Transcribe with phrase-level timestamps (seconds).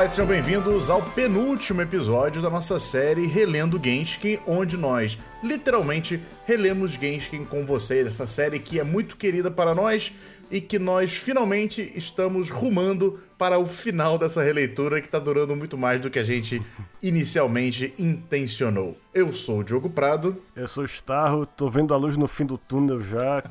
[0.00, 6.18] Olá e sejam bem-vindos ao penúltimo episódio da nossa série Relendo Genshin, onde nós literalmente
[6.46, 10.10] relemos Genshin com vocês, essa série que é muito querida para nós
[10.50, 15.78] e que nós finalmente estamos rumando para o final dessa releitura que está durando muito
[15.78, 16.60] mais do que a gente
[17.02, 18.98] inicialmente intencionou.
[19.14, 20.36] Eu sou o Diogo Prado.
[20.54, 23.42] Eu sou o Starro, tô vendo a luz no fim do túnel já.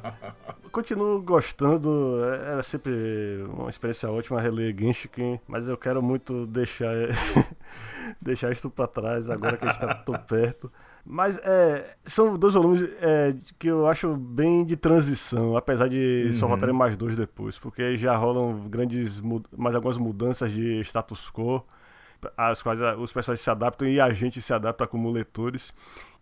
[0.70, 2.92] Continuo gostando, é, era sempre
[3.54, 6.94] uma experiência ótima reler Genshin, mas eu quero muito deixar,
[8.20, 10.70] deixar isso para trás agora que a gente tá tão perto.
[11.04, 16.32] Mas é, são dois volumes é, que eu acho bem de transição, apesar de uhum.
[16.32, 19.20] só voltarem mais dois depois, porque já rolam grandes
[19.56, 21.64] mais algumas mudanças de status quo,
[22.36, 25.72] as quais os personagens se adaptam e a gente se adapta como leitores.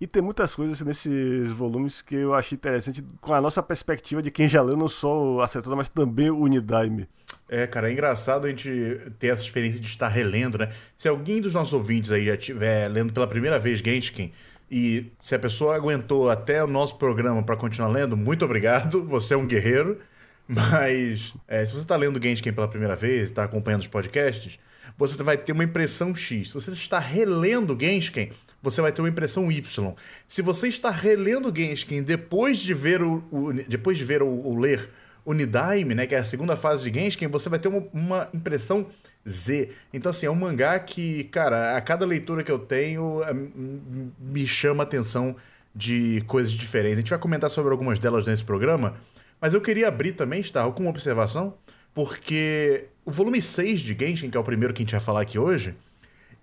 [0.00, 4.30] E tem muitas coisas nesses volumes que eu achei interessante com a nossa perspectiva de
[4.30, 7.06] quem já leu não só a Setora, mas também o Unidaime.
[7.46, 8.70] É, cara, é engraçado a gente
[9.18, 10.70] ter essa experiência de estar relendo, né?
[10.96, 14.32] Se alguém dos nossos ouvintes aí já estiver lendo pela primeira vez Genshin,
[14.70, 19.34] e se a pessoa aguentou até o nosso programa para continuar lendo, muito obrigado, você
[19.34, 19.98] é um guerreiro.
[20.46, 24.58] Mas é, se você está lendo Genshin pela primeira vez, está acompanhando os podcasts,
[24.98, 26.48] você vai ter uma impressão X.
[26.48, 29.94] Se você está relendo Genshin, você vai ter uma impressão Y.
[30.26, 34.90] Se você está relendo Genshin depois de ver o, o depois de ver ou ler
[35.30, 38.86] Unidaime, né, que é a segunda fase de Genshin, você vai ter uma, uma, impressão
[39.28, 39.70] Z.
[39.92, 44.46] Então, assim, é um mangá que, cara, a cada leitura que eu tenho é, me
[44.46, 45.36] chama a atenção
[45.74, 46.96] de coisas diferentes.
[46.96, 48.94] A gente vai comentar sobre algumas delas nesse programa,
[49.40, 51.54] mas eu queria abrir também, Starro, com uma observação,
[51.94, 55.22] porque o volume 6 de Genshin, que é o primeiro que a gente vai falar
[55.22, 55.74] aqui hoje,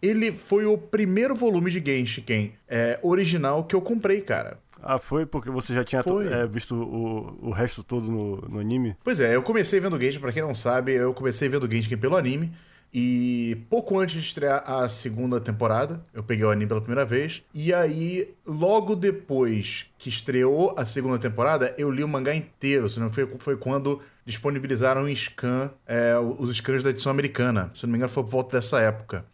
[0.02, 4.60] ele foi o primeiro volume de Genshin é, original que eu comprei, cara.
[4.82, 8.96] Ah, foi porque você já tinha é, visto o, o resto todo no, no anime?
[9.04, 12.16] Pois é, eu comecei vendo Genshin, pra quem não sabe, eu comecei vendo Genshin pelo
[12.16, 12.52] anime.
[12.94, 17.44] E pouco antes de estrear a segunda temporada, eu peguei o anime pela primeira vez.
[17.54, 22.88] E aí, logo depois que estreou a segunda temporada, eu li o mangá inteiro.
[22.88, 27.70] Se não foi, foi quando disponibilizaram em scan, é, os scans da edição americana.
[27.76, 29.26] Se não me engano, foi por volta dessa época.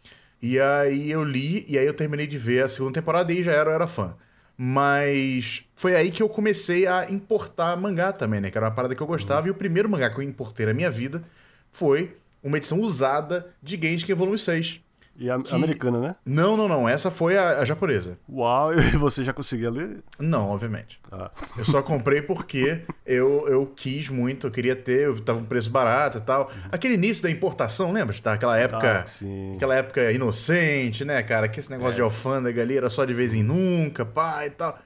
[0.46, 3.50] E aí eu li, e aí eu terminei de ver a segunda temporada e já
[3.50, 4.14] era, eu era fã.
[4.58, 8.50] Mas foi aí que eu comecei a importar mangá também, né?
[8.50, 9.40] Que era uma parada que eu gostava.
[9.40, 9.46] Uhum.
[9.46, 11.24] E o primeiro mangá que eu importei na minha vida
[11.72, 14.82] foi uma edição usada de Genshin Volume 6.
[15.16, 15.54] E a que...
[15.54, 16.16] americana, né?
[16.26, 16.88] Não, não, não.
[16.88, 18.18] Essa foi a, a, japonesa.
[18.28, 20.02] Uau, e você já conseguia ler?
[20.18, 21.00] Não, obviamente.
[21.10, 21.30] Ah.
[21.56, 25.70] Eu só comprei porque eu, eu quis muito, eu queria ter, eu tava um preço
[25.70, 26.50] barato e tal.
[26.70, 28.14] Aquele início da importação, lembra?
[28.20, 28.32] Tá?
[28.32, 29.06] Aquela época.
[29.06, 29.54] Ah.
[29.56, 31.48] Aquela época inocente, né, cara?
[31.48, 31.96] Que esse negócio é.
[31.96, 34.78] de alfândega ali era só de vez em nunca, pá e tal.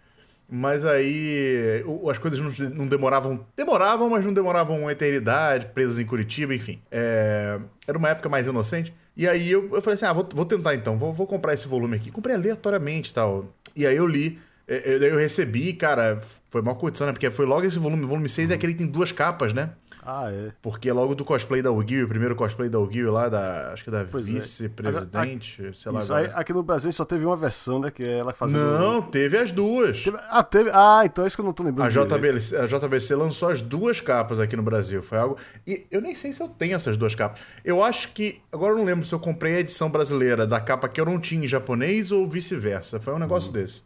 [0.50, 3.44] Mas aí as coisas não, não, demoravam.
[3.54, 6.80] Demoravam, mas não demoravam uma eternidade, presas em Curitiba, enfim.
[6.90, 8.94] É, era uma época mais inocente.
[9.18, 11.66] E aí eu, eu falei assim: ah, vou, vou tentar então, vou, vou comprar esse
[11.66, 12.12] volume aqui.
[12.12, 13.52] Comprei aleatoriamente e tal.
[13.74, 14.38] E aí eu li.
[14.68, 16.18] Eu, eu recebi, cara,
[16.50, 17.12] foi mal condição, né?
[17.12, 18.04] Porque foi logo esse volume.
[18.04, 19.70] O volume 6 é aquele que tem duas capas, né?
[20.10, 20.52] Ah, é.
[20.62, 23.84] Porque é logo do cosplay da Uguil, o primeiro cosplay da Uguil lá, da, acho
[23.84, 24.04] que da é.
[24.04, 25.72] vice-presidente, é.
[25.74, 26.00] sei lá.
[26.00, 27.90] Isso aí, aqui no Brasil só teve uma versão, né?
[27.90, 28.56] Que é ela fazia.
[28.56, 30.02] Não, teve as duas.
[30.02, 30.16] Teve...
[30.30, 30.70] Ah, teve.
[30.72, 31.86] Ah, então é isso que eu não tô lembrando.
[31.86, 35.02] A JBC, a JBC lançou as duas capas aqui no Brasil.
[35.02, 35.36] Foi algo.
[35.66, 37.42] E eu nem sei se eu tenho essas duas capas.
[37.62, 38.40] Eu acho que.
[38.50, 41.20] Agora eu não lembro se eu comprei a edição brasileira da capa que eu não
[41.20, 42.98] tinha em japonês ou vice-versa.
[42.98, 43.60] Foi um negócio uhum.
[43.60, 43.82] desse.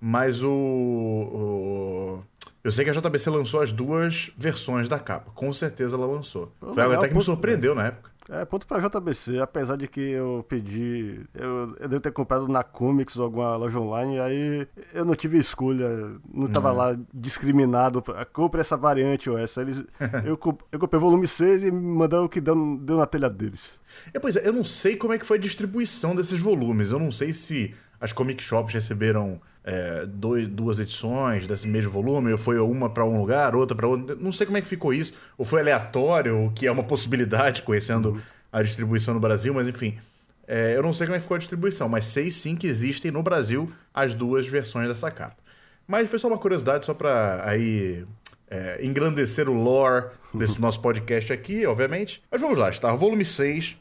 [0.00, 2.22] Mas o, o,
[2.62, 5.30] Eu sei que a JBC lançou as duas versões da capa.
[5.34, 6.52] Com certeza ela lançou.
[6.58, 8.10] Pô, Foi algo até que me surpreendeu na época.
[8.30, 11.18] É, ponto pra JBC, apesar de que eu pedi.
[11.34, 15.38] Eu, eu devo ter comprado na Comics ou alguma loja online, aí eu não tive
[15.38, 15.88] escolha,
[16.30, 16.76] não tava uhum.
[16.76, 18.04] lá discriminado.
[18.34, 19.62] Compre essa variante ou essa.
[19.62, 19.78] Eles,
[20.26, 20.38] eu,
[20.70, 23.80] eu comprei volume 6 e me mandaram o que deu, deu na telha deles.
[24.12, 26.92] É, pois é, eu não sei como é que foi a distribuição desses volumes.
[26.92, 32.32] Eu não sei se as comic shops receberam é, dois, duas edições desse mesmo volume,
[32.32, 34.16] ou foi uma para um lugar, outra para outro.
[34.20, 37.62] Não sei como é que ficou isso, ou foi aleatório, o que é uma possibilidade,
[37.62, 38.20] conhecendo
[38.52, 39.98] a distribuição no Brasil, mas enfim.
[40.46, 43.10] É, eu não sei como é que ficou a distribuição, mas sei sim que existem
[43.10, 45.36] no Brasil as duas versões dessa capa.
[45.86, 48.06] Mas foi só uma curiosidade, só para aí
[48.50, 52.22] é, engrandecer o lore desse nosso podcast aqui, obviamente.
[52.30, 53.76] Mas vamos lá, está volume 6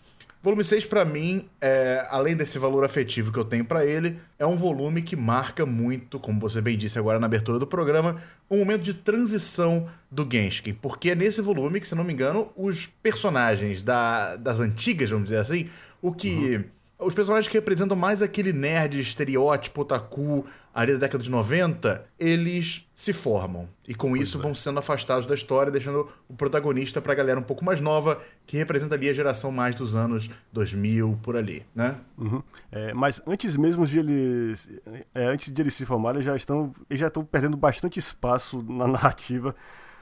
[0.48, 4.46] Volume 6, para mim, é, além desse valor afetivo que eu tenho para ele, é
[4.46, 8.16] um volume que marca muito, como você bem disse agora na abertura do programa,
[8.50, 10.74] um momento de transição do Genshin.
[10.82, 15.26] Porque é nesse volume que, se não me engano, os personagens da, das antigas, vamos
[15.26, 15.68] dizer assim,
[16.02, 16.30] o que.
[16.30, 16.64] Uhum
[17.00, 20.46] os personagens que representam mais aquele nerd, estereótipo, otaku,
[20.78, 23.68] ali da década de 90, eles se formam.
[23.88, 24.42] E com pois isso é.
[24.42, 28.56] vão sendo afastados da história, deixando o protagonista pra galera um pouco mais nova, que
[28.58, 31.96] representa ali a geração mais dos anos 2000, por ali, né?
[32.16, 32.44] Uhum.
[32.72, 34.70] É, mas antes mesmo de eles,
[35.16, 38.86] é, antes de eles se formarem, já estão, eles já estão perdendo bastante espaço na
[38.88, 39.56] narrativa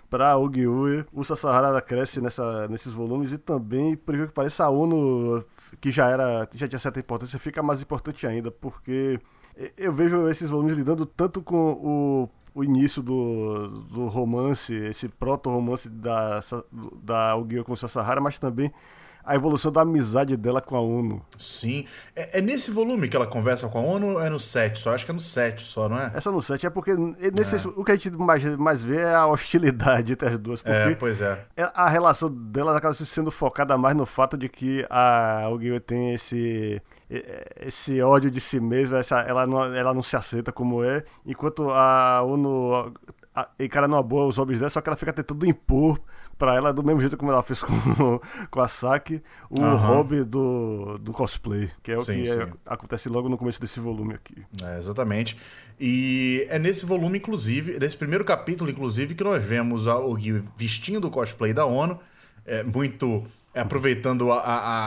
[0.10, 1.06] para Ogiue.
[1.14, 5.42] O Sahara cresce nessa, nesses volumes e também, por que pareça, a ONU,
[5.80, 9.22] que já era já tinha certa importância, fica mais importante ainda, porque
[9.78, 15.90] eu vejo esses volumes lidando tanto com o, o início do, do romance, esse proto-romance
[15.90, 16.40] da,
[17.02, 18.72] da Ogiue com o Sahara, mas também
[19.26, 21.22] a evolução da amizade dela com a ONU.
[21.38, 21.86] Sim.
[22.16, 24.94] É, é, nesse volume que ela conversa com a ONU ou é no 7 só?
[24.94, 26.12] Acho que é no 7 só, não é?
[26.14, 27.70] Essa no 7 é porque nesse, é.
[27.76, 30.62] o que a gente mais, mais vê é a hostilidade entre as duas.
[30.62, 31.44] Porque é, pois é.
[31.58, 36.14] é a relação dela acaba sendo focada mais no fato de que a Ogiyo tem
[36.14, 36.82] esse
[37.62, 41.70] esse ódio de si mesma, essa, ela, não, ela não se aceita como é, enquanto
[41.70, 42.92] a ONU
[43.60, 46.00] encara numa boa os hobbies dela, só que ela fica tentando impor
[46.38, 49.76] pra ela do mesmo jeito como ela fez com, com a Saki, o uhum.
[49.76, 53.80] hobby do, do cosplay, que é o sim, que é, acontece logo no começo desse
[53.80, 54.36] volume aqui.
[54.64, 55.38] É, exatamente.
[55.80, 61.06] E é nesse volume, inclusive, nesse primeiro capítulo, inclusive, que nós vemos o Gui vestindo
[61.06, 62.00] o cosplay da ONU,
[62.46, 63.24] é, muito
[63.54, 64.42] é, aproveitando a,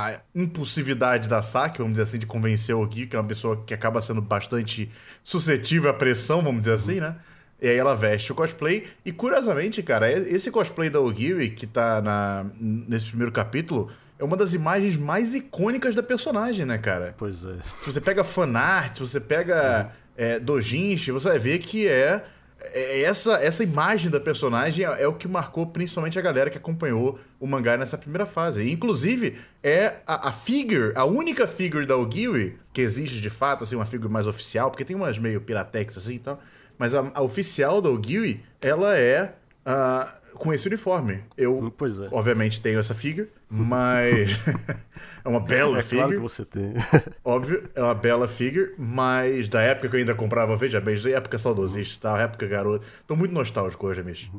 [0.08, 3.62] a, impulsividade da Saki, vamos dizer assim, de convencer o Gui, que é uma pessoa
[3.66, 4.90] que acaba sendo bastante
[5.22, 7.16] suscetível à pressão, vamos dizer assim, né?
[7.60, 8.86] E aí ela veste o cosplay.
[9.04, 14.36] E curiosamente, cara, esse cosplay da Ogiwi, que tá na, nesse primeiro capítulo, é uma
[14.36, 17.14] das imagens mais icônicas da personagem, né, cara?
[17.16, 17.56] Pois é.
[17.82, 20.34] Se você pega fanart, se você pega é.
[20.34, 22.24] É, dojinshi, você vai ver que é,
[22.60, 26.58] é, essa, essa imagem da personagem é, é, o que marcou principalmente a galera que
[26.58, 28.62] acompanhou o mangá nessa primeira fase.
[28.62, 33.64] E, inclusive, é a, a figure, a única figure da Ogiwi que existe de fato,
[33.64, 36.40] assim, uma figure mais oficial, porque tem umas meio piratex assim e tal
[36.78, 39.34] mas a, a oficial da Ogiwi, ela é
[39.68, 41.22] uh, com esse uniforme.
[41.36, 41.72] Eu, hum,
[42.04, 42.08] é.
[42.10, 44.38] obviamente, tenho essa figure, mas.
[45.24, 46.16] é uma bela é figure.
[46.16, 46.74] Claro que você tem.
[47.24, 51.10] Óbvio, é uma bela figure, mas da época que eu ainda comprava, veja bem, da
[51.10, 52.22] época saudosista, tá?
[52.22, 52.86] época garoto.
[53.06, 54.30] Tô muito nostálgico hoje, Amish.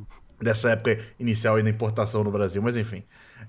[0.42, 3.04] Dessa época inicial aí da importação no Brasil, mas enfim.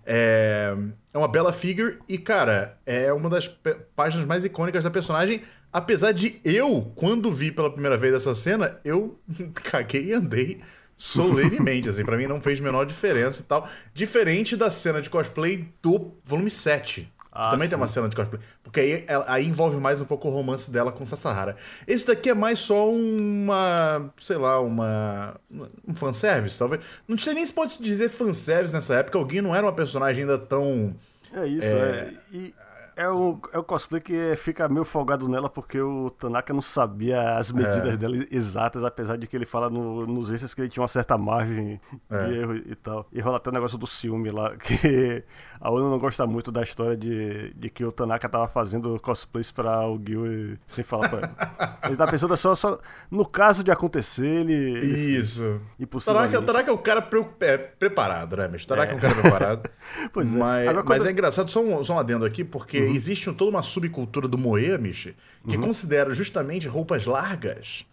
[0.05, 0.75] É,
[1.13, 3.49] é uma bela figure e, cara, é uma das
[3.95, 5.43] páginas mais icônicas da personagem.
[5.73, 9.19] Apesar de eu, quando vi pela primeira vez essa cena, eu
[9.55, 10.61] caguei e andei
[10.97, 13.67] solenemente, assim, pra mim não fez a menor diferença e tal.
[13.95, 17.11] Diferente da cena de cosplay do volume 7.
[17.33, 17.71] Ah, também sim.
[17.71, 18.41] tem uma cena de cosplay.
[18.63, 21.57] Porque aí, aí envolve mais um pouco o romance dela com Sasahara.
[21.87, 24.13] Esse daqui é mais só uma.
[24.19, 25.41] sei lá, uma.
[25.87, 26.83] um fanservice, talvez.
[27.07, 29.17] Não tinha nem se pode dizer fanservice nessa época.
[29.17, 30.95] Alguém não era uma personagem ainda tão.
[31.33, 31.71] É isso, é.
[31.71, 32.15] é.
[32.33, 32.55] E
[32.97, 37.37] é o, é o cosplay que fica meio folgado nela porque o Tanaka não sabia
[37.37, 37.97] as medidas é.
[37.97, 41.17] dela exatas, apesar de que ele fala no, nos extras que ele tinha uma certa
[41.17, 42.25] margem é.
[42.25, 43.07] de erro e tal.
[43.13, 45.25] E rola até o negócio do ciúme lá, que
[45.61, 49.53] a Ono não gosta muito da história de, de que o Tanaka tava fazendo cosplays
[49.53, 51.31] pra o Gil sem falar pra ele.
[51.83, 52.79] Ele tá pensando só, só
[53.11, 54.79] no caso de acontecer, ele.
[55.19, 55.61] Isso.
[56.05, 58.67] Tanaka, o Tanaka é um cara pre é, preparado, né, bicho?
[58.67, 58.95] Tanaka é.
[58.95, 59.71] é um cara preparado.
[60.13, 60.39] pois é.
[60.39, 62.90] Mas, Agora, mas é engraçado, só um, só um adendo aqui, porque uhum.
[62.95, 65.15] Existe toda uma subcultura do Moe, Michi,
[65.49, 65.63] que uhum.
[65.63, 67.85] considera justamente roupas largas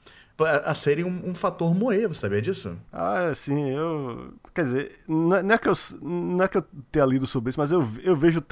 [0.45, 2.77] a serem um, um, fator moe, você sabia disso?
[2.93, 4.33] Ah, sim, eu.
[4.53, 7.59] Quer dizer, não é, é que eu, não é que eu tenha lido sobre isso,
[7.59, 8.43] mas eu, eu vejo.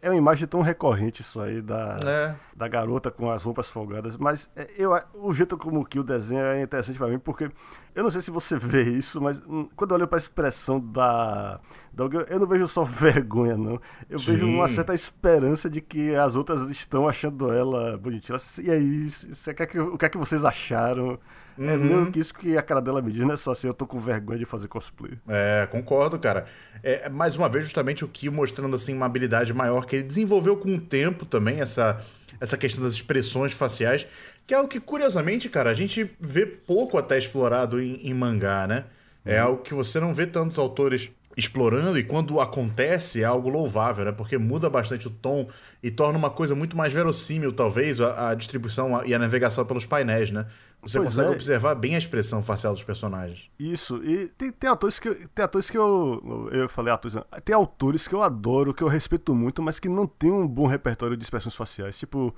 [0.00, 2.36] É uma imagem tão recorrente isso aí da, é.
[2.56, 6.40] da garota com as roupas folgadas, mas é, eu, o jeito como que o desenho
[6.40, 7.50] é interessante pra mim, porque
[7.94, 11.60] eu não sei se você vê isso, mas hum, quando eu olho pra expressão da,
[11.92, 13.80] da eu não vejo só vergonha, não.
[14.08, 14.32] Eu Sim.
[14.32, 18.38] vejo uma certa esperança de que as outras estão achando ela bonitinha.
[18.62, 21.18] E aí, você quer que, o que é que vocês acharam?
[21.58, 21.70] É uhum.
[21.70, 23.74] É meio que isso que a cara dela me diz, não é só assim, eu
[23.74, 25.18] tô com vergonha de fazer cosplay.
[25.28, 26.46] É, concordo, cara.
[26.82, 30.56] É, mais uma vez, justamente o Ki mostrando assim uma habilidade maior que ele desenvolveu
[30.56, 31.98] com o tempo também, essa,
[32.42, 34.04] essa questão das expressões faciais,
[34.44, 38.66] que é algo que, curiosamente, cara, a gente vê pouco até explorado em, em mangá,
[38.66, 38.84] né?
[39.24, 39.48] É uhum.
[39.48, 44.12] algo que você não vê tantos autores explorando e quando acontece é algo louvável, né?
[44.12, 45.48] Porque muda bastante o tom
[45.82, 49.86] e torna uma coisa muito mais verossímil, talvez, a, a distribuição e a navegação pelos
[49.86, 50.46] painéis, né?
[50.82, 51.34] Você pois consegue é.
[51.34, 53.48] observar bem a expressão facial dos personagens.
[53.58, 58.06] Isso, e tem, tem atores que tem atores que eu eu falei atores, tem autores
[58.06, 61.22] que eu adoro, que eu respeito muito, mas que não tem um bom repertório de
[61.24, 62.34] expressões faciais, tipo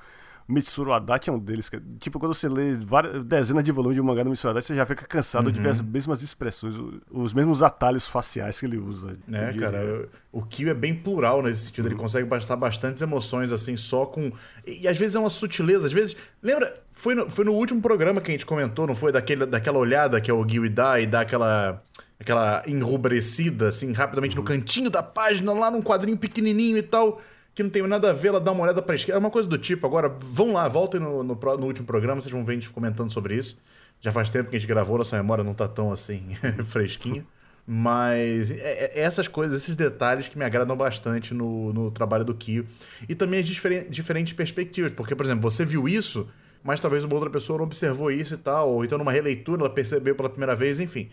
[0.47, 1.69] Mitsuru Adachi é um deles.
[1.69, 1.83] Cara.
[1.99, 4.75] Tipo, quando você lê várias, dezenas de volumes de um mangá do Mitsuru Adachi, você
[4.75, 5.53] já fica cansado uhum.
[5.53, 6.75] de ver as mesmas expressões,
[7.11, 9.17] os mesmos atalhos faciais que ele usa.
[9.33, 11.87] É, cara, o Kyo é bem plural nesse sentido.
[11.87, 11.93] Uhum.
[11.93, 14.31] Ele consegue passar bastantes emoções, assim, só com.
[14.67, 15.87] E, às vezes é uma sutileza.
[15.87, 16.17] Às vezes.
[16.43, 16.75] Lembra?
[16.93, 19.13] Foi no, foi no último programa que a gente comentou, não foi?
[19.13, 21.83] Daquele, daquela olhada que é o Gil dá e dá aquela
[22.21, 24.43] aquela enrubrecida, assim, rapidamente uhum.
[24.43, 27.21] no cantinho da página, lá num quadrinho pequenininho e tal
[27.54, 29.16] que não tem nada a ver, ela dá uma olhada pra esquerda.
[29.16, 29.87] É uma coisa do tipo.
[29.87, 33.12] Agora, vão lá, voltem no, no, no, último programa, vocês vão ver a gente comentando
[33.12, 33.56] sobre isso.
[34.00, 36.23] Já faz tempo que a gente gravou, nossa memória não tá tão assim
[36.66, 37.25] fresquinha.
[37.66, 42.34] Mas é, é, essas coisas, esses detalhes que me agradam bastante no, no trabalho do
[42.34, 42.66] Kio.
[43.08, 44.92] E também as diferen diferentes perspectivas.
[44.92, 46.28] Porque, por exemplo, você viu isso,
[46.62, 48.70] mas talvez uma outra pessoa não observou isso e tal.
[48.70, 51.08] Ou então numa releitura ela percebeu pela primeira vez, enfim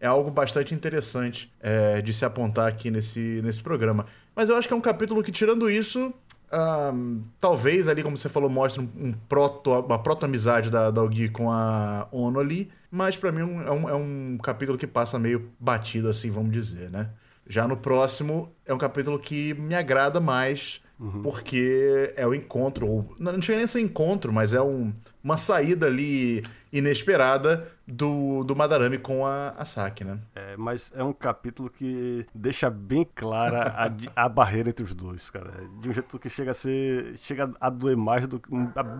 [0.00, 4.06] é algo bastante interessante é, de se apontar aqui nesse, nesse programa.
[4.34, 6.12] Mas eu acho que é um capítulo que, tirando isso,
[6.52, 11.28] um, talvez ali, como você falou, mostre um, um proto, uma proto-amizade da, da Ogi
[11.28, 12.70] com a Ono ali.
[12.90, 16.90] Mas para mim é um, é um capítulo que passa meio batido, assim, vamos dizer,
[16.90, 17.10] né?
[17.46, 21.22] Já no próximo, é um capítulo que me agrada mais, uhum.
[21.22, 25.36] porque é o encontro, ou não chega nem a ser encontro, mas é um, uma
[25.36, 30.18] saída ali inesperada do, do Madarame com a, a Saki, né?
[30.34, 33.74] É, mas é um capítulo que deixa bem clara
[34.16, 35.52] a, a barreira entre os dois, cara.
[35.80, 37.16] De um jeito que chega a ser.
[37.18, 38.40] chega a doer mais do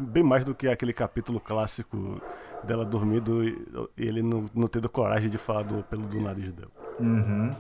[0.09, 2.21] bem mais do que aquele capítulo clássico
[2.63, 3.57] dela dormindo e
[3.97, 6.71] ele não, não tendo coragem de falar do pelo do nariz dela.
[7.01, 7.55] Uhum.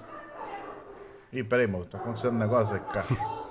[1.33, 3.07] Ih, peraí, mano, tá acontecendo um negócio aqui, cara.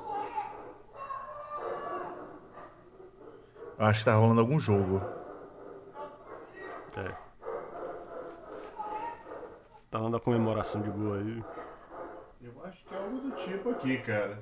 [3.84, 5.02] acho que tá rolando algum jogo.
[6.96, 7.12] É.
[9.90, 11.44] Tá rolando a comemoração de gol aí.
[12.42, 14.40] Eu acho que é algo do tipo aqui, cara.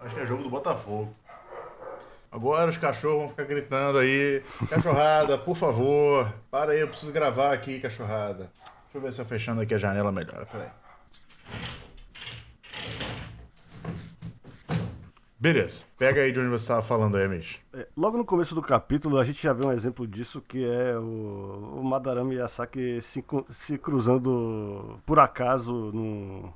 [0.00, 1.14] Acho que é jogo do Botafogo.
[2.32, 4.42] Agora os cachorros vão ficar gritando aí.
[4.68, 6.32] Cachorrada, por favor.
[6.50, 8.50] Para aí, eu preciso gravar aqui, cachorrada.
[8.84, 10.46] Deixa eu ver se eu fechando aqui a janela melhor.
[10.46, 10.70] Peraí.
[15.40, 15.84] Beleza.
[15.96, 17.60] Pega aí de onde você estava falando aí, Amish.
[17.72, 20.94] É, logo no começo do capítulo, a gente já vê um exemplo disso, que é
[20.98, 26.52] o, o Madarame e a Saki se, se cruzando por acaso num...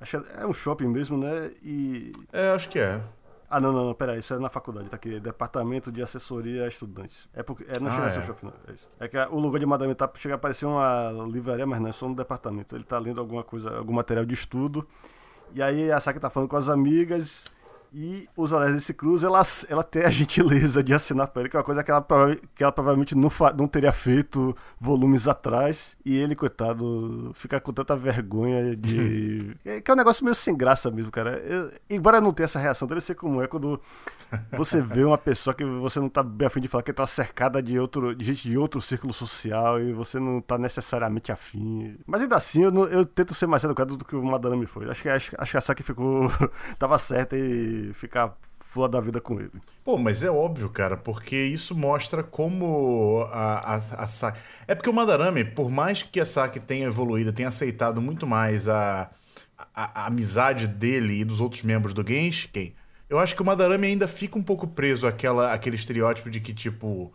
[0.00, 1.50] Acho é um shopping mesmo, né?
[1.60, 2.12] E...
[2.32, 3.02] É, acho que é.
[3.50, 6.68] Ah, não, não, não, peraí, isso é na faculdade, tá aqui, Departamento de Assessoria a
[6.68, 7.28] Estudantes.
[7.34, 8.22] É porque, é, não ah, chega a ser é.
[8.22, 8.88] shopping, não, é isso.
[9.00, 11.92] É que o lugar de Madame tá, chega a parecer uma livraria, mas não, é
[11.92, 12.76] só no departamento.
[12.76, 14.86] Ele tá lendo alguma coisa, algum material de estudo,
[15.52, 17.46] e aí a Saki tá falando com as amigas,
[17.92, 21.56] e os olhares se cruzam, ela, ela tem a gentileza de assinar para ele, que
[21.56, 22.06] é uma coisa que ela,
[22.54, 25.96] que ela provavelmente não, não teria feito volumes atrás.
[26.04, 29.56] E ele, coitado, fica com tanta vergonha de.
[29.84, 31.38] que é um negócio meio sem graça mesmo, cara.
[31.38, 33.80] Eu, embora não tenha essa reação, deve ser como é quando
[34.52, 37.62] você vê uma pessoa que você não tá bem afim de falar, que tá cercada
[37.62, 41.98] de, outro, de gente de outro círculo social e você não tá necessariamente afim.
[42.06, 44.88] Mas ainda assim, eu, não, eu tento ser mais educado do que o Madame foi.
[44.88, 46.30] Acho que, acho, acho que a Saki ficou.
[46.78, 48.36] tava certa e ficar
[48.70, 49.50] fula da vida com ele.
[49.84, 54.38] Pô, mas é óbvio, cara, porque isso mostra como a, a, a Saki...
[54.68, 58.68] É porque o Madarame, por mais que a Saki tenha evoluído, tenha aceitado muito mais
[58.68, 59.10] a,
[59.74, 62.74] a, a amizade dele e dos outros membros do Genshin,
[63.08, 66.54] eu acho que o Madarame ainda fica um pouco preso àquela, àquele estereótipo de que,
[66.54, 67.12] tipo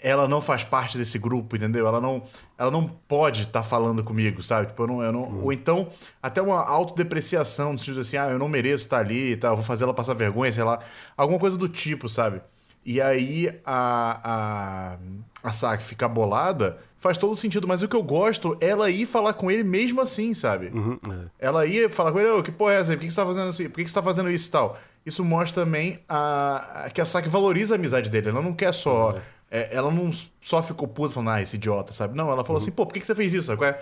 [0.00, 1.86] ela não faz parte desse grupo, entendeu?
[1.86, 2.22] Ela não,
[2.56, 4.68] ela não pode estar tá falando comigo, sabe?
[4.68, 5.44] Tipo, eu não, eu não, uhum.
[5.44, 5.88] Ou então,
[6.22, 9.64] até uma autodepreciação, no sentido assim, ah, eu não mereço estar ali e tal, vou
[9.64, 10.78] fazer ela passar vergonha, sei lá.
[11.16, 12.40] Alguma coisa do tipo, sabe?
[12.84, 18.02] E aí a, a, a Saki ficar bolada faz todo sentido, mas o que eu
[18.02, 20.68] gosto é ela ir falar com ele mesmo assim, sabe?
[20.68, 21.28] Uhum, é.
[21.38, 22.92] Ela ia falar com ele, ô, que porra é essa?
[22.92, 23.64] Por que, que você tá fazendo assim?
[23.64, 24.78] Por que, que você tá fazendo isso e tal?
[25.04, 28.30] Isso mostra também a, a, que a Saki valoriza a amizade dele.
[28.30, 29.10] Ela não quer só.
[29.10, 32.16] Uhum é, ela não só ficou puta falando, ah, esse idiota, sabe?
[32.16, 32.66] Não, ela falou uhum.
[32.66, 33.46] assim, pô, por que, que você fez isso?
[33.46, 33.64] Sabe?
[33.64, 33.80] É,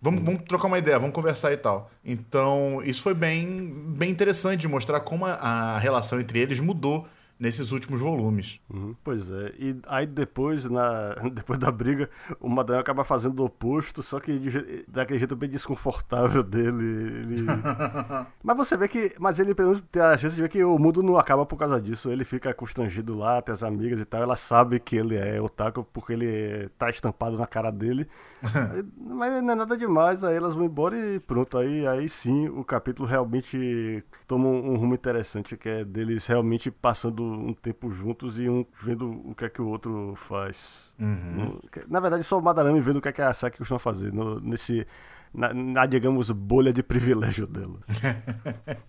[0.00, 0.26] vamos, uhum.
[0.26, 1.90] vamos trocar uma ideia, vamos conversar e tal.
[2.04, 7.06] Então, isso foi bem, bem interessante de mostrar como a, a relação entre eles mudou
[7.38, 8.60] nesses últimos volumes.
[8.72, 9.52] Uhum, pois é.
[9.58, 12.08] E aí depois, na, depois da briga,
[12.40, 16.84] o Madrão acaba fazendo o oposto, só que de, daquele jeito bem desconfortável dele.
[16.84, 17.46] Ele...
[18.42, 19.14] mas você vê que.
[19.18, 21.56] Mas ele pelo menos tem a chance de ver que o mundo não acaba por
[21.56, 22.10] causa disso.
[22.10, 24.22] Ele fica constrangido lá, tem as amigas e tal.
[24.22, 28.08] Ela sabe que ele é otaku porque ele tá estampado na cara dele.
[28.96, 30.22] mas não é nada demais.
[30.22, 31.58] Aí elas vão embora e pronto.
[31.58, 37.23] Aí, aí sim o capítulo realmente toma um rumo interessante, que é deles realmente passando
[37.24, 40.92] um tempo juntos e um vendo o que é que o outro faz.
[40.98, 41.58] Uhum.
[41.88, 44.40] Na verdade, só o Madarame vendo o que é que a Saki costuma fazer, no,
[44.40, 44.86] nesse,
[45.32, 47.80] na, na, digamos, bolha de privilégio dela.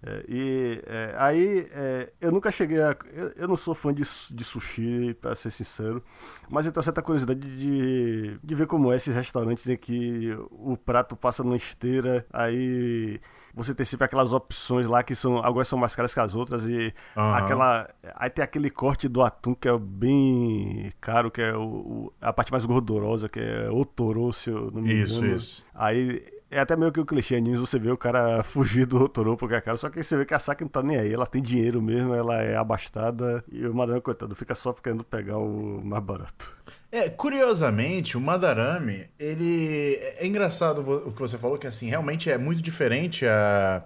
[0.00, 2.96] É, e é, aí é, eu nunca cheguei a.
[3.12, 6.02] Eu, eu, não sou fã de, de sushi, para ser sincero,
[6.48, 10.76] mas eu tenho certa curiosidade de, de ver como é esses restaurantes em que o
[10.76, 13.20] prato passa numa esteira, aí
[13.58, 16.64] você tem sempre aquelas opções lá que são algumas são mais caras que as outras
[16.64, 17.34] e uhum.
[17.34, 22.12] aquela aí tem aquele corte do atum que é bem caro que é o, o
[22.20, 25.04] a parte mais gordurosa que é o toro se eu não me engano.
[25.04, 25.66] Isso, isso.
[25.74, 29.54] Aí é até meio que o clichê você vê o cara fugir do Toro porque
[29.54, 31.42] é caro, só que você vê que a Saki não tá nem aí, ela tem
[31.42, 36.02] dinheiro mesmo, ela é abastada e o Madarame, coitado, fica só querendo pegar o mais
[36.02, 36.56] barato.
[36.90, 39.96] É, curiosamente, o Madarame, ele.
[40.16, 43.84] É engraçado o que você falou, que assim, realmente é muito diferente a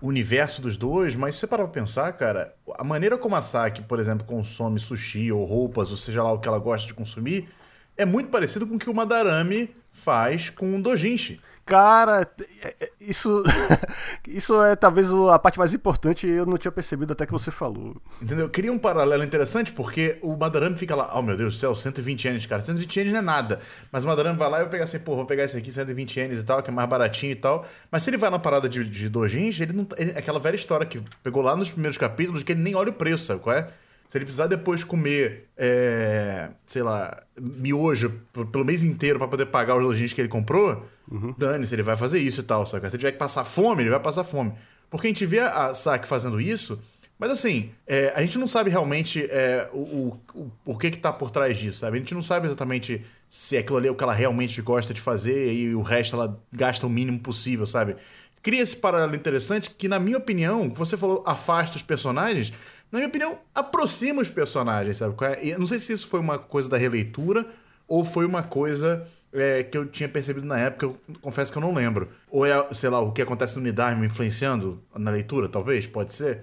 [0.00, 3.42] o universo dos dois, mas se você parar pra pensar, cara, a maneira como a
[3.42, 6.94] Saki, por exemplo, consome sushi ou roupas, ou seja lá o que ela gosta de
[6.94, 7.48] consumir,
[7.96, 11.40] é muito parecido com o que o Madarame faz com o Dojinshi.
[11.66, 12.30] Cara,
[12.62, 13.42] é, é, isso,
[14.28, 17.50] isso é talvez a parte mais importante e eu não tinha percebido até que você
[17.50, 17.96] falou.
[18.22, 18.48] Entendeu?
[18.48, 22.24] Queria um paralelo interessante porque o Madarame fica lá, oh meu Deus do céu, 120
[22.24, 22.62] ienes, cara.
[22.62, 23.58] 120 ienes não é nada.
[23.90, 26.16] Mas o Madarame vai lá e eu pego assim, pô, vou pegar esse aqui, 120
[26.16, 27.66] ienes e tal, que é mais baratinho e tal.
[27.90, 29.88] Mas se ele vai na parada de, de dojins, ele não.
[29.98, 32.92] Ele, aquela velha história que pegou lá nos primeiros capítulos que ele nem olha o
[32.94, 33.68] preço, sabe qual é?
[34.08, 38.20] Se ele precisar depois comer, é, sei lá, miojo
[38.52, 41.34] pelo mês inteiro para poder pagar os lojinhos que ele comprou, uhum.
[41.36, 42.88] dane-se, ele vai fazer isso e tal, sabe?
[42.88, 44.52] Se ele tiver que passar fome, ele vai passar fome.
[44.88, 46.78] Porque a gente vê a Saki fazendo isso,
[47.18, 51.12] mas assim, é, a gente não sabe realmente é, o, o, o que que tá
[51.12, 51.96] por trás disso, sabe?
[51.96, 55.00] A gente não sabe exatamente se aquilo ali é o que ela realmente gosta de
[55.00, 57.96] fazer e o resto ela gasta o mínimo possível, sabe?
[58.42, 62.52] Cria esse paralelo interessante que, na minha opinião, você falou afasta os personagens,
[62.90, 65.14] na minha opinião, aproxima os personagens, sabe?
[65.24, 65.54] É?
[65.54, 67.46] Eu não sei se isso foi uma coisa da releitura
[67.88, 71.62] ou foi uma coisa é, que eu tinha percebido na época, eu confesso que eu
[71.62, 72.08] não lembro.
[72.30, 76.14] Ou é, sei lá, o que acontece no Nidarme me influenciando na leitura, talvez, pode
[76.14, 76.42] ser.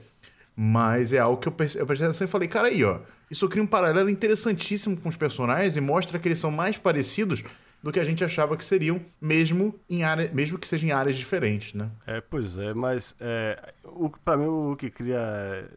[0.56, 1.78] Mas é algo que eu, perce...
[1.78, 5.16] eu prestei atenção e falei, cara, aí, ó, isso cria um paralelo interessantíssimo com os
[5.16, 7.44] personagens e mostra que eles são mais parecidos
[7.82, 11.18] do que a gente achava que seriam, mesmo em área, mesmo que sejam em áreas
[11.18, 11.90] diferentes, né?
[12.08, 15.68] É, pois é, mas é, o, para mim o que cria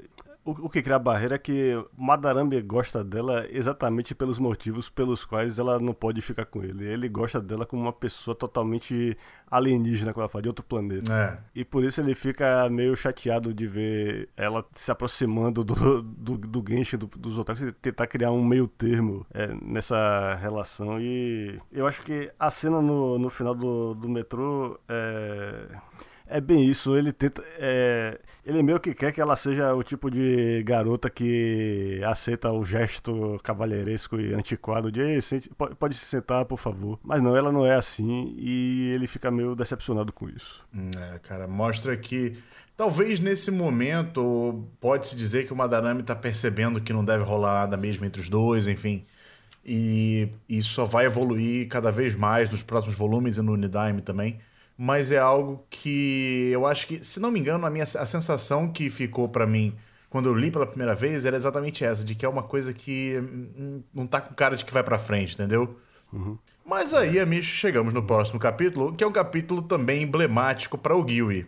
[0.46, 5.24] o, o, que cria a barreira é que Madarambe gosta dela exatamente pelos motivos pelos
[5.24, 6.86] quais ela não pode ficar com ele.
[6.86, 9.18] Ele gosta dela como uma pessoa totalmente
[9.50, 11.12] alienígena, como ela fala, de outro planeta.
[11.12, 11.38] É.
[11.52, 16.64] E por isso ele fica meio chateado de ver ela se aproximando do, do, do
[16.66, 21.00] Genshin, do, dos otakus, e tentar criar um meio termo é, nessa relação.
[21.00, 25.66] E eu acho que a cena no, no final do, do metrô é
[26.28, 27.42] é bem isso, ele tenta.
[27.58, 32.64] É, ele meio que quer que ela seja o tipo de garota que aceita o
[32.64, 36.98] gesto cavalheiresco e antiquado de sente, pode, se sentar, por favor.
[37.02, 40.64] Mas não, ela não é assim e ele fica meio decepcionado com isso.
[40.74, 42.36] Hum, é, cara, mostra que.
[42.76, 47.76] Talvez nesse momento pode-se dizer que o Madarame tá percebendo que não deve rolar nada
[47.76, 49.06] mesmo entre os dois, enfim.
[49.64, 54.38] E isso só vai evoluir cada vez mais nos próximos volumes e no Unidime também
[54.76, 58.68] mas é algo que eu acho que, se não me engano, a, minha, a sensação
[58.68, 59.74] que ficou para mim
[60.08, 63.18] quando eu li pela primeira vez era exatamente essa, de que é uma coisa que
[63.92, 65.78] não tá com cara de que vai para frente, entendeu?
[66.12, 66.38] Uhum.
[66.64, 71.02] Mas aí, amigos, chegamos no próximo capítulo, que é um capítulo também emblemático para o
[71.02, 71.46] Gui.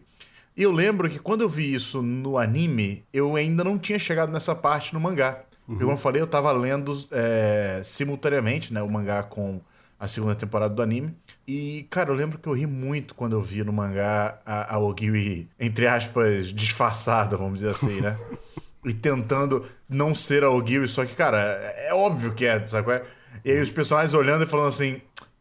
[0.56, 4.30] E eu lembro que quando eu vi isso no anime, eu ainda não tinha chegado
[4.30, 5.44] nessa parte no mangá.
[5.66, 5.78] Uhum.
[5.78, 9.60] Como eu falei, eu tava lendo é, simultaneamente né, o mangá com
[9.98, 11.16] a segunda temporada do anime.
[11.48, 14.78] E, cara, eu lembro que eu ri muito quando eu vi no mangá a, a
[14.78, 18.18] Ogiwi, entre aspas, disfarçada, vamos dizer assim, né?
[18.84, 22.92] e tentando não ser a Ogiwi, só que, cara, é óbvio que é, sabe?
[22.92, 23.02] É?
[23.46, 25.00] E aí os personagens olhando e falando assim.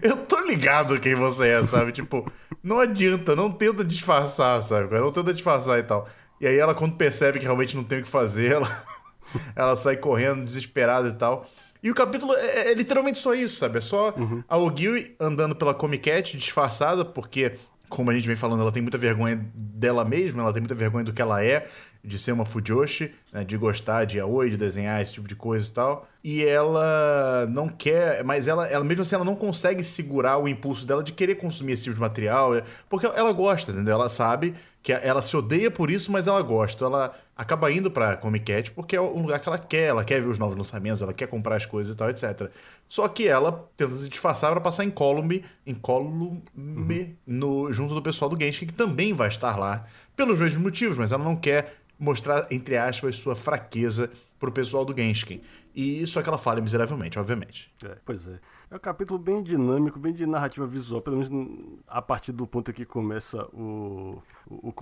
[0.00, 1.92] eu tô ligado quem você é, sabe?
[1.92, 2.26] Tipo,
[2.62, 4.98] não adianta, não tenta disfarçar, sabe?
[4.98, 6.08] Não tenta disfarçar e tal.
[6.40, 8.84] E aí ela, quando percebe que realmente não tem o que fazer, ela,
[9.54, 11.46] ela sai correndo, desesperada e tal.
[11.82, 13.78] E o capítulo é, é, é, literalmente só isso, sabe?
[13.78, 14.42] É só uhum.
[14.48, 17.52] a Ogiwi andando pela Comic Cat disfarçada, porque,
[17.88, 21.04] como a gente vem falando, ela tem muita vergonha dela mesma, ela tem muita vergonha
[21.04, 21.66] do que ela é,
[22.04, 23.44] de ser uma Fujoshi, né?
[23.44, 26.08] de gostar de aoi, de desenhar esse tipo de coisa e tal.
[26.22, 30.86] E ela não quer, mas ela, ela mesmo assim, ela não consegue segurar o impulso
[30.86, 32.52] dela de querer consumir esse tipo de material,
[32.88, 33.94] porque ela gosta, entendeu?
[33.94, 36.84] Ela sabe que ela se odeia por isso, mas ela gosta.
[36.84, 40.20] Ela acaba indo pra Comic Cat porque é um lugar que ela quer, ela quer
[40.20, 42.50] ver os novos lançamentos, ela quer comprar as coisas e tal, etc.
[42.86, 47.16] Só que ela tenta se disfarçar para passar em Column, em Column uhum.
[47.26, 51.12] no, junto do pessoal do Genshin, que também vai estar lá, pelos mesmos motivos, mas
[51.12, 55.40] ela não quer mostrar, entre aspas, sua fraqueza pro pessoal do Genshin.
[55.74, 57.72] E isso é que ela fala miseravelmente, obviamente.
[57.82, 58.38] É, pois é.
[58.70, 62.72] É um capítulo bem dinâmico, bem de narrativa visual, pelo menos a partir do ponto
[62.72, 64.74] que começa o, o, o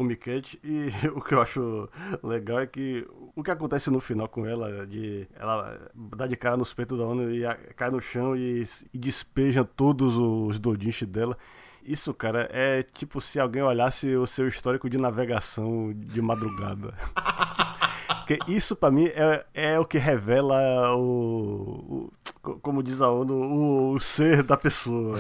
[0.63, 1.89] E o que eu acho
[2.23, 6.55] legal é que o que acontece no final com ela, de ela dá de cara
[6.55, 11.09] nos peitos da ONU e a, cai no chão e, e despeja todos os dodinches
[11.09, 11.39] dela.
[11.83, 16.93] Isso, cara, é tipo se alguém olhasse o seu histórico de navegação de madrugada.
[18.09, 22.11] Porque isso para mim é, é o que revela o,
[22.45, 25.19] o como diz a ONU, o, o ser da pessoa.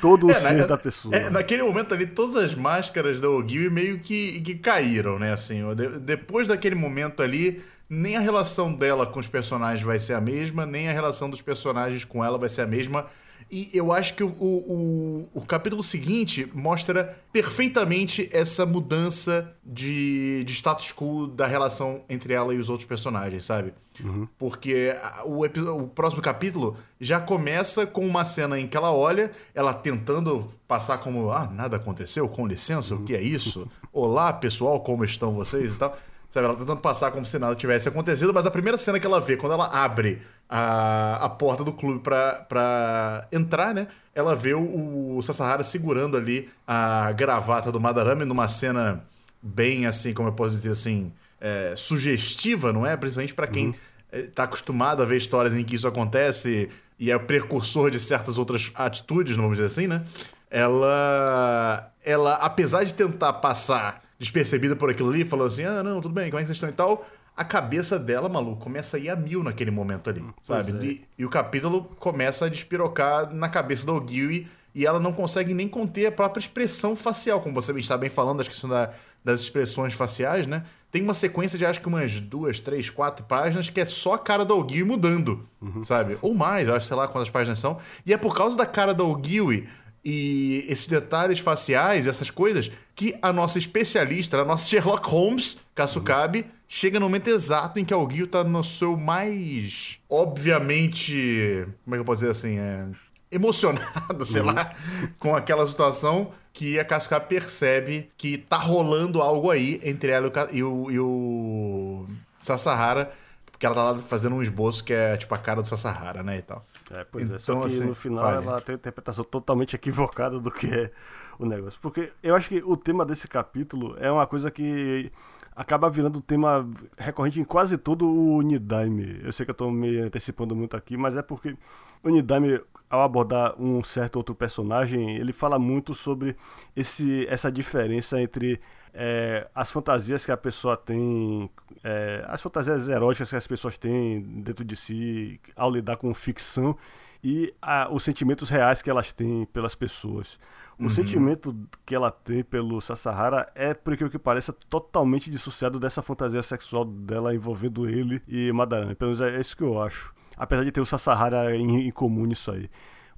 [0.00, 1.14] Todo o é, ser na, da pessoa.
[1.14, 5.32] É, naquele momento ali, todas as máscaras da Ogiwi meio que, que caíram, né?
[5.32, 10.14] Assim, de, depois daquele momento ali, nem a relação dela com os personagens vai ser
[10.14, 13.06] a mesma, nem a relação dos personagens com ela vai ser a mesma
[13.50, 20.52] e eu acho que o, o, o, capítulo seguinte mostra perfeitamente essa mudança de, de
[20.52, 23.72] status quo da relação entre ela e os outros personagens, sabe?
[24.02, 24.26] Uhum.
[24.36, 24.92] Porque
[25.24, 30.52] o, o próximo capítulo já começa com uma cena em que ela olha, ela tentando
[30.66, 33.02] passar como: ah, nada aconteceu, com licença, uhum.
[33.02, 33.68] o que é isso?
[33.92, 35.96] Olá, pessoal, como estão vocês e tal.
[36.28, 39.20] Sabe, ela tentando passar como se nada tivesse acontecido, mas a primeira cena que ela
[39.20, 43.88] vê, quando ela abre a, a porta do clube pra, pra entrar, né?
[44.14, 49.04] Ela vê o, o Sasahara segurando ali a gravata do Madarame numa cena
[49.40, 52.96] bem assim, como eu posso dizer assim, é, sugestiva, não é?
[52.96, 53.74] Principalmente para quem uhum.
[54.12, 58.38] É, tá acostumado a ver histórias em que isso acontece e é precursor de certas
[58.38, 60.04] outras atitudes, vamos dizer assim, né?
[60.48, 66.14] Ela, ela apesar de tentar passar despercebida por aquilo ali, falando assim: ah, não, tudo
[66.14, 67.06] bem, como é que vocês estão e tal.
[67.36, 70.70] A cabeça dela, maluco, começa a ir a mil naquele momento ali, sabe?
[70.70, 70.74] É.
[70.74, 75.52] De, e o capítulo começa a despirocar na cabeça da Ogiwi e ela não consegue
[75.52, 78.90] nem conter a própria expressão facial, como você está bem falando, acho que da,
[79.22, 80.64] das expressões faciais, né?
[80.90, 84.18] Tem uma sequência de acho que umas duas, três, quatro páginas que é só a
[84.18, 85.82] cara da Ogiwi mudando, uhum.
[85.82, 86.16] sabe?
[86.22, 87.76] Ou mais, acho, sei lá quantas páginas são.
[88.06, 89.68] E é por causa da cara da Ogiwi
[90.08, 96.42] e esses detalhes faciais, essas coisas, que a nossa especialista, a nossa Sherlock Holmes, Kasukabe,
[96.42, 96.50] uhum.
[96.68, 101.98] chega no momento exato em que o Gil tá no seu mais, obviamente, como é
[101.98, 102.86] que eu posso dizer assim, é,
[103.32, 104.52] emocionado, sei uhum.
[104.52, 104.72] lá,
[105.18, 110.62] com aquela situação que a Kasukabe percebe que tá rolando algo aí entre ela e
[110.62, 112.06] o, e o
[112.38, 113.10] Sasahara,
[113.50, 116.38] porque ela tá lá fazendo um esboço que é tipo a cara do Sasahara, né,
[116.38, 116.64] e tal.
[116.90, 117.38] É, pois então, é.
[117.38, 120.90] Só então, que assim, no final ela tem uma interpretação totalmente equivocada do que é
[121.38, 121.80] o negócio.
[121.80, 125.10] Porque eu acho que o tema desse capítulo é uma coisa que
[125.54, 129.20] acaba virando tema recorrente em quase todo o Nidaime.
[129.22, 131.56] Eu sei que eu estou me antecipando muito aqui, mas é porque
[132.02, 136.36] o Nidaime, ao abordar um certo outro personagem, ele fala muito sobre
[136.76, 138.60] esse, essa diferença entre
[138.92, 141.50] é, as fantasias que a pessoa tem,
[141.88, 146.76] é, as fantasias eróticas que as pessoas têm dentro de si ao lidar com ficção
[147.22, 150.36] e a, os sentimentos reais que elas têm pelas pessoas.
[150.76, 150.90] O uhum.
[150.90, 156.42] sentimento que ela tem pelo Sasahara é, por aquilo que pareça, totalmente dissociado dessa fantasia
[156.42, 158.96] sexual dela envolvendo ele e Madarame.
[158.96, 160.12] Pelo menos é isso que eu acho.
[160.36, 162.68] Apesar de ter o Sasahara em, em comum nisso aí.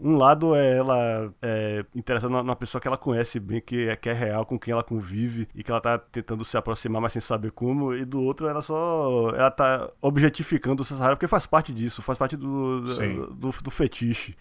[0.01, 4.09] Um lado é ela é, interessada numa pessoa que ela conhece bem, que é, que
[4.09, 7.21] é real, com quem ela convive e que ela tá tentando se aproximar, mas sem
[7.23, 7.93] saber como.
[7.93, 9.31] E do outro, ela só.
[9.35, 13.71] Ela tá objetificando o Sassahara, porque faz parte disso, faz parte do, do, do, do
[13.71, 14.37] fetiche.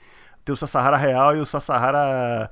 [0.46, 2.52] Tem o Sassahara real e o Sassahara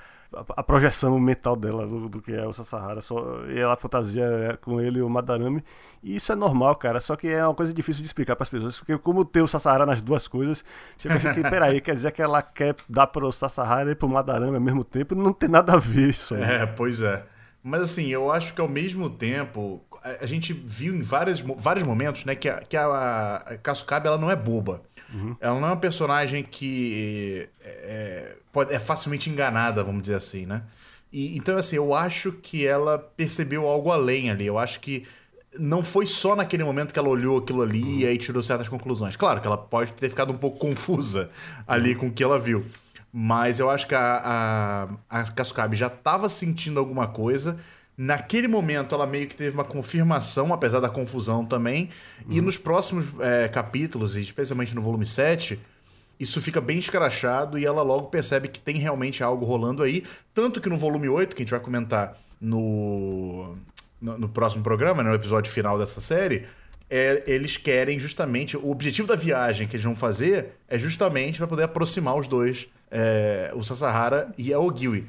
[0.55, 3.01] a, projeção mental dela do, do, que é o Sasahara.
[3.01, 5.63] Só, e ela fantasia com ele o Madarame.
[6.03, 6.99] E isso é normal, cara.
[6.99, 8.77] Só que é uma coisa difícil de explicar para as pessoas.
[8.77, 10.63] Porque, como tem o Sasahara nas duas coisas,
[10.97, 14.05] você acha que, peraí, quer dizer que ela quer dar para o Sasahara e para
[14.05, 15.15] o Madarame ao mesmo tempo?
[15.15, 16.35] Não tem nada a ver isso.
[16.35, 17.34] É, pois é.
[17.67, 19.81] Mas assim, eu acho que ao mesmo tempo,
[20.21, 24.19] a, gente viu em vários, vários momentos, né, que a, que a, a Kasukabe, ela
[24.19, 24.83] não é boba.
[25.11, 25.35] Uhum.
[25.41, 30.45] Ela não é uma personagem que é, é, pode, é facilmente enganada, vamos dizer assim,
[30.45, 30.61] né?
[31.11, 34.45] E, então, assim, eu acho que ela percebeu algo além ali.
[34.45, 35.03] Eu acho que
[35.57, 37.97] não foi só naquele momento que ela olhou aquilo ali uhum.
[37.97, 39.17] e aí tirou certas conclusões.
[39.17, 41.31] Claro que ela pode ter ficado um pouco confusa
[41.65, 41.99] ali uhum.
[41.99, 42.63] com o que ela viu.
[43.17, 47.55] Mas eu acho que a, a, a Kasukabe já estava sentindo alguma coisa.
[47.97, 51.89] Naquele momento, ela meio que teve uma confirmação, apesar da confusão também.
[52.25, 52.33] Uhum.
[52.33, 55.57] E nos próximos é, capítulos, especialmente no volume 7,
[56.19, 60.03] isso fica bem escrachado e ela logo percebe que tem realmente algo rolando aí.
[60.33, 63.55] Tanto que no volume 8, que a gente vai comentar no,
[64.01, 66.45] no, no próximo programa, né, no episódio final dessa série,
[66.89, 68.55] é, eles querem justamente.
[68.57, 72.67] O objetivo da viagem que eles vão fazer é justamente para poder aproximar os dois,
[72.91, 75.07] é, o Sasahara e a Ogiwi.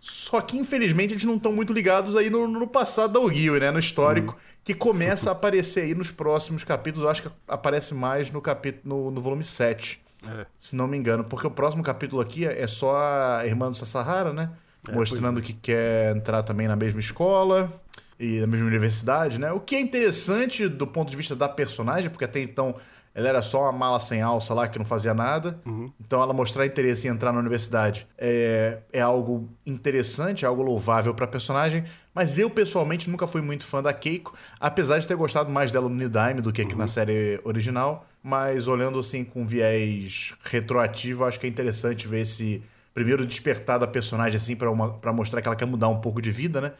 [0.00, 3.70] Só que, infelizmente, eles não estão muito ligados aí no, no passado da Ogiwe, né?
[3.70, 4.58] No histórico, uhum.
[4.62, 7.04] que começa a aparecer aí nos próximos capítulos.
[7.04, 10.02] Eu acho que aparece mais no capítulo no, no volume 7.
[10.28, 10.46] É.
[10.58, 11.24] Se não me engano.
[11.24, 14.50] Porque o próximo capítulo aqui é só a irmã do Sasahara, né?
[14.86, 15.42] É, Mostrando é.
[15.42, 17.72] que quer entrar também na mesma escola
[18.18, 19.52] e na mesma universidade, né?
[19.52, 22.74] O que é interessante do ponto de vista da personagem, porque até então
[23.14, 25.60] ela era só uma mala sem alça lá que não fazia nada.
[25.64, 25.92] Uhum.
[26.04, 31.14] Então ela mostrar interesse em entrar na universidade é, é algo interessante, é algo louvável
[31.14, 31.84] para a personagem.
[32.12, 35.88] Mas eu pessoalmente nunca fui muito fã da Keiko, apesar de ter gostado mais dela
[35.88, 36.78] no Nidaime do que aqui uhum.
[36.78, 38.04] na série original.
[38.20, 43.86] Mas olhando assim com viés retroativo, acho que é interessante ver esse primeiro despertar da
[43.86, 46.72] personagem assim para mostrar que ela quer mudar um pouco de vida, né?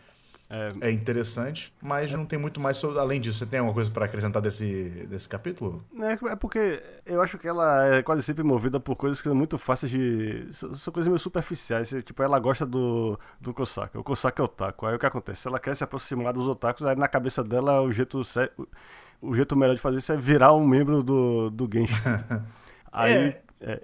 [0.54, 3.38] É, é interessante, mas não tem muito mais sobre, além disso.
[3.38, 5.84] Você tem alguma coisa para acrescentar desse, desse capítulo?
[6.00, 9.34] É, é porque eu acho que ela é quase sempre movida por coisas que são
[9.34, 10.46] muito fáceis de.
[10.52, 11.92] São coisas meio superficiais.
[12.04, 13.98] Tipo, ela gosta do, do Kosaka.
[13.98, 14.86] O Kosaka é otaku.
[14.86, 15.48] Aí o que acontece?
[15.48, 18.22] Ela quer se aproximar dos otakus, aí na cabeça dela o jeito,
[19.20, 21.94] o jeito melhor de fazer isso é virar um membro do, do Genshin.
[22.92, 23.34] aí.
[23.66, 23.80] É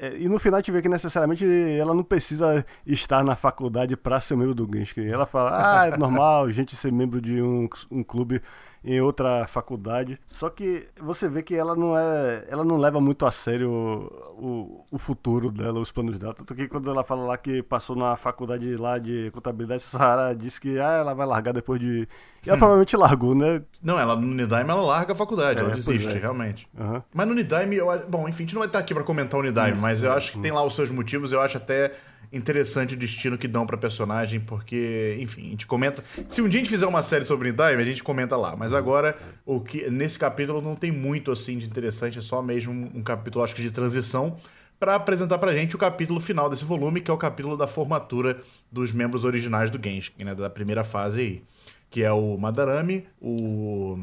[0.00, 1.44] é, e no final a gente vê que necessariamente
[1.78, 5.06] ela não precisa estar na faculdade para ser membro do Genshin.
[5.06, 8.40] Ela fala, ah, é normal gente ser membro de um, um clube
[8.88, 10.18] em outra faculdade.
[10.26, 12.46] Só que você vê que ela não é.
[12.48, 16.32] Ela não leva muito a sério o, o futuro dela, os planos dela.
[16.32, 20.58] Tanto que quando ela fala lá que passou na faculdade lá de contabilidade, Sahara disse
[20.58, 22.08] que ah, ela vai largar depois de.
[22.46, 22.60] E ela hum.
[22.60, 23.60] provavelmente largou, né?
[23.82, 26.20] Não, ela no Nidaime ela larga a faculdade, é, ela desiste, é.
[26.20, 26.68] realmente.
[26.78, 27.02] Uhum.
[27.12, 29.42] Mas no Nidaime, eu, bom, enfim, a gente não vai estar aqui para comentar o
[29.42, 30.16] Nidaime, Isso, mas eu é.
[30.16, 31.92] acho que tem lá os seus motivos, eu acho até
[32.32, 36.04] interessante o destino que dão pra personagem, porque, enfim, a gente comenta.
[36.28, 38.56] Se um dia a gente fizer uma série sobre Time, a gente comenta lá.
[38.56, 42.72] Mas agora, o que nesse capítulo não tem muito assim de interessante, é só mesmo
[42.94, 44.36] um capítulo, acho que de transição,
[44.78, 48.40] para apresentar pra gente o capítulo final desse volume, que é o capítulo da formatura
[48.70, 51.42] dos membros originais do Genshin, né, da primeira fase aí.
[51.90, 53.98] Que é o Madarame, o.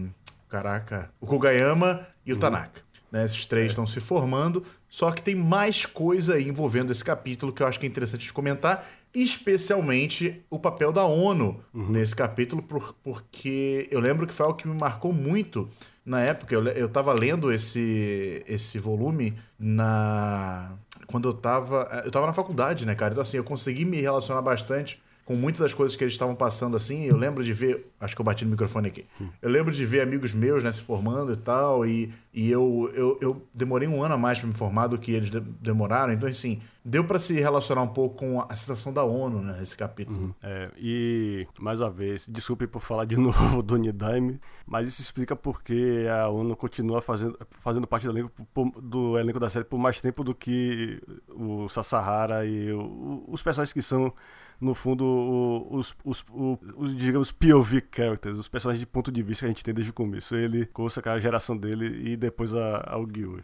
[0.50, 2.40] Caraca, o Kogayama e o uhum.
[2.40, 2.82] Tanaka.
[3.12, 3.70] Né, esses três é.
[3.70, 4.64] estão se formando.
[4.96, 8.24] Só que tem mais coisa aí envolvendo esse capítulo que eu acho que é interessante
[8.24, 11.90] de comentar, especialmente o papel da ONU uhum.
[11.90, 15.68] nesse capítulo, por, porque eu lembro que foi algo que me marcou muito
[16.06, 16.56] na época.
[16.56, 20.72] Eu, eu tava lendo esse, esse volume na.
[21.08, 22.02] Quando eu tava.
[22.06, 23.12] Eu tava na faculdade, né, cara?
[23.12, 26.78] Então, assim, eu consegui me relacionar bastante com muitas das coisas que eles estavam passando
[26.78, 27.06] assim.
[27.06, 27.92] Eu lembro de ver.
[28.00, 29.06] Acho que eu bati no microfone aqui.
[29.42, 31.84] Eu lembro de ver amigos meus né, se formando e tal.
[31.86, 35.12] E, e eu, eu, eu demorei um ano a mais para me formar do que
[35.12, 36.14] eles de, demoraram.
[36.14, 39.76] Então, assim, deu para se relacionar um pouco com a sensação da ONU né, nesse
[39.76, 40.26] capítulo.
[40.26, 40.34] Uhum.
[40.44, 45.36] É, e, mais uma vez, desculpe por falar de novo do Nidaime, mas isso explica
[45.36, 48.32] porque a ONU continua fazendo, fazendo parte do elenco,
[48.80, 53.74] do elenco da série por mais tempo do que o Sasahara e o, os personagens
[53.74, 54.14] que são
[54.60, 59.42] no fundo, os, os, os, os, digamos, POV characters, os personagens de ponto de vista
[59.42, 60.36] que a gente tem desde o começo.
[60.36, 63.40] Ele, com a geração dele e depois a, ao Gil.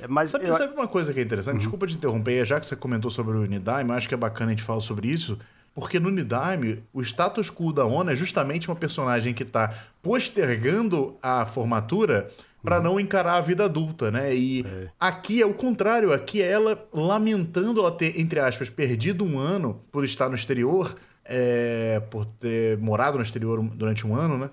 [0.00, 0.52] É, mas sabe, eu...
[0.52, 1.54] sabe, uma coisa que é interessante?
[1.54, 1.58] Uhum.
[1.58, 4.54] Desculpa te interromper, já que você comentou sobre o Unidime, acho que é bacana a
[4.54, 5.38] gente falar sobre isso.
[5.74, 11.14] Porque no Unidime, o status quo da ONU é justamente uma personagem que está postergando
[11.22, 12.28] a formatura
[12.62, 14.34] para não encarar a vida adulta, né?
[14.34, 14.88] E é.
[14.98, 19.80] aqui é o contrário, aqui é ela lamentando ela ter, entre aspas, perdido um ano
[19.92, 24.50] por estar no exterior, é, por ter morado no exterior durante um ano, né?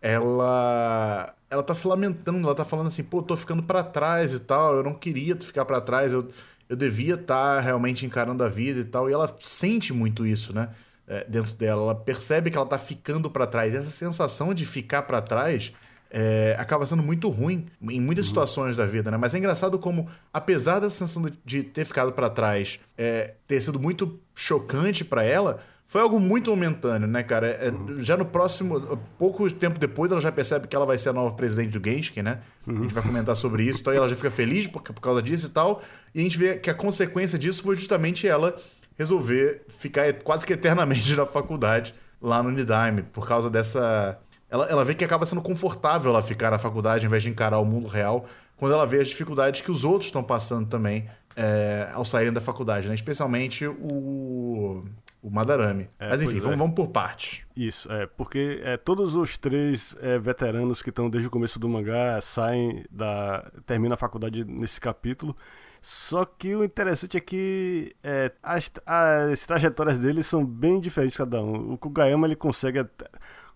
[0.00, 4.40] Ela ela tá se lamentando, ela tá falando assim, pô, tô ficando para trás e
[4.40, 6.28] tal, eu não queria ficar para trás, eu,
[6.68, 10.52] eu devia estar tá realmente encarando a vida e tal, e ela sente muito isso,
[10.52, 10.68] né?
[11.06, 13.74] É, dentro dela, ela percebe que ela tá ficando para trás.
[13.74, 15.70] Essa sensação de ficar para trás
[16.16, 18.28] é, acaba sendo muito ruim em muitas uhum.
[18.28, 19.16] situações da vida, né?
[19.16, 23.80] Mas é engraçado como, apesar da sensação de ter ficado para trás é, ter sido
[23.80, 27.48] muito chocante para ela, foi algo muito momentâneo, né, cara?
[27.48, 27.98] É, uhum.
[27.98, 28.80] Já no próximo,
[29.18, 32.22] pouco tempo depois, ela já percebe que ela vai ser a nova presidente do Genshin,
[32.22, 32.38] né?
[32.64, 32.78] Uhum.
[32.78, 35.46] A gente vai comentar sobre isso, então ela já fica feliz por, por causa disso
[35.46, 35.82] e tal.
[36.14, 38.54] E a gente vê que a consequência disso foi justamente ela
[38.96, 44.18] resolver ficar quase que eternamente na faculdade lá no Nidaime, por causa dessa
[44.54, 47.58] ela, ela vê que acaba sendo confortável ela ficar na faculdade ao invés de encarar
[47.58, 48.24] o mundo real,
[48.56, 52.40] quando ela vê as dificuldades que os outros estão passando também é, ao saírem da
[52.40, 52.94] faculdade, né?
[52.94, 54.84] Especialmente o,
[55.20, 55.88] o Madarame.
[55.98, 56.56] É, Mas enfim, vamos, é.
[56.56, 57.44] vamos por parte.
[57.56, 61.68] Isso, é, porque é, todos os três é, veteranos que estão desde o começo do
[61.68, 63.50] mangá saem da.
[63.66, 65.36] terminam a faculdade nesse capítulo.
[65.80, 71.42] Só que o interessante é que é, as, as trajetórias deles são bem diferentes cada
[71.42, 71.72] um.
[71.72, 72.78] O Kugayama ele consegue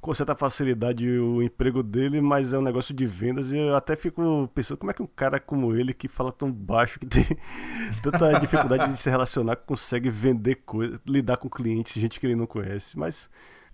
[0.00, 3.96] com certa facilidade o emprego dele, mas é um negócio de vendas e eu até
[3.96, 7.24] fico pensando como é que um cara como ele, que fala tão baixo, que tem
[8.02, 12.46] tanta dificuldade de se relacionar, consegue vender coisas, lidar com clientes, gente que ele não
[12.46, 12.96] conhece.
[12.98, 13.28] Mas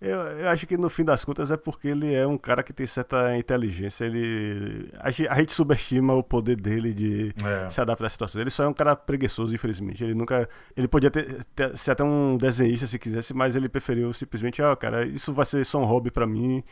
[0.05, 2.73] eu, eu, acho que no fim das contas é porque ele é um cara que
[2.73, 4.05] tem certa inteligência.
[4.05, 7.71] Ele, a, a gente subestima o poder dele de é.
[7.71, 8.41] se adaptar à situação.
[8.41, 10.05] Ele só é um cara preguiçoso, infelizmente.
[10.05, 10.49] Ele nunca.
[10.77, 14.73] Ele podia ter, ter, ser até um desenhista se quisesse, mas ele preferiu simplesmente, ó,
[14.73, 16.63] oh, cara, isso vai ser só um hobby para mim.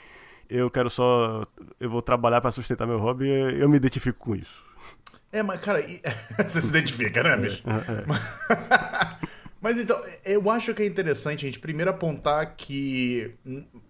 [0.49, 1.47] Eu quero só.
[1.81, 3.29] Eu vou trabalhar para sustentar meu hobby.
[3.29, 4.63] Eu me identifico com isso.
[5.33, 5.81] É, mas, cara,
[6.47, 7.63] você se identifica, né, bicho?
[7.67, 9.27] É, é.
[9.63, 13.33] Mas então, eu acho que é interessante a gente primeiro apontar que,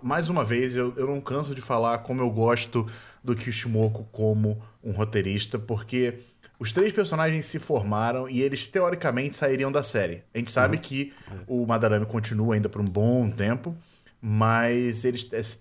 [0.03, 2.87] mais uma vez, eu, eu não canso de falar como eu gosto
[3.25, 6.19] do Kishimoku como um roteirista, porque
[6.59, 10.23] os três personagens se formaram e eles teoricamente sairiam da série.
[10.35, 10.83] A gente sabe uhum.
[10.83, 11.13] que
[11.47, 13.75] o Madarame continua ainda por um bom tempo,
[14.25, 15.59] mas eles, esse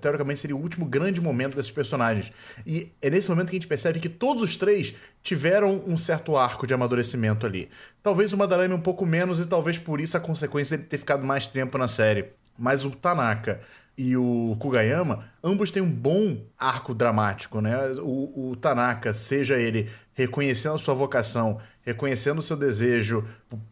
[0.00, 2.32] teoricamente seria o último grande momento desses personagens.
[2.66, 6.34] E é nesse momento que a gente percebe que todos os três tiveram um certo
[6.34, 7.68] arco de amadurecimento ali.
[8.02, 11.22] Talvez o Madarame um pouco menos, e talvez por isso a consequência de ter ficado
[11.22, 12.32] mais tempo na série.
[12.58, 13.60] Mas o Tanaka
[13.96, 17.76] e o Kugayama, ambos têm um bom arco dramático, né?
[17.98, 23.24] O, o Tanaka, seja ele reconhecendo a sua vocação, reconhecendo o seu desejo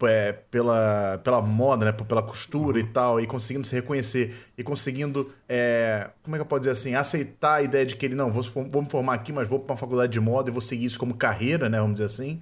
[0.04, 1.92] é, pela, pela moda, né?
[1.92, 2.84] pela costura uhum.
[2.84, 6.72] e tal, e conseguindo se reconhecer e conseguindo, é, como é que eu posso dizer
[6.72, 9.58] assim, aceitar a ideia de que ele, não, vou, vou me formar aqui, mas vou
[9.58, 11.78] para uma faculdade de moda e vou seguir isso como carreira, né?
[11.78, 12.40] Vamos dizer assim.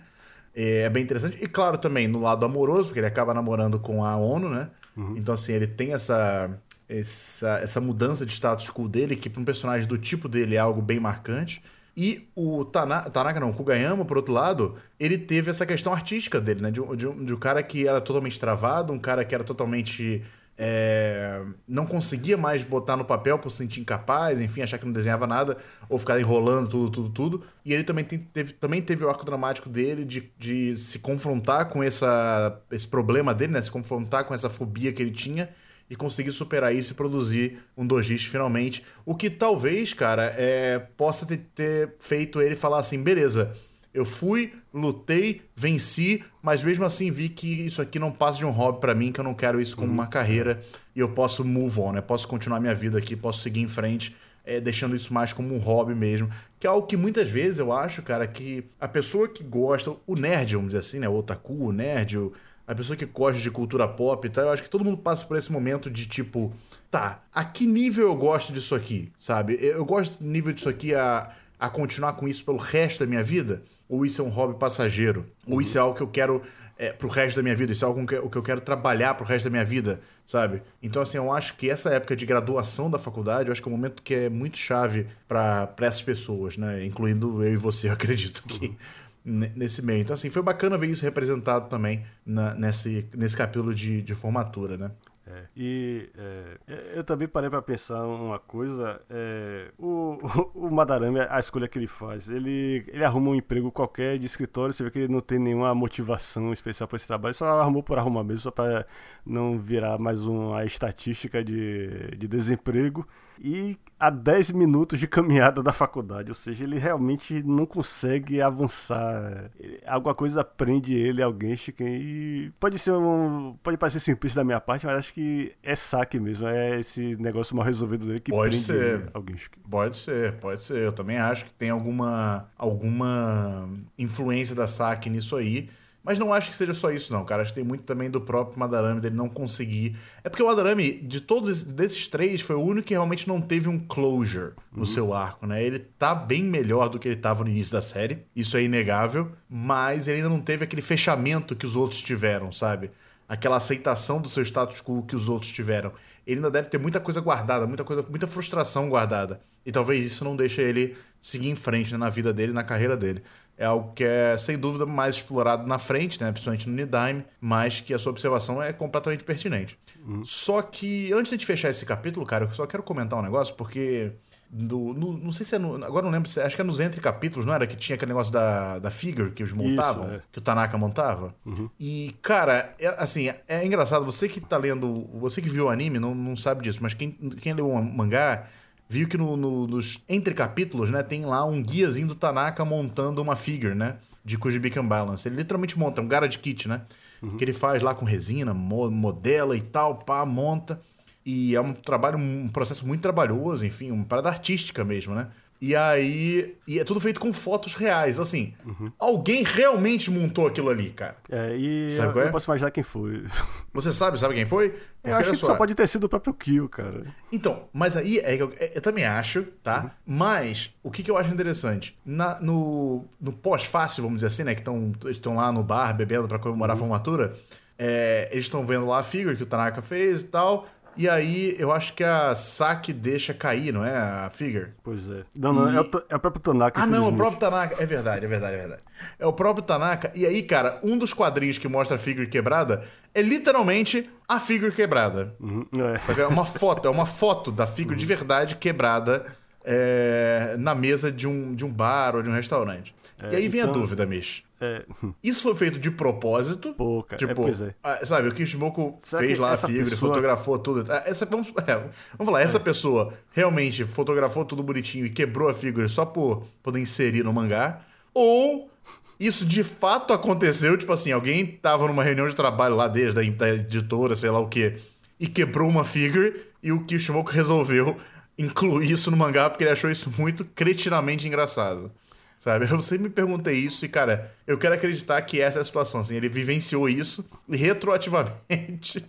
[0.55, 1.43] É, é bem interessante.
[1.43, 4.71] E claro, também no lado amoroso, porque ele acaba namorando com a ONU, né?
[4.97, 5.17] Uhum.
[5.17, 6.57] Então, assim, ele tem essa
[6.89, 10.59] essa, essa mudança de status quo dele, que para um personagem do tipo dele é
[10.59, 11.63] algo bem marcante.
[11.97, 16.41] E o Tanaka, Tanaka não, o Kugayama, por outro lado, ele teve essa questão artística
[16.41, 16.71] dele, né?
[16.71, 20.23] De, de, de um cara que era totalmente travado, um cara que era totalmente.
[20.57, 24.93] É, não conseguia mais botar no papel por se sentir incapaz, enfim, achar que não
[24.93, 25.57] desenhava nada,
[25.89, 27.43] ou ficar enrolando tudo, tudo, tudo.
[27.65, 31.83] E ele também, teve, também teve o arco dramático dele de, de se confrontar com
[31.83, 33.63] essa, esse problema dele, né?
[33.63, 35.49] Se confrontar com essa fobia que ele tinha
[35.89, 38.83] e conseguir superar isso e produzir um Dojist finalmente.
[39.05, 43.53] O que talvez, cara, é, possa ter, ter feito ele falar assim: beleza,
[43.95, 48.51] eu fui, lutei, venci, mas mesmo assim vi que isso aqui não passa de um
[48.51, 50.61] hobby para mim, que eu não quero isso como uma carreira
[50.97, 52.01] e eu posso move on, né?
[52.01, 54.15] Posso continuar minha vida aqui, posso seguir em frente.
[54.47, 56.29] É, deixando isso mais como um hobby mesmo.
[56.61, 60.15] Que é algo que muitas vezes eu acho, cara, que a pessoa que gosta, o
[60.15, 61.09] nerd, vamos dizer assim, né?
[61.09, 62.31] O otaku, o nerd, o,
[62.67, 65.27] a pessoa que gosta de cultura pop e tal, eu acho que todo mundo passa
[65.27, 66.53] por esse momento de tipo,
[66.91, 69.59] tá, a que nível eu gosto disso aqui, sabe?
[69.61, 73.23] Eu gosto do nível disso aqui a, a continuar com isso pelo resto da minha
[73.23, 73.63] vida?
[73.87, 75.27] Ou isso é um hobby passageiro?
[75.47, 76.41] Ou isso é algo que eu quero
[76.79, 77.73] é, pro resto da minha vida?
[77.73, 80.63] Isso é algo que, que eu quero trabalhar pro resto da minha vida, sabe?
[80.83, 83.73] Então, assim, eu acho que essa época de graduação da faculdade, eu acho que é
[83.73, 86.83] um momento que é muito chave para essas pessoas, né?
[86.87, 88.69] Incluindo eu e você, eu acredito que.
[88.69, 90.03] Uhum nesse meio.
[90.03, 94.77] Então, assim, foi bacana ver isso representado também na, nesse, nesse capítulo de, de formatura,
[94.77, 94.91] né?
[95.27, 99.01] É, e é, eu também parei para pensar uma coisa.
[99.09, 100.19] É, o,
[100.55, 104.75] o, Madarame, a escolha que ele faz, ele, ele arruma um emprego qualquer de escritório,
[104.75, 107.99] você vê que ele não tem nenhuma motivação especial para esse trabalho, só arrumou por
[107.99, 108.87] arrumar mesmo, só para
[109.25, 113.07] não virar mais uma estatística de, de desemprego
[113.39, 119.51] e a 10 minutos de caminhada da faculdade, ou seja, ele realmente não consegue avançar.
[119.87, 124.61] Alguma coisa prende ele ao Genshiken e pode ser um, pode parecer simplista da minha
[124.61, 128.51] parte, mas acho que é saque mesmo, é esse negócio mal resolvido dele que pode
[128.51, 129.11] prende ser.
[129.15, 129.63] ao Genshiken.
[129.71, 130.79] Pode ser, pode ser.
[130.79, 133.69] Eu também acho que tem alguma alguma
[133.99, 135.69] influência da saque nisso aí.
[136.05, 137.41] Mas não acho que seja só isso, não, cara.
[137.41, 139.97] Acho que tem muito também do próprio Madarame dele não conseguir.
[140.23, 143.41] É porque o Madarame, de todos esses, desses três, foi o único que realmente não
[143.41, 144.85] teve um closure no uhum.
[144.85, 145.65] seu arco, né?
[145.65, 148.19] Ele tá bem melhor do que ele tava no início da série.
[148.37, 149.33] Isso é inegável.
[149.49, 152.91] Mas ele ainda não teve aquele fechamento que os outros tiveram, sabe?
[153.27, 155.91] Aquela aceitação do seu status quo que os outros tiveram.
[156.27, 159.41] Ele ainda deve ter muita coisa guardada, muita coisa, muita frustração guardada.
[159.65, 162.95] E talvez isso não deixe ele seguir em frente né, na vida dele, na carreira
[162.95, 163.23] dele
[163.57, 166.31] é algo que é, sem dúvida, mais explorado na frente, né?
[166.33, 169.79] principalmente no Nidime, mas que a sua observação é completamente pertinente.
[170.05, 170.25] Uhum.
[170.25, 174.13] Só que, antes de fechar esse capítulo, cara, eu só quero comentar um negócio, porque.
[174.57, 176.41] Do, no, não sei se é no, Agora não lembro se.
[176.41, 177.67] Acho que é nos entre capítulos, não era?
[177.67, 180.23] Que tinha aquele negócio da, da figure que eles montavam, Isso, é.
[180.31, 181.35] que o Tanaka montava.
[181.45, 181.69] Uhum.
[181.81, 184.05] E, cara, é, assim, é engraçado.
[184.05, 185.09] Você que tá lendo.
[185.15, 188.47] Você que viu o anime não, não sabe disso, mas quem, quem leu o mangá
[188.89, 193.21] viu que no, no, nos entre capítulos, né, tem lá um guiazinho do Tanaka montando
[193.23, 195.29] uma figure, né, de Kujibikan Balance.
[195.29, 196.83] Ele literalmente monta um garage kit, né,
[197.23, 197.37] uhum.
[197.37, 200.81] que ele faz lá com resina, modela e tal, pá, monta.
[201.27, 205.29] E é um trabalho, um processo muito trabalhoso, enfim, uma parada artística mesmo, né?
[205.65, 206.59] E aí.
[206.69, 208.21] E é tudo feito com fotos reais.
[208.21, 208.93] Assim, uhum.
[208.99, 211.17] alguém realmente montou aquilo ali, cara.
[211.31, 212.27] É, e sabe eu, é?
[212.27, 213.25] eu posso imaginar quem foi.
[213.73, 214.69] Você sabe, sabe quem foi?
[214.69, 215.47] Porque eu acho que só.
[215.47, 217.05] só pode ter sido o próprio Kill, cara.
[217.33, 219.85] Então, mas aí é, eu, eu, também acho, tá?
[219.85, 219.91] Uhum.
[220.19, 221.99] Mas o que, que eu acho interessante?
[222.05, 224.55] Na, no no pós-fácil, vamos dizer assim, né?
[224.55, 224.63] Que
[225.11, 226.83] estão lá no bar bebendo para comemorar uhum.
[226.83, 227.33] a formatura.
[227.79, 230.67] É, eles estão vendo lá a figure que o Tanaka fez e tal.
[230.97, 233.97] E aí, eu acho que a Saki deixa cair, não é?
[233.97, 234.69] A Figure.
[234.83, 235.23] Pois é.
[235.35, 235.77] Não, não, e...
[235.77, 236.81] é, o, é, o, próprio Tanaka.
[236.81, 237.83] Ah, não, é o próprio Tanaka.
[237.83, 238.83] É verdade, é verdade, é verdade.
[239.19, 240.13] É o próprio Tanaka.
[240.15, 242.85] E aí, cara, um dos quadrinhos que mostra a Figure quebrada
[243.15, 245.35] é literalmente a Figure quebrada.
[245.41, 246.21] Uhum, é.
[246.21, 247.99] é uma foto, é uma foto da Figure uhum.
[247.99, 249.25] de verdade quebrada
[249.65, 252.95] é, na mesa de um, de um bar ou de um restaurante.
[253.23, 253.71] É, e aí vem então...
[253.71, 254.43] a dúvida, Mish.
[254.65, 254.85] É.
[255.23, 256.73] Isso foi feito de propósito.
[256.75, 257.19] Pô, cara.
[257.19, 257.75] Tipo, é, pois é.
[257.83, 259.99] Ah, sabe, o Kishimoku fez lá a figura, pessoa...
[259.99, 260.91] fotografou tudo.
[260.91, 265.55] Ah, essa, vamos, é, vamos falar, essa pessoa realmente fotografou tudo bonitinho e quebrou a
[265.55, 267.81] figura só por poder inserir no mangá.
[268.13, 268.71] Ou
[269.19, 273.49] isso de fato aconteceu, tipo assim, alguém tava numa reunião de trabalho lá desde da
[273.51, 274.75] editora, sei lá o quê,
[275.19, 277.97] e quebrou uma figure e o Kishimoku resolveu
[278.39, 281.93] incluir isso no mangá porque ele achou isso muito cretinamente engraçado.
[282.37, 282.67] Sabe?
[282.71, 286.01] Eu sempre me perguntei isso e, cara, eu quero acreditar que essa é a situação.
[286.01, 289.05] Assim, ele vivenciou isso retroativamente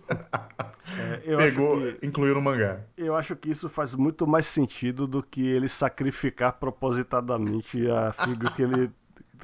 [1.24, 2.80] é, pegou, que, incluiu no mangá.
[2.96, 8.50] Eu acho que isso faz muito mais sentido do que ele sacrificar propositadamente a figura
[8.52, 8.90] que ele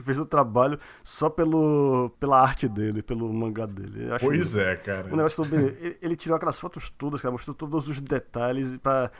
[0.00, 4.08] fez o trabalho só pelo, pela arte dele, pelo mangá dele.
[4.20, 5.12] pois é, cara.
[5.12, 9.10] O negócio ele, ele, tirou aquelas fotos todas, cara, mostrou todos os detalhes para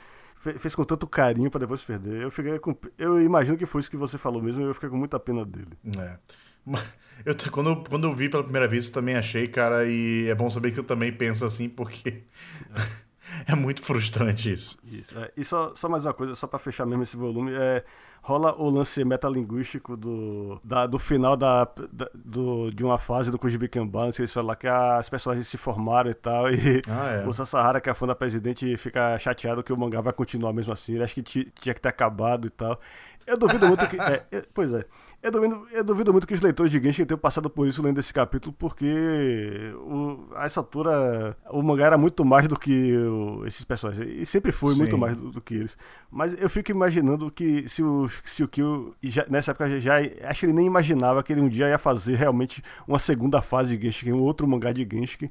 [0.43, 2.21] fez com tanto carinho para depois perder.
[2.21, 4.89] Eu fiquei com, eu imagino que foi isso que você falou mesmo, e eu fiquei
[4.89, 5.77] com muita pena dele.
[5.97, 6.17] É.
[7.25, 10.35] Eu, quando, eu, quando eu vi pela primeira vez, eu também achei, cara, e é
[10.35, 12.23] bom saber que você também pensa assim, porque
[13.45, 14.75] é, é muito frustrante isso.
[14.83, 15.17] Isso.
[15.17, 15.31] É.
[15.37, 17.85] E só, só mais uma coisa, só para fechar mesmo esse volume, é
[18.23, 23.37] rola o lance metalinguístico do, da, do final da, da, do, de uma fase do
[23.37, 27.27] Kujibi Balance, eles falam lá que as personagens se formaram e tal, e ah, é.
[27.27, 30.71] o Sasahara, que é fã da presidente, fica chateado que o mangá vai continuar mesmo
[30.71, 32.79] assim, ele acha que tinha que ter acabado e tal.
[33.27, 33.97] Eu duvido muito que...
[34.31, 34.85] É, pois é.
[35.23, 37.97] Eu duvido, eu duvido muito que os leitores de Genshin tenham passado por isso lendo
[37.97, 43.45] esse capítulo, porque o, a essa altura o mangá era muito mais do que o,
[43.45, 44.05] esses personagens.
[44.05, 44.79] E sempre foi Sim.
[44.79, 45.77] muito mais do, do, que eles.
[46.11, 49.95] Mas eu fico imaginando que se o, se o Kyo, já, nessa época, já,
[50.25, 53.77] acho que ele nem imaginava que ele um dia ia fazer realmente uma segunda fase
[53.77, 55.29] de Genshin, um outro mangá de Genshin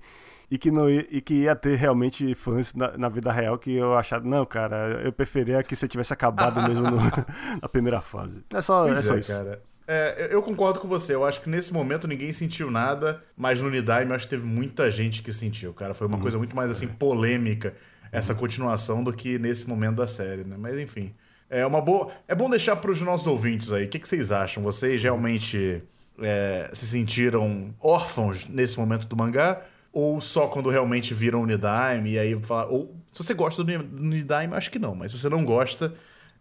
[0.53, 3.75] e que, não ia, e que ia ter realmente fãs na, na, vida real que
[3.75, 6.99] eu achava, não, cara, eu preferia que você tivesse acabado mesmo no,
[7.63, 8.45] na primeira fase.
[8.51, 9.33] É só, é só é, isso.
[9.33, 9.63] Cara.
[9.89, 13.71] É, eu concordo com você, eu acho que nesse momento ninguém sentiu nada, mas no
[13.71, 15.95] Nidaime eu acho que teve muita gente que sentiu, cara.
[15.95, 17.75] Foi uma hum, coisa muito mais assim polêmica
[18.13, 20.57] essa continuação do que nesse momento da série, né?
[20.59, 21.15] Mas enfim.
[21.49, 22.13] É uma boa.
[22.29, 23.87] É bom deixar para os nossos ouvintes aí.
[23.87, 24.63] O que, que vocês acham?
[24.63, 25.83] Vocês realmente
[26.21, 29.63] é, se sentiram órfãos nesse momento do mangá?
[29.93, 32.71] Ou só quando realmente viram o Nidaime e aí fala.
[32.71, 35.93] Ou se você gosta do Nidaime, acho que não, mas se você não gosta,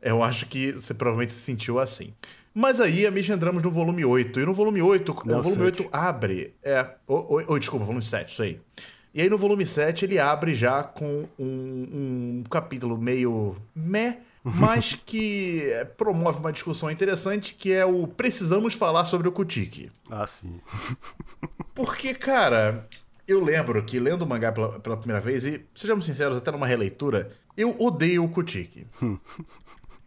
[0.01, 2.13] eu acho que você provavelmente se sentiu assim.
[2.53, 4.39] Mas aí, a gente entramos no volume 8.
[4.39, 6.53] E no volume 8, não, o volume 8 abre.
[6.61, 6.85] É.
[7.07, 8.59] Ou, ou, desculpa, volume 7, isso aí.
[9.13, 14.97] E aí no volume 7 ele abre já com um, um capítulo meio meh, mas
[15.05, 15.63] que
[15.97, 19.91] promove uma discussão interessante que é o precisamos falar sobre o Kutiki.
[20.09, 20.61] Ah, sim.
[21.75, 22.87] Porque, cara,
[23.31, 26.67] eu lembro que lendo o mangá pela, pela, primeira vez, e sejamos sinceros, até numa
[26.67, 28.85] releitura, eu odeio o Kutiki.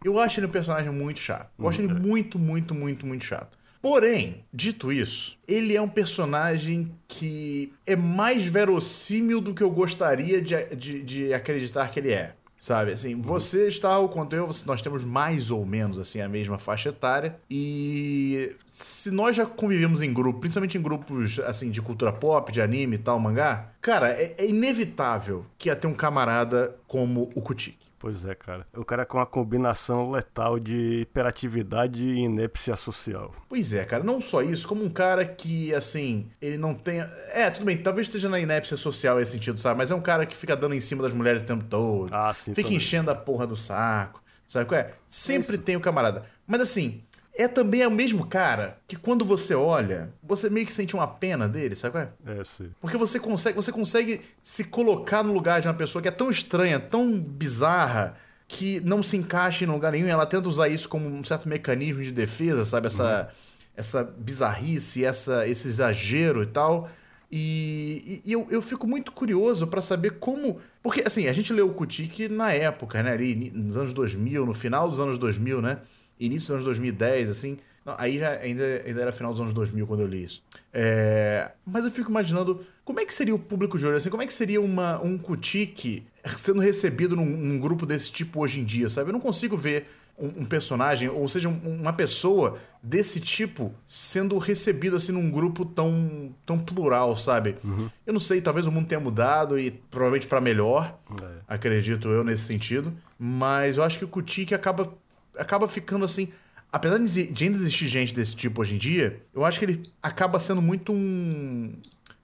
[0.03, 1.51] eu acho ele um personagem muito chato.
[1.57, 1.99] Eu acho ele uhum.
[1.99, 3.57] muito, muito, muito, muito chato.
[3.81, 10.41] Porém, dito isso, ele é um personagem que é mais verossímil do que eu gostaria
[10.41, 12.35] de, de, de acreditar que ele é.
[12.57, 16.57] Sabe, assim, você está o quanto eu, nós temos mais ou menos assim a mesma
[16.57, 17.37] faixa etária.
[17.49, 22.61] E se nós já convivemos em grupo, principalmente em grupos assim de cultura pop, de
[22.61, 27.41] anime e tal, mangá, cara, é, é inevitável que ia ter um camarada como o
[27.41, 27.84] Kutiki.
[27.97, 28.67] Pois é, cara.
[28.75, 33.33] O cara com uma combinação letal de hiperatividade e inépcia social.
[33.49, 34.03] Pois é, cara.
[34.03, 36.99] Não só isso, como um cara que, assim, ele não tem.
[37.31, 39.77] É, tudo bem, talvez esteja na inépcia social nesse sentido, sabe?
[39.77, 42.13] Mas é um cara que fica dando em cima das mulheres o tempo todo.
[42.13, 42.53] Ah, sim.
[42.53, 42.77] Fica também.
[42.77, 44.21] enchendo a porra do saco.
[44.47, 44.93] Sabe qual é?
[45.09, 46.25] Sempre tem o camarada.
[46.45, 47.03] Mas assim,
[47.37, 51.05] é também é o mesmo cara que quando você olha, você meio que sente uma
[51.05, 52.39] pena dele, sabe qual é?
[52.39, 52.71] É, sim.
[52.79, 56.29] Porque você consegue, você consegue se colocar no lugar de uma pessoa que é tão
[56.29, 58.15] estranha, tão bizarra,
[58.47, 61.49] que não se encaixa em lugar nenhum e ela tenta usar isso como um certo
[61.49, 62.87] mecanismo de defesa, sabe?
[62.87, 63.35] Essa, uhum.
[63.75, 66.89] essa bizarrice, essa, esse exagero e tal.
[67.29, 70.59] E, e, eu, eu fico muito curioso para saber como.
[70.81, 73.11] Porque, assim, a gente leu o Kutik na época, né?
[73.11, 75.79] Ali nos anos 2000, no final dos anos 2000, né?
[76.19, 77.57] Início dos anos 2010, assim.
[77.85, 80.41] Não, aí já ainda, ainda era final dos anos 2000 quando eu li isso.
[80.73, 84.23] É, mas eu fico imaginando como é que seria o público de hoje, assim, como
[84.23, 86.03] é que seria uma, um Kutik
[86.35, 89.09] sendo recebido num, num, grupo desse tipo hoje em dia, sabe?
[89.09, 89.85] Eu não consigo ver
[90.17, 95.63] um, um personagem, ou seja, um, uma pessoa desse tipo sendo recebido assim num grupo
[95.63, 97.55] tão, tão plural, sabe?
[97.63, 97.89] Uhum.
[98.05, 101.25] Eu não sei, talvez o mundo tenha mudado e provavelmente para melhor, é.
[101.47, 104.91] acredito eu nesse sentido, mas eu acho que o Kutik acaba
[105.37, 106.29] acaba ficando assim
[106.75, 110.37] apesar de ainda existir gente desse tipo hoje em dia, eu acho que ele acaba
[110.39, 111.73] sendo muito um,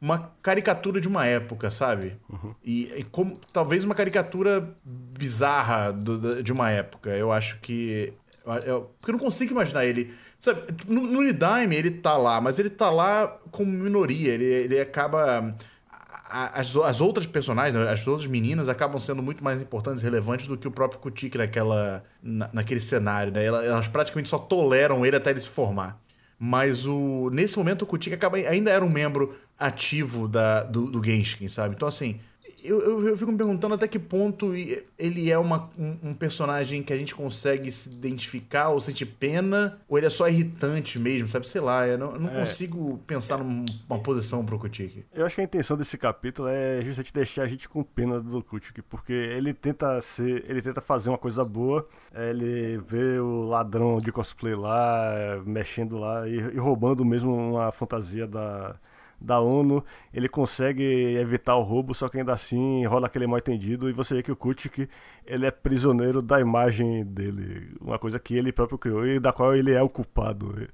[0.02, 2.18] uma caricatura de uma época, sabe?
[2.30, 2.54] Uhum.
[2.62, 7.12] E, e, como talvez uma caricatura bizarra do, de uma época.
[7.12, 8.12] Eu acho que.
[8.66, 10.14] Eu, porque eu não consigo imaginar ele.
[10.38, 14.34] Sabe, no, no Nidime ele tá lá, mas ele tá lá como minoria.
[14.34, 15.56] Ele, ele acaba
[16.32, 20.48] as, as outras personagens, né, as outras meninas acabam sendo muito mais importantes e relevantes
[20.48, 23.44] do que o próprio Kutik naquela, na, naquele cenário, né?
[23.44, 26.00] Elas, elas, praticamente só toleram ele até ele se formar.
[26.40, 31.04] Mas o, nesse momento o Kutik acaba, ainda era um membro ativo da, do, do
[31.04, 31.76] Genshin, sabe?
[31.76, 32.20] Então, assim,
[32.64, 34.54] eu, eu, eu, fico me perguntando até que ponto
[34.98, 39.80] ele é uma, um, um, personagem que a gente consegue se identificar ou sentir pena,
[39.88, 41.48] ou ele é só irritante mesmo, sabe?
[41.48, 42.40] Sei lá, eu não, eu não é.
[42.40, 45.04] consigo pensar numa posição pro Kutik.
[45.14, 48.44] Eu acho que a intenção desse capítulo é justamente deixar a gente com pena do
[48.44, 54.00] Kutik, porque ele tenta ser, ele tenta fazer uma coisa boa, ele vê o ladrão
[54.00, 58.76] de cosplay lá, mexendo lá e, e roubando mesmo uma fantasia da
[59.22, 60.84] da ONU, ele consegue
[61.16, 64.32] evitar o roubo, só que ainda assim rola aquele mal entendido e você vê que
[64.32, 64.90] o Kutik
[65.26, 69.56] ele é prisioneiro da imagem dele, uma coisa que ele próprio criou e da qual
[69.56, 70.68] ele é o culpado.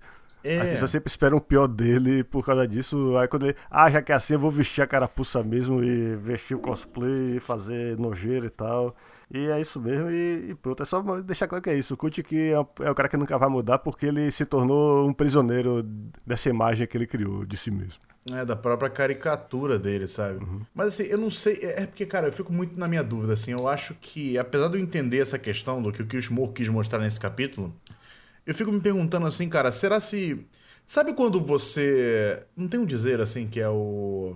[0.43, 0.61] É.
[0.61, 3.17] As pessoas sempre esperam o pior dele por causa disso.
[3.17, 3.55] Aí quando ele.
[3.69, 7.35] Ah, já que é assim, eu vou vestir a carapuça mesmo e vestir o cosplay
[7.35, 8.95] e fazer nojeira e tal.
[9.29, 10.81] E é isso mesmo, e, e, pronto.
[10.81, 11.93] É só deixar claro que é isso.
[11.93, 15.07] O Kut que é, é, o cara que nunca vai mudar porque ele se tornou
[15.07, 15.83] um prisioneiro
[16.25, 17.99] dessa imagem que ele criou de si mesmo.
[18.31, 20.43] É, da própria caricatura dele, sabe?
[20.43, 20.61] Uhum.
[20.73, 21.59] Mas assim, eu não sei.
[21.61, 23.51] É, é porque, cara, eu fico muito na minha dúvida, assim.
[23.51, 26.99] Eu acho que, apesar de eu entender essa questão do que o Kishimoto quis mostrar
[26.99, 27.73] nesse capítulo,
[28.45, 30.45] eu fico me perguntando assim, cara, será se.
[30.85, 32.45] Sabe quando você.
[32.55, 34.35] Não tem um dizer assim que é o.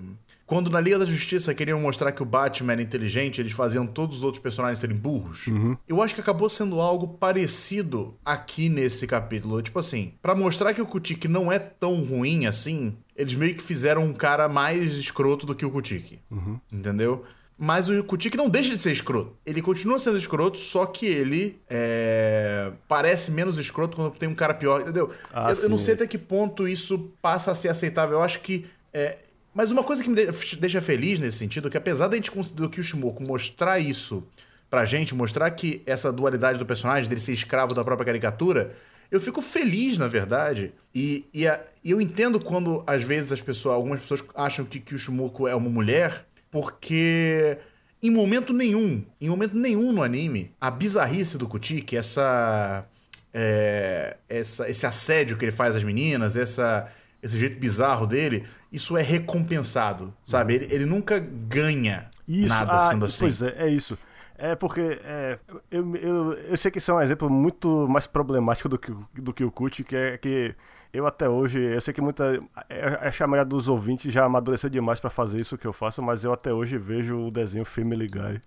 [0.51, 4.17] Quando na Liga da Justiça queriam mostrar que o Batman era inteligente, eles faziam todos
[4.17, 5.47] os outros personagens serem burros.
[5.47, 5.77] Uhum.
[5.87, 9.61] Eu acho que acabou sendo algo parecido aqui nesse capítulo.
[9.61, 13.63] Tipo assim, para mostrar que o Kutik não é tão ruim assim, eles meio que
[13.63, 16.19] fizeram um cara mais escroto do que o Kutik.
[16.29, 16.59] Uhum.
[16.69, 17.23] Entendeu?
[17.57, 19.33] Mas o Kutik não deixa de ser escroto.
[19.45, 22.73] Ele continua sendo escroto, só que ele é...
[22.89, 25.11] parece menos escroto quando tem um cara pior, entendeu?
[25.31, 28.17] Ah, eu, eu, não sei até que ponto isso passa a ser aceitável.
[28.17, 29.17] Eu acho que é,
[29.53, 30.15] mas uma coisa que me
[30.59, 34.23] deixa feliz nesse sentido é que apesar da gente do Kishimoku mostrar isso
[34.69, 38.73] pra gente, mostrar que essa dualidade do personagem, dele ser escravo da própria caricatura,
[39.11, 40.73] eu fico feliz, na verdade.
[40.95, 45.45] E, e, a, eu entendo quando, às vezes, as pessoas, algumas pessoas acham que Kishimoku
[45.45, 47.57] é uma mulher, porque
[48.01, 52.85] em momento nenhum, em momento nenhum no anime, a bizarrice do Kutik, essa,
[53.33, 56.89] é, essa, esse assédio que ele faz às meninas, essa,
[57.21, 60.55] esse jeito bizarro dele, isso é recompensado, sabe?
[60.55, 63.19] Ele, ele nunca ganha isso, nada ah, sendo assim.
[63.25, 63.97] Pois é, é isso.
[64.37, 65.37] É porque é,
[65.69, 69.33] eu, eu, eu sei que isso é um exemplo muito mais problemático do que, do
[69.33, 70.55] que o Cut, que é que
[70.93, 72.39] eu até hoje, eu sei que muita.
[72.67, 76.23] É, a chamada dos ouvintes já amadureceu demais para fazer isso que eu faço, mas
[76.23, 78.41] eu até hoje vejo o desenho Family Guy.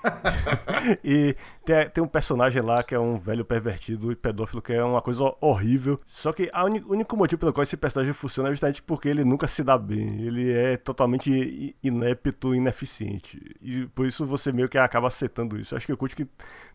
[1.04, 4.82] e tem, tem, um personagem lá que é um velho pervertido e pedófilo, que é
[4.82, 6.00] uma coisa horrível.
[6.06, 9.46] Só que o único motivo pelo qual esse personagem funciona é justamente porque ele nunca
[9.46, 10.22] se dá bem.
[10.22, 13.40] Ele é totalmente inepto, ineficiente.
[13.60, 15.76] E por isso você meio que acaba aceitando isso.
[15.76, 16.26] Acho que o Kut que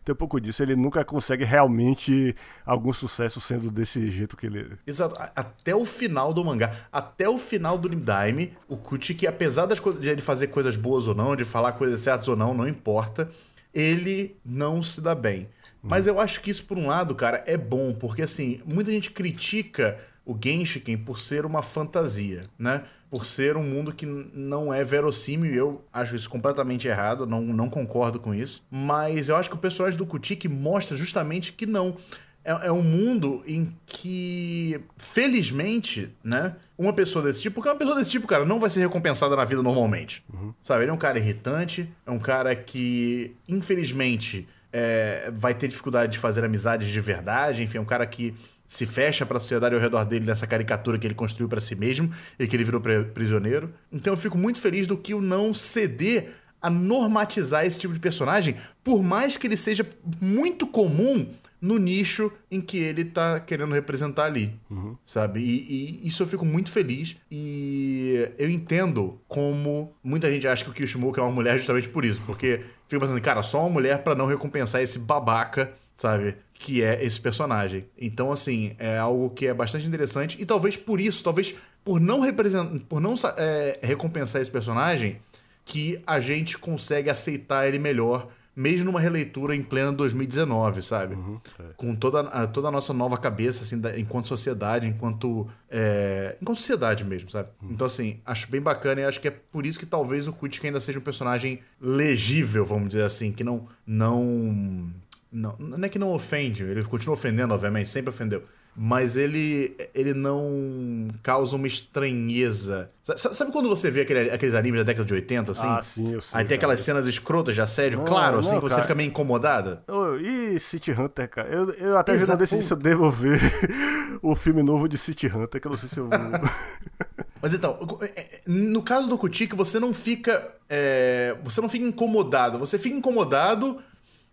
[0.06, 0.62] tem um pouco disso.
[0.62, 2.34] Ele nunca consegue realmente
[2.64, 4.66] algum sucesso sendo desse jeito que ele é.
[4.86, 5.16] Exato.
[5.34, 10.08] Até o final do mangá, até o final do Nidime, o que apesar das de
[10.08, 13.28] ele fazer coisas boas ou não, de falar coisas certas ou não, não importa,
[13.74, 15.48] ele não se dá bem.
[15.82, 19.10] Mas eu acho que isso, por um lado, cara, é bom, porque assim, muita gente
[19.10, 22.82] critica o Genshiken por ser uma fantasia, né?
[23.08, 27.40] Por ser um mundo que não é verossímil, e eu acho isso completamente errado, não,
[27.40, 28.64] não concordo com isso.
[28.68, 31.96] Mas eu acho que o personagem do Kutik mostra justamente que não.
[32.44, 36.56] É, é um mundo em que, felizmente, né?
[36.76, 39.44] Uma pessoa desse tipo, porque uma pessoa desse tipo, cara, não vai ser recompensada na
[39.44, 40.24] vida normalmente.
[40.32, 40.52] Uhum.
[40.60, 40.82] Sabe?
[40.82, 46.18] Ele é um cara irritante, é um cara que, infelizmente, é, vai ter dificuldade de
[46.18, 48.34] fazer amizades de verdade, enfim, é um cara que
[48.66, 51.74] se fecha para a sociedade ao redor dele nessa caricatura que ele construiu para si
[51.74, 52.80] mesmo e que ele virou
[53.12, 53.72] prisioneiro.
[53.92, 58.00] Então eu fico muito feliz do que o não ceder a normatizar esse tipo de
[58.00, 59.86] personagem, por mais que ele seja
[60.20, 61.28] muito comum
[61.60, 64.96] no nicho em que ele tá querendo representar ali, uhum.
[65.04, 65.40] sabe?
[65.40, 70.70] E, e, isso eu fico muito feliz e eu entendo como muita gente acha que
[70.70, 74.02] o Kishimoto é uma mulher justamente por isso, porque fica pensando, cara, só uma mulher
[74.02, 76.36] para não recompensar esse babaca, sabe?
[76.58, 77.86] Que é esse personagem.
[77.98, 81.54] Então, assim, é algo que é bastante interessante e talvez por isso, talvez
[81.84, 85.20] por não representar, por não é, recompensar esse personagem,
[85.64, 91.14] que a gente consegue aceitar ele melhor mesmo numa releitura em plena 2019, sabe?
[91.14, 91.62] Uhum, é.
[91.76, 95.46] Com toda a, toda a nossa nova cabeça, assim, da, enquanto sociedade, enquanto.
[95.70, 97.50] É, enquanto sociedade mesmo, sabe?
[97.60, 97.72] Uhum.
[97.72, 100.66] Então, assim, acho bem bacana e acho que é por isso que talvez o Kutik
[100.66, 103.68] ainda seja um personagem legível, vamos dizer assim, que não.
[103.86, 104.90] Não,
[105.30, 108.42] não, não é que não ofende, ele continua ofendendo, obviamente, sempre ofendeu
[108.76, 112.88] mas ele, ele não causa uma estranheza.
[113.16, 115.66] Sabe quando você vê aquele, aqueles animes da década de 80, assim?
[115.66, 116.38] Ah, sim, eu sei.
[116.38, 119.08] Aí tem aquelas cenas escrotas de assédio, não, claro, assim, não, que você fica meio
[119.08, 119.82] incomodada.
[119.88, 121.48] Oh, e City Hunter, cara?
[121.48, 123.40] Eu, eu até já não decidi se eu devo ver
[124.20, 126.18] o filme novo de City Hunter, que eu não sei se eu vou.
[127.40, 130.52] Mas então, é, é, no caso do Kutik, você não fica.
[130.68, 132.58] É, você não fica incomodado.
[132.58, 133.78] Você fica incomodado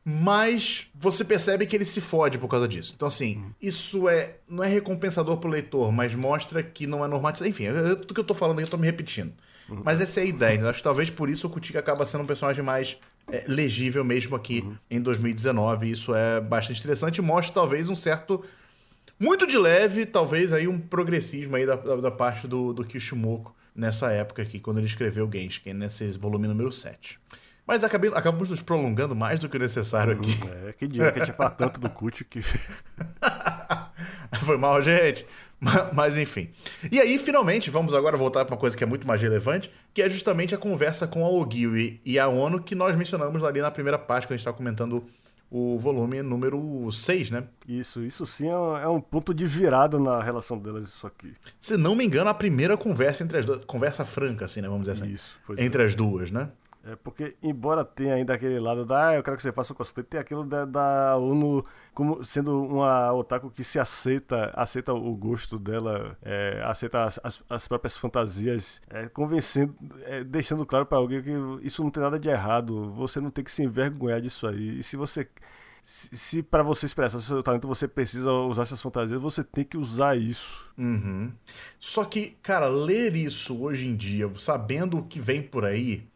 [0.05, 2.93] mas você percebe que ele se fode por causa disso.
[2.95, 3.51] Então, assim, uhum.
[3.61, 7.49] isso é não é recompensador pro leitor, mas mostra que não é normatizado.
[7.49, 7.65] Enfim,
[8.01, 9.33] tudo que eu tô falando aqui eu tô me repetindo.
[9.69, 9.81] Uhum.
[9.85, 10.59] Mas essa é a ideia.
[10.59, 12.97] Eu acho que talvez por isso o Kutika acaba sendo um personagem mais
[13.31, 14.75] é, legível mesmo aqui uhum.
[14.91, 15.89] em 2019.
[15.89, 18.43] Isso é bastante interessante e mostra talvez um certo.
[19.17, 23.55] Muito de leve, talvez aí um progressismo aí da, da, da parte do, do Kishimoku
[23.73, 27.19] nessa época aqui, quando ele escreveu Genshin, nesse volume número 7.
[27.65, 30.31] Mas acabei, acabamos nos prolongando mais do que o necessário aqui.
[30.67, 32.41] É, que dia que a gente fala tanto do Cut que.
[34.43, 35.25] Foi mal, gente.
[35.59, 36.49] Mas, mas, enfim.
[36.91, 40.01] E aí, finalmente, vamos agora voltar para uma coisa que é muito mais relevante, que
[40.01, 43.71] é justamente a conversa com a Ogiwi e a ONU que nós mencionamos ali na
[43.71, 45.05] primeira parte, quando a gente estava comentando
[45.49, 47.43] o volume número 6, né?
[47.67, 51.31] Isso, isso sim é, é um ponto de virada na relação delas, isso aqui.
[51.61, 53.63] Se não me engano, a primeira conversa entre as duas.
[53.63, 54.67] Conversa franca, assim, né?
[54.67, 55.13] Vamos dizer assim.
[55.13, 55.85] Isso, entre é.
[55.85, 56.49] as duas, né?
[56.85, 59.75] É porque, embora tenha ainda aquele lado da, ah, eu quero que você faça o
[59.75, 61.63] cosplay, tem aquilo da, da ONU
[61.93, 67.41] como sendo uma otaku que se aceita, aceita o gosto dela, é, aceita as, as,
[67.49, 71.31] as, próprias fantasias, é, convencendo, é, deixando claro para alguém que
[71.61, 74.79] isso não tem nada de errado, você não tem que se envergonhar disso aí.
[74.79, 75.29] E se você
[75.83, 79.77] se, se para você expressar seu talento você precisa usar essas fantasias, você tem que
[79.77, 80.69] usar isso.
[80.77, 81.31] Uhum.
[81.79, 86.07] Só que, cara, ler isso hoje em dia, sabendo o que vem por aí,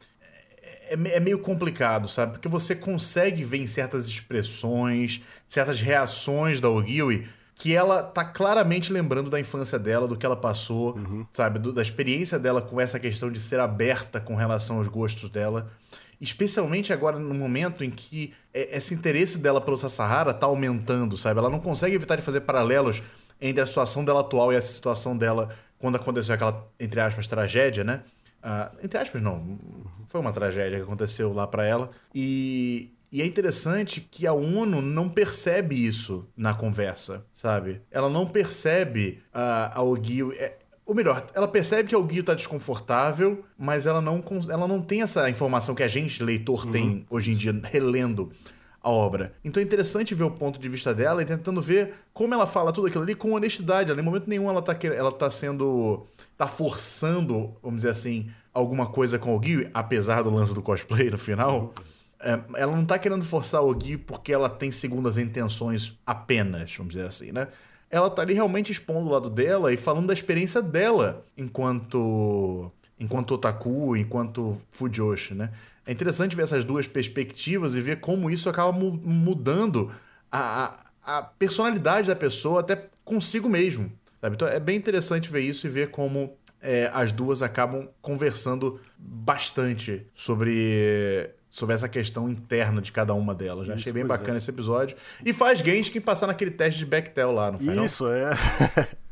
[0.89, 2.33] é, é, meio complicado, sabe?
[2.33, 8.93] Porque você consegue ver em certas expressões, certas reações da Ogiwi, que ela tá claramente
[8.93, 11.25] lembrando da infância dela, do que ela passou, uhum.
[11.31, 11.59] sabe?
[11.59, 15.71] Do, da experiência dela com essa questão de ser aberta com relação aos gostos dela.
[16.19, 21.39] Especialmente agora no momento em que é, esse interesse dela pelo Sahara tá aumentando, sabe?
[21.39, 23.01] Ela não consegue evitar de fazer paralelos
[23.39, 27.83] entre a situação dela atual e a situação dela quando aconteceu aquela, entre aspas, tragédia,
[27.83, 28.01] né?
[28.47, 29.59] Uh, entre aspas, não.
[30.07, 31.91] Foi uma tragédia que aconteceu lá para ela.
[32.15, 37.81] E, e é interessante que a ONU não percebe isso na conversa, sabe?
[37.91, 40.31] Ela não percebe uh, a Ogio.
[40.37, 40.53] É,
[40.85, 45.01] ou melhor, ela percebe que a Ogio tá desconfortável, mas ela não, ela não tem
[45.01, 46.71] essa informação que a gente, leitor, uhum.
[46.71, 48.31] tem hoje em dia, relendo
[48.87, 49.33] a obra.
[49.43, 52.71] Então é interessante ver o ponto de vista dela e tentando ver como ela fala
[52.71, 53.91] tudo aquilo ali com honestidade.
[53.91, 56.07] Ela, em momento nenhum ela tá, ela tá sendo.
[56.37, 61.09] tá forçando, vamos dizer assim, alguma coisa com o Gui, apesar do lance do cosplay
[61.09, 61.73] no final.
[62.19, 66.95] É, ela não tá querendo forçar o Gui porque ela tem segundas intenções apenas, vamos
[66.95, 67.47] dizer assim, né?
[67.89, 73.35] Ela tá ali realmente expondo o lado dela e falando da experiência dela enquanto enquanto
[73.35, 75.51] otaku, enquanto fujoshi, né?
[75.87, 79.89] É interessante ver essas duas perspectivas e ver como isso acaba mudando
[80.29, 84.35] a, a, a personalidade da pessoa até consigo mesmo, sabe?
[84.35, 90.05] Então é bem interessante ver isso e ver como é, as duas acabam conversando bastante
[90.13, 93.67] sobre sobre essa questão interna de cada uma delas.
[93.67, 94.39] Já achei bem bacana é.
[94.39, 94.95] esse episódio.
[95.25, 98.11] E faz Genshin passar naquele teste de Bechtel lá, não faz Isso, não?
[98.11, 98.29] é.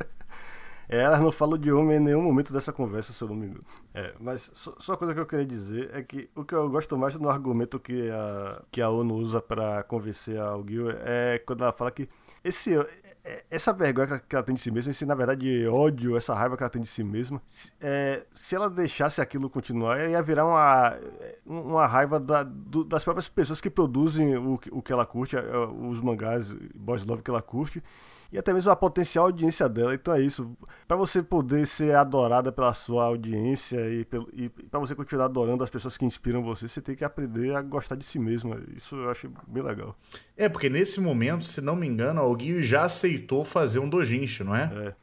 [0.87, 3.47] É, elas não falam de homem em nenhum momento dessa conversa, se eu não me
[3.47, 3.65] engano.
[3.93, 6.97] É, mas só, só coisa que eu queria dizer é que o que eu gosto
[6.97, 11.63] mais no argumento que a, que a ONU usa para convencer a Gil é quando
[11.63, 12.07] ela fala que
[12.43, 12.75] esse
[13.27, 16.55] é, essa vergonha que ela tem de si mesma, esse na verdade ódio, essa raiva
[16.55, 20.45] que ela tem de si mesma, se, é, se ela deixasse aquilo continuar, ia virar
[20.45, 20.95] uma,
[21.43, 25.35] uma raiva da, do, das próprias pessoas que produzem o, o que ela curte,
[25.89, 27.81] os mangás, boys love que ela curte
[28.35, 29.95] e até mesmo a potencial audiência dela.
[29.95, 30.55] Então é isso.
[30.85, 35.69] Para você poder ser adorada pela sua audiência e, e para você continuar adorando as
[35.69, 38.59] pessoas que inspiram você, você tem que aprender a gostar de si mesma.
[38.75, 39.95] Isso eu acho bem legal.
[40.35, 44.43] É, porque nesse momento, se não me engano, a Ogio já aceitou fazer um dojinshi,
[44.43, 44.69] não é?
[44.87, 44.93] É.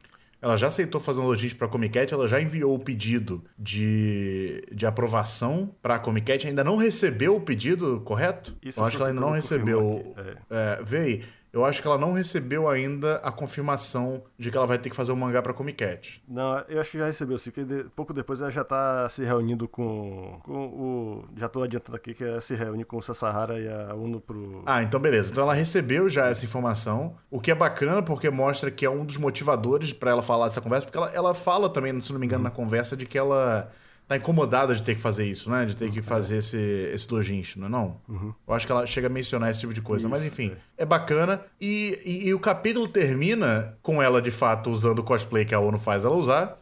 [0.43, 4.62] Ela já aceitou fazer um logística para a Comic ela já enviou o pedido de,
[4.72, 8.55] de aprovação para a Comic ainda não recebeu o pedido, correto?
[8.61, 10.12] Isso eu acho que ela ainda não recebeu.
[10.18, 10.37] É.
[10.51, 14.66] É, vê aí eu acho que ela não recebeu ainda a confirmação de que ela
[14.66, 16.22] vai ter que fazer um mangá pra Comic Cat.
[16.26, 19.22] Não, eu acho que já recebeu sim, porque de, pouco depois ela já tá se
[19.22, 21.24] reunindo com, com o.
[21.36, 24.62] Já tô adiantando aqui que ela se reúne com o Sasahara e a Uno pro.
[24.64, 25.30] Ah, então beleza.
[25.30, 29.05] Então ela recebeu já essa informação, o que é bacana porque mostra que é um
[29.05, 32.24] dos motivadores para ela falar dessa conversa, porque ela, ela fala também, se não me
[32.24, 32.48] engano, uhum.
[32.48, 33.70] na conversa de que ela
[34.09, 35.64] tá incomodada de ter que fazer isso, né?
[35.64, 36.57] De ter que fazer esse,
[36.92, 38.00] esse dojinshi, não é não?
[38.09, 38.34] Uhum.
[38.46, 40.07] Eu acho que ela chega a mencionar esse tipo de coisa.
[40.07, 41.40] Isso, Mas enfim, é, é bacana.
[41.61, 45.61] E, e, e, o capítulo termina com ela, de fato, usando o cosplay que a
[45.61, 46.59] ONU faz ela usar.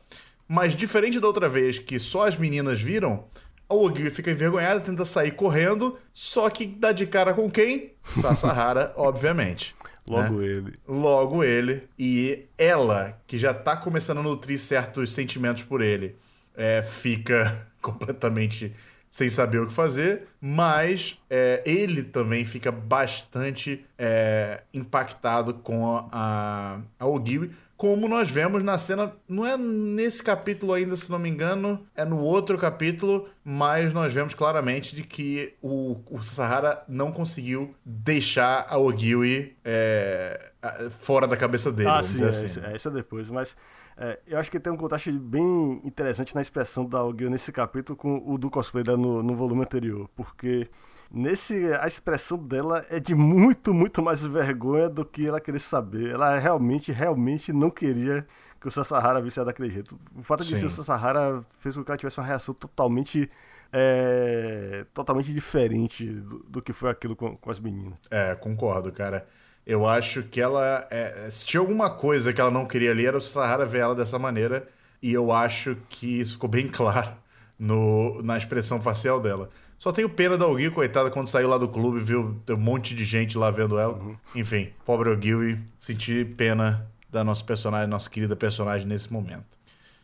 [0.49, 3.25] Mas diferente da outra vez, que só as meninas viram,
[3.69, 7.93] a Ogiwi fica envergonhada, tenta sair correndo, só que dá de cara com quem?
[8.03, 9.75] Sasahara, obviamente.
[10.09, 10.47] Logo né?
[10.47, 10.75] ele.
[10.89, 11.89] Logo ele.
[11.97, 16.17] E ela, que já tá começando a nutrir certos sentimentos por ele
[16.61, 17.51] é, fica
[17.81, 18.73] completamente
[19.11, 26.81] sem saber o que fazer, mas é, ele também fica bastante é, impactado com a,
[26.97, 31.31] a Ogiwi, como nós vemos na cena, não é nesse capítulo ainda, se não me
[31.31, 37.11] engano, é no outro capítulo, mas nós vemos claramente de que o, o Sahara não
[37.11, 40.53] conseguiu deixar a Ogiwi é,
[40.91, 41.89] fora da cabeça dele.
[41.89, 42.61] Ah, sim, é, assim.
[42.63, 43.57] é, isso é depois, mas
[44.03, 47.95] é, eu acho que tem um contraste bem interessante na expressão da Ogil nesse capítulo
[47.95, 50.71] com o do cosplay no, no volume anterior, porque
[51.13, 56.15] nesse a expressão dela é de muito, muito mais vergonha do que ela queria saber.
[56.15, 58.27] Ela realmente, realmente não queria
[58.59, 59.99] que o Sasahara visse ela daquele jeito.
[60.17, 60.61] O fato de Sim.
[60.61, 63.31] ser o Sasahara fez com que ela tivesse uma reação totalmente
[63.71, 67.99] é, totalmente diferente do, do, que foi aquilo com, com as meninas.
[68.11, 69.27] É, concordo, cara.
[69.71, 70.85] Eu acho que ela.
[70.91, 73.95] É, se tinha alguma coisa que ela não queria ali, era o Sahara ver ela
[73.95, 74.67] dessa maneira.
[75.01, 77.13] E eu acho que isso ficou bem claro
[77.57, 79.49] no, na expressão facial dela.
[79.79, 83.05] Só tenho pena da Ogui, coitada, quando saiu lá do clube, viu um monte de
[83.05, 83.95] gente lá vendo ela.
[83.95, 84.17] Uhum.
[84.35, 89.45] Enfim, pobre Ogui, senti pena da nossa personagem, nossa querida personagem nesse momento.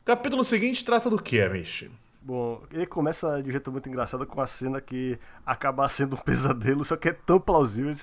[0.05, 1.91] Capítulo seguinte trata do que, Amish?
[2.27, 5.17] Bom, ele começa de um jeito muito engraçado com a cena que
[5.47, 7.95] acaba sendo um pesadelo, só que é tão plausível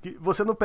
[0.00, 0.56] que você não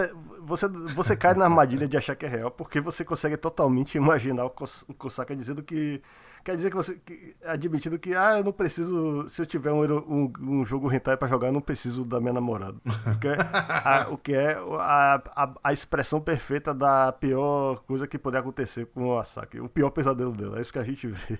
[0.41, 4.45] você você cai na armadilha de achar que é real, porque você consegue totalmente imaginar
[4.45, 6.03] o Kosaka dizendo que
[6.43, 9.81] quer dizer que você que, admitindo que ah, eu não preciso se eu tiver um,
[9.81, 12.77] um, um jogo hentai para jogar, eu não preciso da minha namorada.
[12.85, 13.37] O que é
[13.83, 18.85] a, o que é a, a, a, expressão perfeita da pior coisa que poderia acontecer
[18.85, 20.59] com o Asaki, o pior pesadelo dela.
[20.59, 21.39] É isso que a gente vê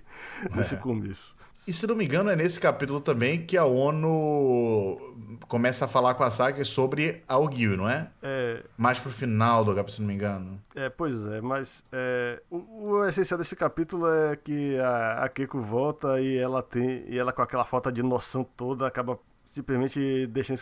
[0.52, 0.78] nesse é.
[0.78, 1.38] começo.
[1.66, 4.98] E se não me engano, é nesse capítulo também que a ONU
[5.46, 8.10] começa a falar com a Saki sobre a Ogil, não é?
[8.22, 8.62] É.
[8.76, 10.60] Mais pro final do capítulo, se não me engano.
[10.74, 15.60] É, pois é, mas é, o, o, essencial desse capítulo é que a, a Keiko
[15.60, 17.04] volta e ela tem.
[17.08, 20.60] E ela com aquela falta de noção toda acaba simplesmente deixando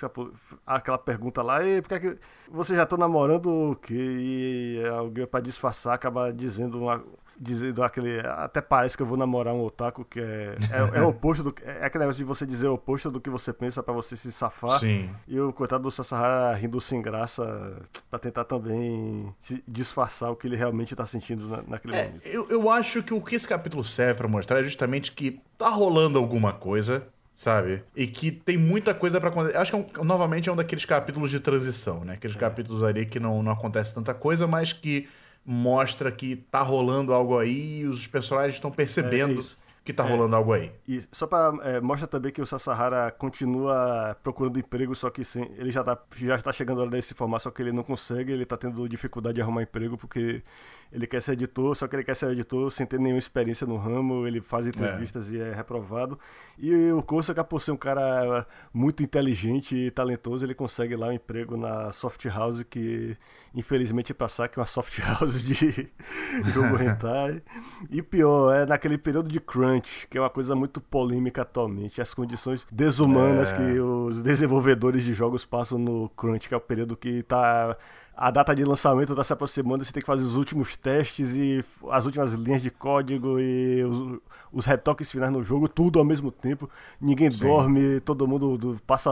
[0.66, 2.18] aquela pergunta lá, e por que, é que
[2.50, 3.94] você já tá namorando o quê?
[3.94, 7.04] E alguém para disfarçar acaba dizendo uma,
[7.40, 8.20] dizendo aquele.
[8.20, 11.54] Até parece que eu vou namorar um otaku, que é, é, é o oposto do.
[11.62, 14.32] É aquele negócio de você dizer o oposto do que você pensa para você se
[14.32, 14.78] safar.
[14.78, 15.10] Sim.
[15.26, 17.76] E o coitado do Sasahara rindo sem graça
[18.10, 22.26] para tentar também se disfarçar o que ele realmente tá sentindo na, naquele é, momento.
[22.26, 25.68] Eu, eu acho que o que esse capítulo serve para mostrar é justamente que tá
[25.68, 27.06] rolando alguma coisa
[27.38, 27.84] sabe?
[27.94, 29.56] E que tem muita coisa para acontecer.
[29.56, 32.14] Acho que, é um, novamente, é um daqueles capítulos de transição, né?
[32.14, 32.38] Aqueles é.
[32.40, 35.08] capítulos ali que não, não acontece tanta coisa, mas que
[35.50, 39.40] mostra que tá rolando algo aí e os personagens estão percebendo.
[39.40, 40.70] É, que tá é, rolando algo aí.
[40.86, 45.48] E só para é, mostra também que o Sasahara continua procurando emprego, só que sim,
[45.56, 48.30] ele já tá já está chegando a hora desse formar, só que ele não consegue,
[48.30, 50.42] ele tá tendo dificuldade de arrumar emprego porque
[50.90, 53.76] ele quer ser editor, só que ele quer ser editor sem ter nenhuma experiência no
[53.76, 55.36] ramo, ele faz entrevistas é.
[55.36, 56.18] e é reprovado.
[56.58, 61.12] E o Kosaka, por ser um cara muito inteligente e talentoso, ele consegue lá um
[61.12, 63.16] emprego na Soft House, que
[63.54, 65.90] infelizmente passar que é uma Soft House de
[66.44, 67.42] jogo hentai.
[67.90, 72.14] E pior, é naquele período de crunch, que é uma coisa muito polêmica atualmente, as
[72.14, 73.56] condições desumanas é.
[73.56, 77.76] que os desenvolvedores de jogos passam no crunch, que é o período que tá
[78.20, 81.64] a data de lançamento está se aproximando, você tem que fazer os últimos testes e
[81.88, 84.18] as últimas linhas de código e os,
[84.52, 86.68] os retoques finais no jogo, tudo ao mesmo tempo.
[87.00, 87.46] Ninguém Sim.
[87.46, 89.08] dorme, todo mundo do, passa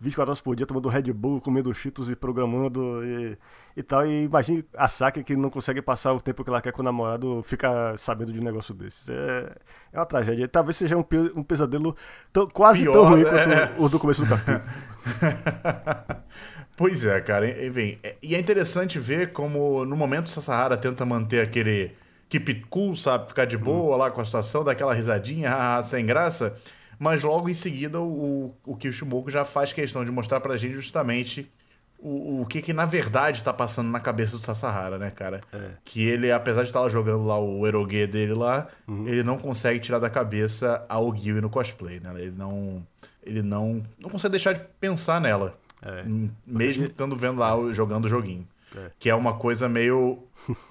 [0.00, 3.36] 24 horas por dia tomando Red Bull, comendo cheetos e programando e,
[3.76, 4.06] e tal.
[4.06, 6.84] E imagine a Saki que não consegue passar o tempo que ela quer com o
[6.84, 9.10] namorado, fica sabendo de um negócio desses.
[9.10, 9.56] É,
[9.92, 10.48] é uma tragédia.
[10.48, 11.04] Talvez seja um,
[11.36, 11.94] um pesadelo
[12.32, 13.74] tão, quase Pior, tão ruim quanto é...
[13.76, 14.62] o do começo do capítulo.
[16.78, 17.66] Pois é, cara.
[17.66, 21.90] Enfim, é, e é interessante ver como no momento Sassahara tenta manter aquele
[22.28, 23.26] keep cool, sabe?
[23.26, 26.56] Ficar de boa lá com a situação, dar aquela risadinha, sem graça.
[26.96, 31.50] Mas logo em seguida o, o Kishimoku já faz questão de mostrar pra gente justamente
[31.98, 35.40] o, o que que na verdade tá passando na cabeça do Sasahara, né, cara?
[35.52, 35.70] É.
[35.84, 39.08] Que ele, apesar de estar lá jogando lá o erogue dele lá, uhum.
[39.08, 42.12] ele não consegue tirar da cabeça a Ogiwi no cosplay, né?
[42.18, 42.86] Ele não...
[43.24, 45.58] Ele não, não consegue deixar de pensar nela.
[45.82, 46.04] É.
[46.46, 48.46] Mesmo estando vendo lá jogando o joguinho.
[48.76, 48.90] É.
[48.98, 50.18] Que é uma coisa meio.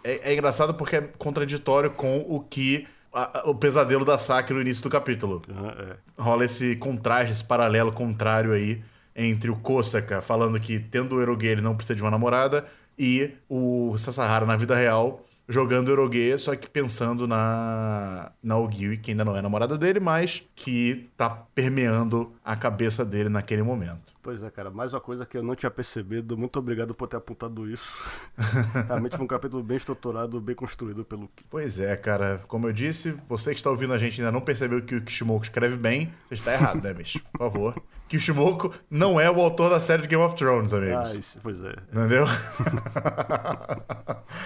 [0.03, 2.88] é, é, engraçado porque é contraditório com o que.
[3.14, 5.41] A, o pesadelo da Saki no início do capítulo.
[5.47, 8.84] Uhum, Rola esse contraste, esse paralelo contrário aí
[9.16, 12.66] entre o Kosaka falando que tendo o Eroge ele não precisa de uma namorada
[12.99, 19.12] e o Sasahara na vida real jogando Eroge, só que pensando na, na Ogiwi, que
[19.12, 24.16] ainda não é namorada dele, mas que tá permeando a cabeça dele naquele momento.
[24.22, 26.38] Pois é, cara, mais uma coisa que eu não tinha percebido.
[26.38, 27.95] Muito obrigado por ter apontado isso.
[28.88, 31.30] Realmente foi um capítulo bem estruturado, bem construído pelo.
[31.49, 32.41] Pois é, cara.
[32.47, 35.43] Como eu disse, você que está ouvindo a gente ainda não percebeu que o Kishimoku
[35.43, 37.22] escreve bem, você está errado, né, bicho?
[37.32, 37.82] Por favor.
[38.07, 41.09] Kishimoku não é o autor da série de Game of Thrones, amigos.
[41.09, 41.74] Ah, isso, pois é.
[41.91, 42.26] Entendeu?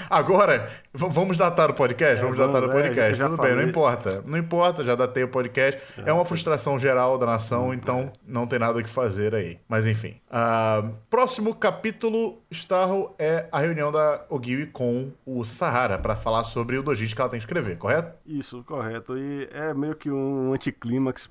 [0.10, 2.18] Agora, vamos datar o podcast?
[2.18, 3.22] É, vamos, datar o é, podcast.
[3.22, 3.54] É, Tudo falei.
[3.54, 4.24] bem, não importa.
[4.26, 5.80] Não importa, já datei o podcast.
[6.00, 9.60] É, é uma frustração geral da nação, então não tem nada o que fazer aí.
[9.72, 10.20] Mas enfim.
[10.28, 16.78] Uh, próximo capítulo, Starro, é a reunião da Ogiwi com o Sahara para falar sobre
[16.78, 18.14] o dojinshi que ela tem que escrever, correto?
[18.26, 19.18] Isso, correto.
[19.18, 21.26] E é meio que um anticlímax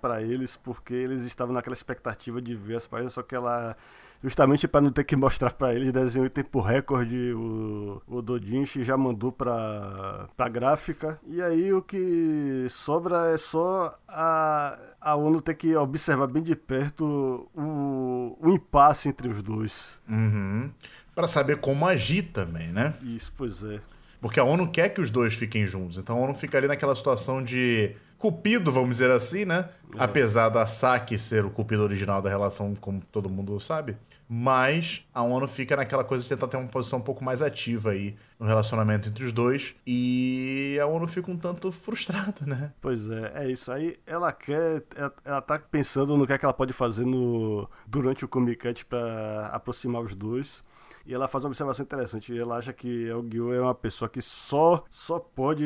[0.00, 3.76] para eles, porque eles estavam naquela expectativa de ver as páginas, só que ela
[4.22, 8.82] justamente para não ter que mostrar para eles desenho em tempo recorde o, o Dodinchi
[8.82, 15.40] já mandou para para gráfica e aí o que sobra é só a a ONU
[15.42, 19.98] ter que observar bem de perto o, o impasse entre os dois.
[20.08, 20.70] Uhum.
[21.14, 22.94] Para saber como agir também, né?
[23.02, 23.80] Isso, pois é.
[24.20, 25.98] Porque a ONU quer que os dois fiquem juntos.
[25.98, 29.68] Então a ONU fica ali naquela situação de cupido, vamos dizer assim, né?
[29.94, 30.02] É.
[30.02, 33.94] Apesar da Saki ser o cupido original da relação, como todo mundo sabe.
[34.28, 37.90] Mas a ONU fica naquela coisa de tentar ter uma posição um pouco mais ativa
[37.90, 39.74] aí no relacionamento entre os dois.
[39.86, 42.72] E a ONU fica um tanto frustrada, né?
[42.80, 43.70] Pois é, é isso.
[43.70, 44.82] Aí ela quer.
[45.24, 49.48] Ela, tá pensando no que, é que ela pode fazer no, durante o Comic para
[49.48, 50.62] aproximar os dois.
[51.06, 52.36] E ela faz uma observação interessante.
[52.36, 55.64] Ela acha que o Gil é uma pessoa que só, só pode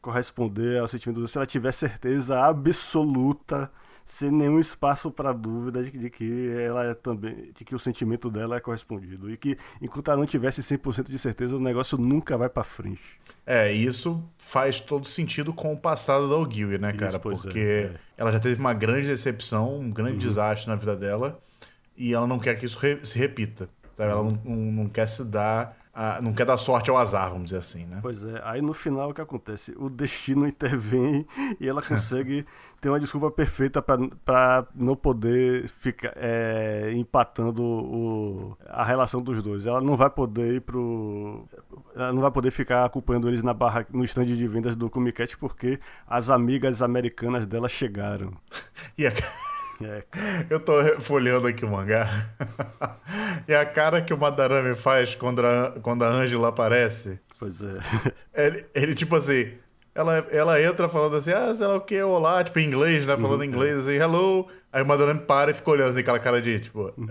[0.00, 3.70] corresponder ao sentimento se ela tiver certeza absoluta
[4.04, 8.30] sem nenhum espaço para dúvida de, de, que ela é também de que o sentimento
[8.30, 12.36] dela é correspondido e que enquanto ela não tivesse 100% de certeza o negócio nunca
[12.36, 13.20] vai para frente.
[13.46, 17.12] É, isso faz todo sentido com o passado da Ogilvy, né, cara?
[17.12, 17.94] Isso, Porque é, é.
[18.16, 20.30] ela já teve uma grande decepção, um grande uhum.
[20.30, 21.40] desastre na vida dela
[21.96, 23.68] e ela não quer que isso re se repita.
[23.96, 24.10] Sabe?
[24.10, 25.76] Ela não, não, não quer se dar
[26.22, 27.98] não quer dar sorte ao azar, vamos dizer assim, né?
[28.00, 29.74] Pois é, aí no final o que acontece?
[29.76, 31.26] O destino intervém
[31.60, 32.46] e ela consegue
[32.80, 39.66] ter uma desculpa perfeita para não poder ficar é, empatando o, a relação dos dois.
[39.66, 41.46] Ela não vai poder ir pro.
[41.94, 45.36] Ela não vai poder ficar acompanhando eles na barra, no stand de vendas do Comic
[45.36, 45.78] porque
[46.08, 48.32] as amigas americanas dela chegaram.
[48.96, 49.12] e a...
[49.84, 50.04] É.
[50.48, 52.08] Eu tô folheando aqui o mangá.
[53.46, 57.20] e a cara que o Madarame faz quando a, quando a Angela aparece.
[57.38, 57.78] Pois é.
[58.34, 59.52] Ele, ele tipo assim.
[59.94, 63.14] Ela, ela entra falando assim, ah, sei lá o que, olá, tipo em inglês, né?
[63.14, 64.48] Falando em uhum, inglês, assim, hello.
[64.72, 66.94] Aí o Madarame para e fica olhando assim, aquela cara de tipo.
[66.96, 67.02] Uh...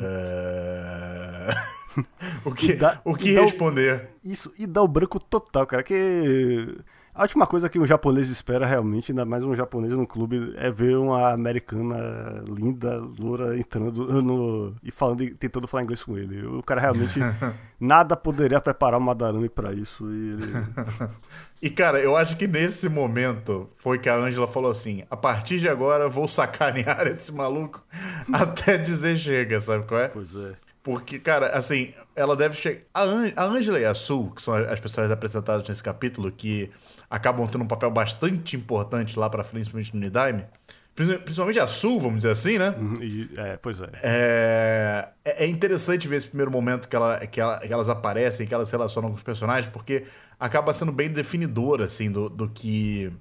[2.43, 4.09] o que, dá, o que responder?
[4.23, 5.83] O, isso, e dá o branco total, cara.
[5.83, 6.75] Que
[7.13, 10.71] a última coisa que um japonês espera realmente, ainda mais um japonês no clube, é
[10.71, 16.45] ver uma americana linda, loura, entrando no, e falando, tentando falar inglês com ele.
[16.45, 17.19] O cara realmente
[17.79, 20.09] nada poderia preparar o Madarame para isso.
[20.09, 20.43] E, ele...
[21.61, 25.59] e cara, eu acho que nesse momento foi que a Angela falou assim: a partir
[25.59, 27.83] de agora vou sacanear esse maluco
[28.31, 30.07] até dizer chega, sabe qual é?
[30.07, 30.53] Pois é.
[30.83, 32.81] Porque, cara, assim, ela deve chegar.
[32.91, 36.71] A, An a Angela e a Sul, que são as pessoas apresentadas nesse capítulo, que
[37.11, 40.45] acabam tendo um papel bastante importante lá pra frente, principalmente no Nidime,
[40.93, 42.75] Principalmente a Sul, vamos dizer assim, né?
[42.77, 43.89] Uhum, e, é, pois é.
[44.03, 45.07] é.
[45.23, 48.67] É interessante ver esse primeiro momento que, ela, que, ela, que elas aparecem, que elas
[48.67, 50.03] se relacionam com os personagens, porque
[50.37, 53.11] acaba sendo bem definidor, assim, do, do que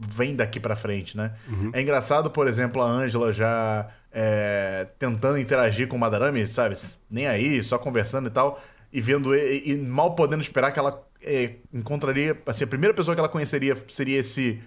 [0.00, 1.32] vem daqui para frente, né?
[1.48, 1.70] Uhum.
[1.72, 6.74] É engraçado, por exemplo, a Angela já é, tentando interagir com o Madarame, sabe?
[7.08, 8.60] Nem aí, só conversando e tal,
[8.92, 13.14] e vendo e, e mal podendo esperar que ela é, encontraria, assim, a primeira pessoa
[13.14, 14.60] que ela conheceria seria esse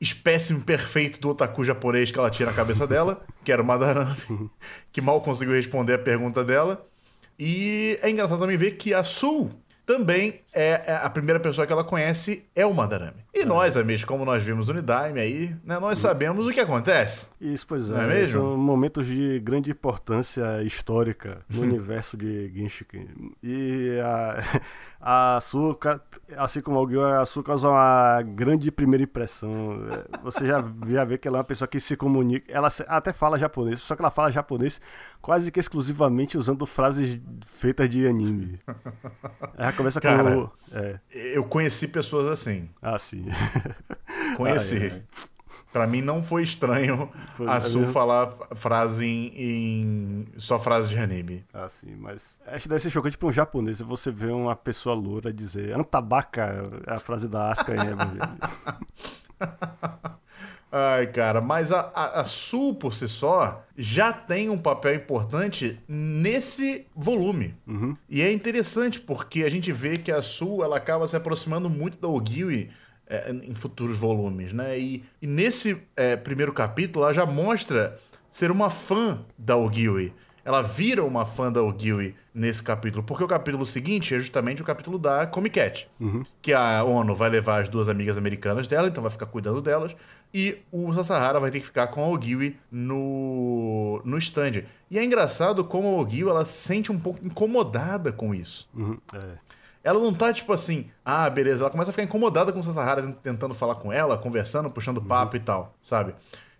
[0.00, 4.16] espécime perfeito do otaku japonês que ela tinha na cabeça dela, que era o Madarame,
[4.90, 6.86] que mal conseguiu responder a pergunta dela.
[7.38, 9.50] E é engraçado também ver que a Sul
[9.86, 13.24] também é, é a primeira pessoa que ela conhece é o Madarame.
[13.34, 13.44] E é.
[13.44, 17.28] nós, amigos, como nós vimos no Nidaime aí, né, nós sabemos o que acontece.
[17.40, 17.94] Isso, pois é.
[17.94, 18.40] Não é mesmo?
[18.40, 22.80] São momentos de grande importância histórica no universo de Genshin.
[23.42, 24.62] E a,
[25.00, 26.02] a Asuka,
[26.36, 29.78] assim como o Gyo, a Asuka usa uma grande primeira impressão.
[30.22, 32.50] Você já, já vê que ela é uma pessoa que se comunica.
[32.50, 34.80] Ela até fala japonês, só que ela fala japonês
[35.20, 38.58] quase que exclusivamente usando frases feitas de anime.
[39.56, 40.39] Ela começa Cara,
[40.72, 40.98] É.
[41.34, 42.68] Eu conheci pessoas assim.
[42.80, 43.26] Ah, sim.
[44.36, 44.76] Conheci.
[44.76, 45.02] Ai, ai.
[45.72, 50.98] Pra mim não foi estranho foi, a Su falar frase em, em, só frase de
[50.98, 51.44] anime.
[51.54, 54.96] Ah, sim, mas acho que deve ser chocante pra um japonês você ver uma pessoa
[54.96, 57.78] loura dizer Antabaca, é a frase da Asuka em
[60.72, 65.80] Ai, cara, mas a, a, a Sul por si só já tem um papel importante
[65.88, 67.54] nesse volume.
[67.66, 67.96] Uhum.
[68.08, 72.00] E é interessante porque a gente vê que a Sul ela acaba se aproximando muito
[72.00, 72.70] da Ogiwi
[73.08, 74.78] é, em futuros volumes, né?
[74.78, 77.98] E, e nesse é, primeiro capítulo ela já mostra
[78.30, 80.14] ser uma fã da Ogiwi.
[80.44, 84.64] Ela vira uma fã da Ogiwi nesse capítulo, porque o capítulo seguinte é justamente o
[84.64, 86.24] capítulo da Comic Cat, uhum.
[86.40, 89.94] que a ONU vai levar as duas amigas americanas dela, então vai ficar cuidando delas.
[90.32, 94.64] E o Sasahara vai ter que ficar com a Ogiwi no, no stand.
[94.90, 98.68] E é engraçado como a Ogiwi ela se sente um pouco incomodada com isso.
[98.74, 99.38] Uhum, é.
[99.82, 101.62] Ela não tá tipo assim, ah, beleza.
[101.62, 105.04] Ela começa a ficar incomodada com o Sasahara tentando falar com ela, conversando, puxando uhum.
[105.04, 106.14] papo e tal, sabe?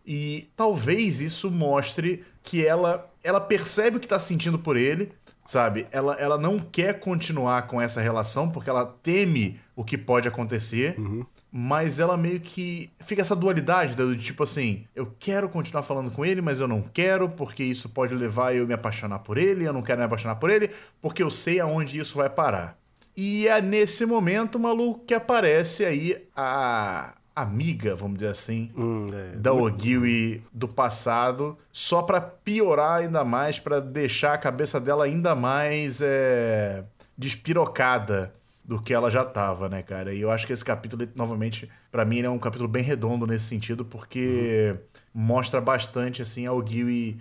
[0.04, 5.12] E talvez isso mostre que ela ela percebe o que tá sentindo por ele,
[5.44, 5.86] sabe?
[5.92, 10.98] Ela, ela não quer continuar com essa relação porque ela teme o que pode acontecer.
[10.98, 16.10] Uhum mas ela meio que fica essa dualidade do tipo assim, eu quero continuar falando
[16.10, 19.64] com ele, mas eu não quero porque isso pode levar eu me apaixonar por ele,
[19.64, 20.70] eu não quero me apaixonar por ele
[21.00, 22.78] porque eu sei aonde isso vai parar.
[23.16, 29.36] E é nesse momento, maluco, que aparece aí a amiga, vamos dizer assim, hum, é.
[29.36, 35.34] da Ogiwi do passado, só para piorar ainda mais, para deixar a cabeça dela ainda
[35.34, 36.84] mais é,
[37.16, 38.32] despirocada
[38.70, 40.14] do que ela já tava, né, cara?
[40.14, 43.46] E eu acho que esse capítulo, novamente, para mim, é um capítulo bem redondo nesse
[43.46, 45.22] sentido, porque uhum.
[45.22, 47.20] mostra bastante, assim, a Ogiwi...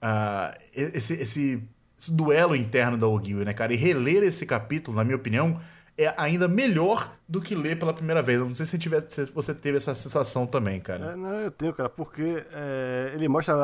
[0.00, 1.60] Uh, esse, esse,
[1.98, 3.74] esse, duelo interno da Ogiwi, né, cara?
[3.74, 5.58] E reler esse capítulo, na minha opinião,
[6.04, 8.38] é ainda melhor do que ler pela primeira vez.
[8.38, 11.12] Não sei se, tiver, se você teve essa sensação também, cara.
[11.12, 13.54] É, não, eu tenho, cara, porque é, ele mostra.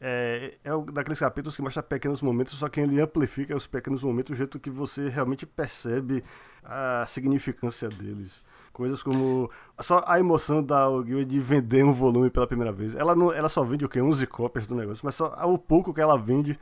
[0.00, 4.02] É, é um daqueles capítulos que mostra pequenos momentos, só que ele amplifica os pequenos
[4.02, 6.22] momentos do jeito que você realmente percebe
[6.62, 8.42] a significância deles.
[8.72, 9.50] Coisas como
[9.80, 12.94] só a emoção da Ogiwe de vender um volume pela primeira vez.
[12.94, 14.00] Ela, não, ela só vende o quê?
[14.00, 16.58] 11 cópias do negócio, mas só o pouco que ela vende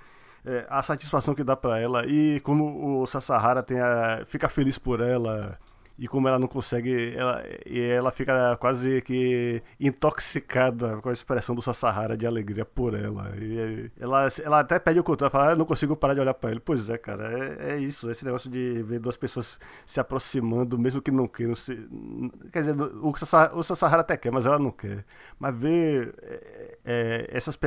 [0.49, 2.07] é, a satisfação que dá para ela.
[2.07, 5.59] E como o Sasahara tem a, fica feliz por ela
[5.99, 11.57] e como ela não consegue, ela, e ela fica quase que intoxicada com a expressão
[11.57, 13.35] do Sasahara de alegria por ela.
[13.37, 16.53] E ela, ela até pede o controle, fala, ah, não consigo parar de olhar para
[16.53, 16.61] ele.
[16.61, 21.03] Pois é, cara, é, é, isso, esse negócio de ver duas pessoas se aproximando, mesmo
[21.03, 21.75] que não queiram se.
[22.53, 25.05] Quer dizer, o Sasahara, o Sasahara até quer, mas ela não quer.
[25.37, 27.59] Mas ver é, é essas,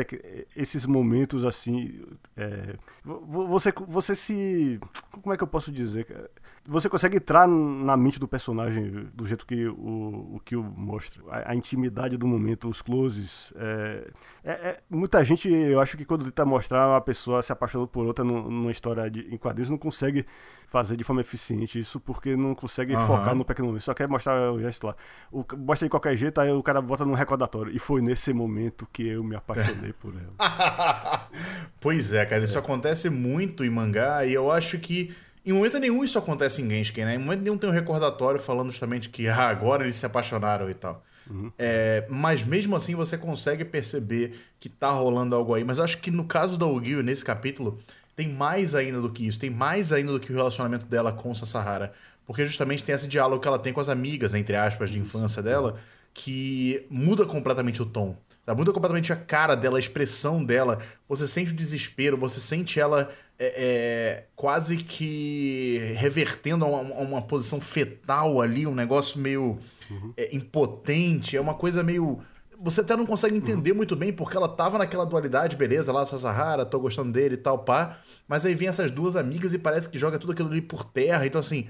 [0.56, 2.02] esses momentos assim.
[2.38, 4.80] É, você, você se.
[5.22, 6.30] Como é que eu posso dizer, cara?
[6.68, 11.22] Você consegue entrar na mente do personagem do jeito que o, o Kill mostra.
[11.30, 13.52] A, a intimidade do momento, os closes.
[13.56, 14.12] É,
[14.44, 18.06] é, é, muita gente, eu acho que quando tenta mostrar uma pessoa se apaixonando por
[18.06, 20.26] outra numa história de, em quadrinhos, não consegue
[20.68, 23.08] fazer de forma eficiente isso porque não consegue uhum.
[23.08, 23.84] focar no pequeno momento.
[23.84, 24.96] Só quer mostrar o gesto lá.
[25.32, 27.76] O, mostra de qualquer jeito, aí o cara bota no recordatório.
[27.76, 31.28] E foi nesse momento que eu me apaixonei por ela.
[31.82, 32.44] pois é, cara.
[32.44, 32.60] Isso é.
[32.60, 35.14] acontece muito em mangá e eu acho que
[35.46, 37.16] em momento nenhum isso acontece em Genshin, né?
[37.16, 40.74] Em momento nenhum tem um recordatório falando justamente que ah, agora eles se apaixonaram e
[40.74, 41.04] tal.
[41.30, 41.52] Uhum.
[41.58, 45.64] É, mas mesmo assim você consegue perceber que tá rolando algo aí.
[45.64, 47.80] Mas eu acho que no caso da Ogil, nesse capítulo,
[48.16, 49.40] tem mais ainda do que isso.
[49.40, 51.94] Tem mais ainda do que o relacionamento dela com Sasahara.
[52.26, 55.42] Porque justamente tem esse diálogo que ela tem com as amigas, entre aspas, de infância
[55.42, 55.80] dela,
[56.14, 58.16] que muda completamente o tom.
[58.52, 58.56] Tá?
[58.56, 60.78] Muda completamente a cara dela, a expressão dela.
[61.08, 67.02] Você sente o desespero, você sente ela é, é, quase que revertendo a uma, a
[67.02, 69.58] uma, posição fetal ali, um negócio meio
[69.90, 70.14] uhum.
[70.18, 71.38] é, impotente.
[71.38, 72.20] É uma coisa meio
[72.64, 73.78] você até não consegue entender uhum.
[73.78, 77.60] muito bem porque ela tava naquela dualidade, beleza, lá Sasahara, tô gostando dele e tal,
[77.60, 77.98] pá.
[78.28, 81.26] Mas aí vem essas duas amigas e parece que joga tudo aquilo ali por terra.
[81.26, 81.68] Então, assim,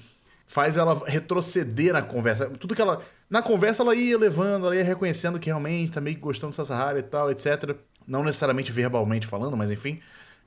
[0.52, 2.50] faz ela retroceder na conversa.
[2.50, 3.02] Tudo que ela.
[3.30, 6.58] Na conversa ela ia levando, ela ia reconhecendo que realmente tá meio que gostando de
[6.58, 7.74] Sasahara e tal, etc.
[8.06, 10.02] Não necessariamente verbalmente falando, mas enfim.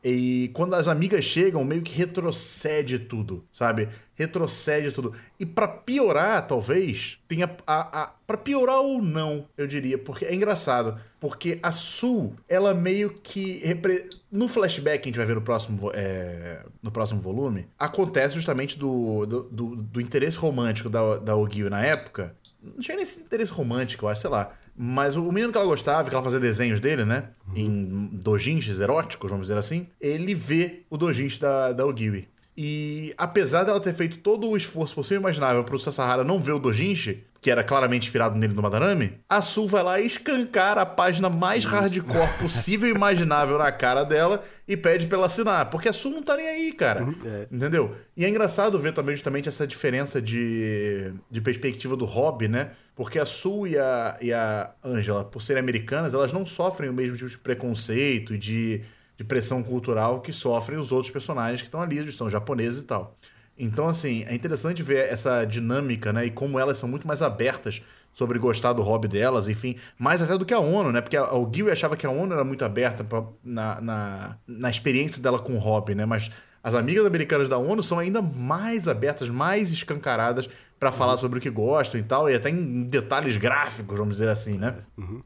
[0.04, 3.88] E quando as amigas chegam, meio que retrocede tudo, sabe?
[4.14, 5.14] Retrocede tudo.
[5.40, 10.34] E para piorar, talvez, tenha a, a para piorar ou não, eu diria, porque é
[10.34, 14.10] engraçado, porque a Sul, ela meio que repre...
[14.30, 16.60] no flashback que a gente vai ver no próximo é...
[16.82, 21.82] no próximo volume, acontece justamente do, do, do, do interesse romântico da, da Ogil na
[21.82, 22.36] época.
[22.62, 25.66] Não tinha nem esse interesse romântico, eu acho, sei lá mas o menino que ela
[25.66, 27.30] gostava, que ela fazia desenhos dele, né?
[27.48, 27.56] Uhum.
[27.56, 29.86] Em dojinshis eróticos, vamos dizer assim.
[30.00, 32.28] Ele vê o dojinshi da, da Ogiwi.
[32.56, 36.40] E apesar dela ter feito todo o esforço possível e imaginável para o Sasahara não
[36.40, 40.78] ver o Dojinshi, que era claramente inspirado nele no Madarame, a Sul vai lá escancar
[40.78, 41.74] a página mais Isso.
[41.74, 45.68] hardcore possível e imaginável na cara dela e pede pra ela assinar.
[45.68, 47.04] Porque a Sul não tá nem aí, cara.
[47.04, 47.14] Uhum.
[47.24, 47.46] É.
[47.50, 47.94] Entendeu?
[48.16, 52.70] E é engraçado ver também justamente essa diferença de, de perspectiva do hobby, né?
[52.94, 56.94] Porque a Sul e a, e a Angela, por serem americanas, elas não sofrem o
[56.94, 58.80] mesmo tipo de preconceito e de
[59.16, 63.16] de pressão cultural que sofrem os outros personagens que estão ali, são japoneses e tal.
[63.56, 66.26] Então, assim, é interessante ver essa dinâmica, né?
[66.26, 67.80] E como elas são muito mais abertas
[68.12, 71.00] sobre gostar do hobby delas, enfim, mais até do que a ONU, né?
[71.00, 75.22] Porque o Gil achava que a ONU era muito aberta pra, na, na, na experiência
[75.22, 76.04] dela com o hobby, né?
[76.04, 76.30] Mas
[76.62, 80.48] as amigas americanas da ONU são ainda mais abertas, mais escancaradas
[80.78, 81.18] para falar uhum.
[81.18, 84.74] sobre o que gostam e tal, e até em detalhes gráficos, vamos dizer assim, né?
[84.96, 85.22] Uhum.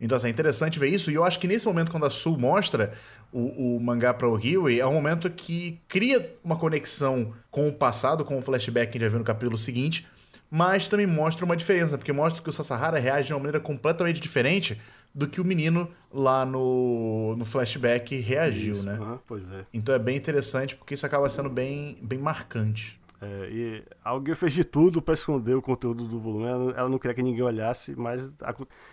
[0.00, 1.12] Então, assim, é interessante ver isso.
[1.12, 2.92] E eu acho que nesse momento, quando a Sul mostra
[3.32, 7.72] o, o mangá para o Ryui, é um momento que cria uma conexão com o
[7.72, 10.06] passado, com o flashback que a gente vai ver no capítulo seguinte,
[10.50, 14.20] mas também mostra uma diferença, porque mostra que o Sasahara reage de uma maneira completamente
[14.20, 14.78] diferente
[15.14, 18.84] do que o menino lá no, no flashback reagiu, isso.
[18.84, 18.98] né?
[18.98, 19.64] Uhum, pois é.
[19.72, 23.00] Então é bem interessante, porque isso acaba sendo bem, bem marcante.
[23.24, 26.44] É, e alguém fez de tudo para esconder o conteúdo do volume.
[26.46, 28.34] Ela, ela, não queria que ninguém olhasse, mas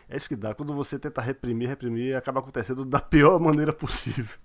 [0.07, 0.53] é isso que dá.
[0.53, 4.37] Quando você tenta reprimir, reprimir, acaba acontecendo da pior maneira possível.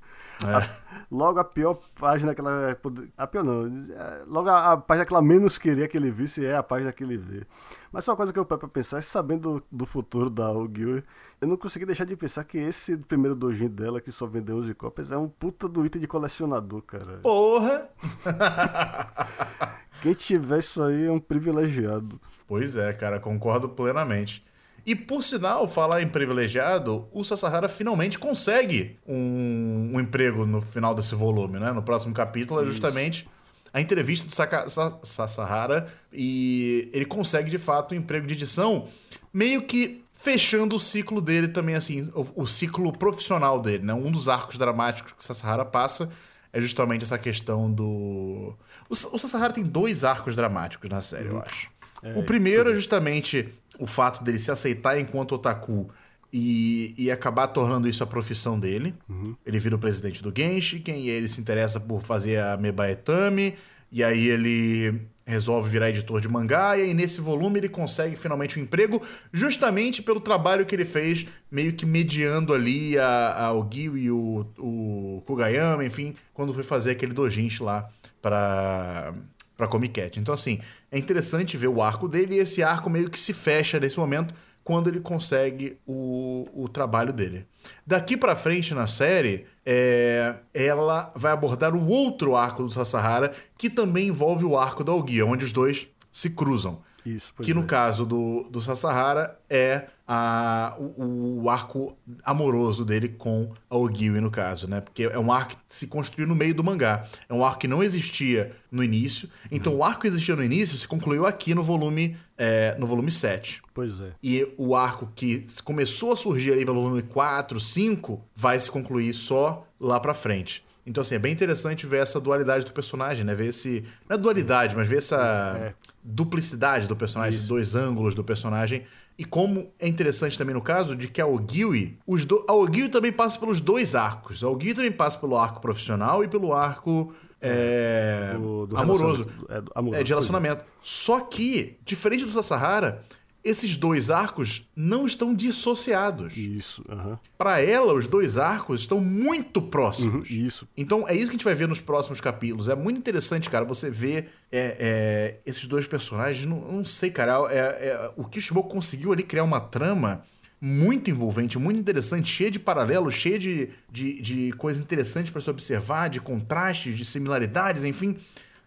[0.42, 0.84] É.
[1.10, 2.76] Logo a pior página que ela.
[3.16, 3.66] A pior não.
[3.94, 6.92] É, logo a, a, página que ela menos queria que ele visse é a página
[6.92, 7.46] que ele vê.
[7.92, 11.02] Mas só uma coisa que eu paro pra pensar, sabendo do, do futuro da Ogil,
[11.40, 14.74] eu não consegui deixar de pensar que esse primeiro dojin dela, que só vendeu 11
[14.74, 17.18] cópias, é um puta do item de colecionador, cara.
[17.22, 17.88] Porra!
[20.02, 22.20] Quem tiver isso aí é um privilegiado.
[22.46, 24.44] Pois é, cara, concordo plenamente.
[24.86, 30.94] E por sinal, falar em privilegiado, o Sasahara finalmente consegue um, um emprego no final
[30.94, 31.72] desse volume, né?
[31.72, 33.26] No próximo capítulo é justamente
[33.72, 38.86] a entrevista do Saka, Sa, Sasahara e ele consegue de fato um emprego de edição,
[39.32, 43.94] meio que fechando o ciclo dele também, assim, o, o ciclo profissional dele, né?
[43.94, 46.08] Um dos arcos dramáticos que Sasahara passa
[46.52, 48.54] é justamente essa questão do.
[48.88, 51.36] O, o Sasahara tem dois arcos dramáticos na série, uhum.
[51.36, 51.68] eu acho.
[52.00, 55.88] É, o primeiro é justamente o fato dele se aceitar enquanto otaku
[56.32, 58.94] e, e acabar tornando isso a profissão dele.
[59.08, 59.36] Uhum.
[59.46, 63.54] Ele vira o presidente do Genshiken e ele se interessa por fazer a Mebaetami.
[63.92, 68.58] E aí ele resolve virar editor de mangá, e aí nesse volume ele consegue finalmente
[68.58, 69.00] um emprego,
[69.32, 74.10] justamente pelo trabalho que ele fez, meio que mediando ali a, a, o Gil e
[74.10, 77.88] o, o Kugayama, enfim, quando foi fazer aquele dojinshi lá
[78.20, 79.14] para
[79.56, 80.18] para Comic Cat.
[80.18, 83.78] Então assim, é interessante ver o arco dele e esse arco meio que se fecha
[83.78, 84.34] nesse momento
[84.64, 87.46] quando ele consegue o, o trabalho dele.
[87.86, 93.68] Daqui para frente na série, é, ela vai abordar o outro arco do Sasahara, que
[93.68, 96.80] também envolve o arco da Ogia, onde os dois se cruzam.
[97.04, 97.66] Isso, que no é.
[97.66, 104.30] caso do, do Sasahara é a, o, o, arco amoroso dele com a Ogiwi, no
[104.30, 104.80] caso, né?
[104.80, 107.06] Porque é um arco que se construiu no meio do mangá.
[107.28, 109.28] É um arco que não existia no início.
[109.50, 109.78] Então uhum.
[109.80, 113.62] o arco que existia no início se concluiu aqui no volume, é, no volume 7.
[113.72, 114.12] Pois é.
[114.22, 119.12] E o arco que começou a surgir ali pelo volume 4, 5, vai se concluir
[119.12, 120.64] só lá pra frente.
[120.86, 123.34] Então, assim, é bem interessante ver essa dualidade do personagem, né?
[123.34, 123.84] Ver esse.
[124.08, 125.74] Não é dualidade, mas ver essa é.
[126.04, 127.48] Duplicidade do personagem, Isso.
[127.48, 128.84] dois ângulos do personagem.
[129.16, 132.44] E como é interessante também no caso de que a Ogiwi, os do...
[132.48, 134.42] a Ogiwi também passa pelos dois arcos.
[134.42, 138.32] A Ogiwi também passa pelo arco profissional e pelo arco é...
[138.34, 139.28] Do, do amoroso.
[139.48, 140.00] É, amoroso.
[140.00, 140.64] É, de relacionamento.
[140.80, 143.02] Só que, diferente do Sasahara,
[143.44, 146.34] esses dois arcos não estão dissociados.
[146.36, 146.82] Isso.
[146.88, 147.18] Uhum.
[147.36, 150.30] Para ela, os dois arcos estão muito próximos.
[150.30, 150.66] Uhum, isso.
[150.74, 152.70] Então é isso que a gente vai ver nos próximos capítulos.
[152.70, 156.46] É muito interessante, cara, você ver é, é, esses dois personagens.
[156.46, 157.46] Não, não sei, cara.
[157.50, 160.22] É, é o que o Shiboko conseguiu ali criar uma trama
[160.58, 165.50] muito envolvente, muito interessante, cheia de paralelos, cheia de, de, de coisas interessantes para se
[165.50, 168.16] observar, de contrastes, de similaridades, enfim.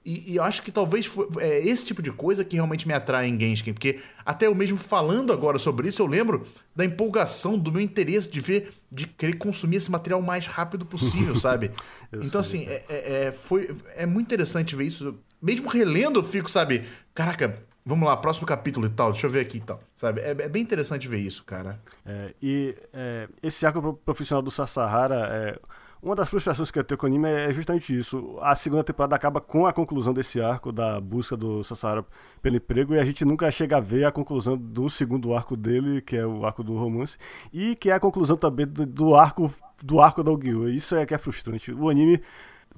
[0.07, 2.93] E, e, eu acho que talvez foi, é esse tipo de coisa que realmente me
[2.93, 7.59] atrai em Genshin, porque até eu mesmo falando agora sobre isso, eu lembro da empolgação,
[7.59, 11.71] do meu interesse de ver, de querer consumir esse material o mais rápido possível, sabe?
[12.13, 15.13] então, sei, assim, é, é, é, foi, é muito interessante ver isso.
[15.41, 17.55] Mesmo relendo, eu fico, sabe, caraca,
[17.85, 20.21] vamos lá, próximo capítulo e tal, deixa eu ver aqui e tal, sabe?
[20.21, 21.81] É, é bem interessante ver isso, cara.
[22.05, 25.59] É, e é, esse arco profissional do Sasahara é
[26.01, 28.37] uma das frustrações que eu tenho com o anime é justamente isso.
[28.41, 32.05] A segunda temporada acaba com a conclusão desse arco da busca do Sasara
[32.41, 36.01] pelo emprego e a gente nunca chega a ver a conclusão do segundo arco dele,
[36.01, 37.17] que é o arco do romance,
[37.51, 39.51] e que é a conclusão também do, do arco
[39.83, 40.69] do arco da Ogyo.
[40.69, 41.71] Isso é que é frustrante.
[41.71, 42.21] O anime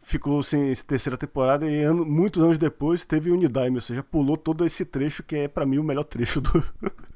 [0.01, 4.65] ficou sem terceira temporada e ano, muitos anos depois teve Unidime, ou seja, pulou todo
[4.65, 6.63] esse trecho que é para mim o melhor trecho do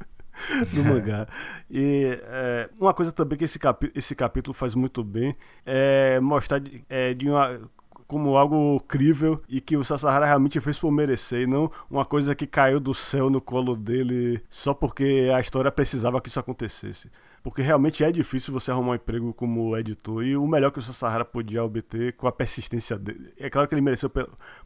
[0.74, 1.28] do mangá.
[1.70, 5.36] E é, uma coisa também que esse, capi esse capítulo faz muito bem
[5.66, 7.60] é mostrar de, é, de uma
[8.08, 12.36] como algo crível e que o Sasahara realmente fez por merecer e não uma coisa
[12.36, 17.10] que caiu do céu no colo dele só porque a história precisava que isso acontecesse
[17.44, 20.24] porque realmente é difícil você arrumar um emprego como editor.
[20.24, 23.34] E o melhor que o Sahara podia obter com a persistência dele.
[23.38, 24.10] É claro que ele mereceu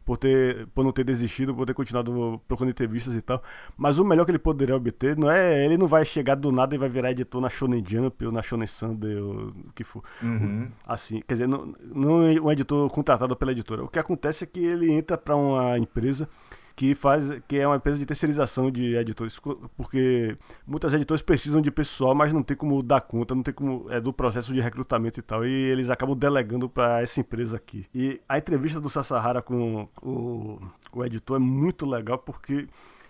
[0.06, 3.42] por, ter, por não ter desistido, por ter continuado procurando entrevistas e tal.
[3.76, 5.66] Mas o melhor que ele poderia obter não é.
[5.66, 8.44] Ele não vai chegar do nada e vai virar editor na Shonen Jump ou na
[8.44, 10.04] Shonen Sunday ou o que for.
[10.22, 10.70] Uhum.
[10.86, 13.84] Assim, quer dizer, não, não é um editor contratado pela editora.
[13.84, 16.30] O que acontece é que ele entra para uma empresa
[16.78, 19.40] que faz que é uma empresa de terceirização de editores,
[19.76, 23.88] porque muitas editoras precisam de pessoal, mas não tem como dar conta, não tem como
[23.90, 27.88] é do processo de recrutamento e tal, e eles acabam delegando para essa empresa aqui.
[27.96, 30.60] E a entrevista do Sasahara com o,
[30.94, 32.68] o editor é muito legal porque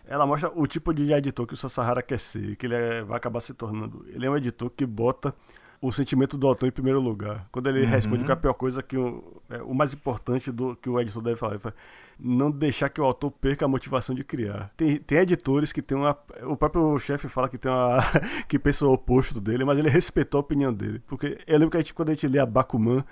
[0.08, 3.18] ela mostra o tipo de editor que o Sasahara quer ser, que ele é, vai
[3.18, 4.06] acabar se tornando.
[4.08, 5.36] Ele é um editor que bota
[5.82, 7.48] o sentimento do autor em primeiro lugar.
[7.52, 7.88] Quando ele uhum.
[7.88, 11.22] responde que a pior coisa que o, é, o mais importante do que o editor
[11.22, 11.76] deve falar, ele fala,
[12.20, 14.72] não deixar que o autor perca a motivação de criar.
[14.76, 16.18] Tem, tem editores que tem uma.
[16.44, 18.00] O próprio chefe fala que tem uma.
[18.48, 21.02] que pensa o oposto dele, mas ele respeitou a opinião dele.
[21.08, 23.04] Porque eu lembro que a gente, quando a gente lê a Bakuman,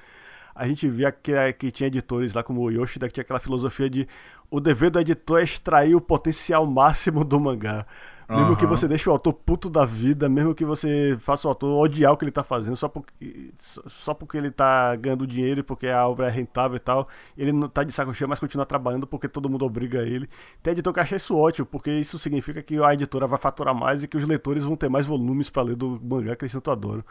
[0.56, 3.90] a gente via que, que tinha editores lá como o Yoshida que tinha aquela filosofia
[3.90, 4.08] de
[4.50, 7.86] o dever do editor é extrair o potencial máximo do mangá.
[8.28, 8.56] Mesmo uhum.
[8.56, 12.12] que você deixe o autor puto da vida, mesmo que você faça o autor odiar
[12.12, 15.88] o que ele tá fazendo, só porque, só porque ele tá ganhando dinheiro e porque
[15.88, 17.08] a obra é rentável e tal,
[17.38, 20.28] ele não tá de saco cheio, mas continua trabalhando porque todo mundo obriga ele.
[20.64, 24.04] Tem editor que acha isso ótimo, porque isso significa que a editora vai faturar mais
[24.04, 26.72] e que os leitores vão ter mais volumes para ler do mangá que eles tanto
[26.72, 27.04] adoram.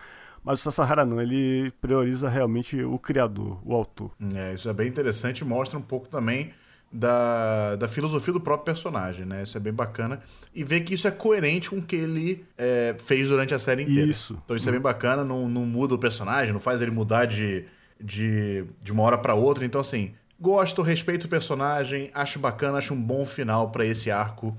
[0.43, 4.11] Mas o Sasahara não, ele prioriza realmente o criador, o autor.
[4.35, 6.53] É, isso é bem interessante e mostra um pouco também
[6.95, 9.43] da, da filosofia do próprio personagem, né?
[9.43, 10.23] Isso é bem bacana.
[10.55, 13.83] E ver que isso é coerente com o que ele é, fez durante a série
[13.83, 14.09] inteira.
[14.09, 14.41] Isso.
[14.45, 17.65] Então isso é bem bacana, não, não muda o personagem, não faz ele mudar de,
[18.01, 19.65] de, de uma hora para outra.
[19.65, 24.57] Então, assim, gosto, respeito o personagem, acho bacana, acho um bom final para esse arco,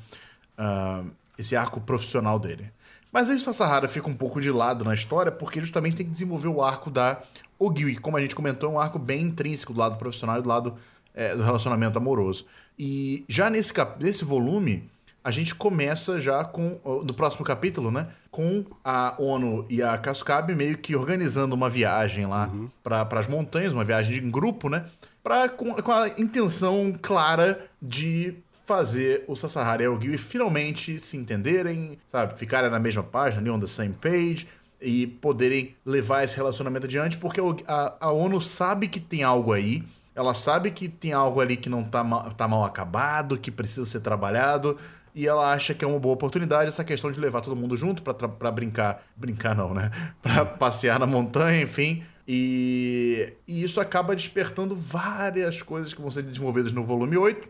[0.60, 1.10] uh,
[1.40, 2.70] esse arco profissional dele.
[3.14, 6.12] Mas aí o Sasahara fica um pouco de lado na história, porque justamente tem que
[6.12, 7.22] desenvolver o arco da
[7.58, 10.42] Ogiwi, que, como a gente comentou, é um arco bem intrínseco do lado profissional e
[10.42, 10.76] do lado
[11.16, 12.46] é, do relacionamento amoroso.
[12.78, 14.88] E já nesse, cap nesse volume,
[15.24, 18.08] a gente começa já com, no próximo capítulo, né?
[18.30, 22.70] Com a ONU e a Cascabe meio que organizando uma viagem lá uhum.
[22.84, 24.86] para as montanhas, uma viagem em grupo, né?
[25.24, 28.36] Pra, com, com a intenção clara de
[28.66, 32.38] fazer o Sasahara e o Gui finalmente se entenderem, sabe?
[32.38, 34.48] Ficarem na mesma página, ali on the same page,
[34.82, 39.84] e poderem levar esse relacionamento adiante, porque a, a ONU sabe que tem algo aí
[40.16, 43.86] ela sabe que tem algo ali que não tá mal, tá mal acabado, que precisa
[43.86, 44.78] ser trabalhado.
[45.14, 48.02] E ela acha que é uma boa oportunidade essa questão de levar todo mundo junto
[48.02, 49.04] para brincar.
[49.16, 49.92] Brincar não, né?
[50.22, 52.04] Para passear na montanha, enfim.
[52.28, 57.48] E, e isso acaba despertando várias coisas que vão ser desenvolvidas no volume 8.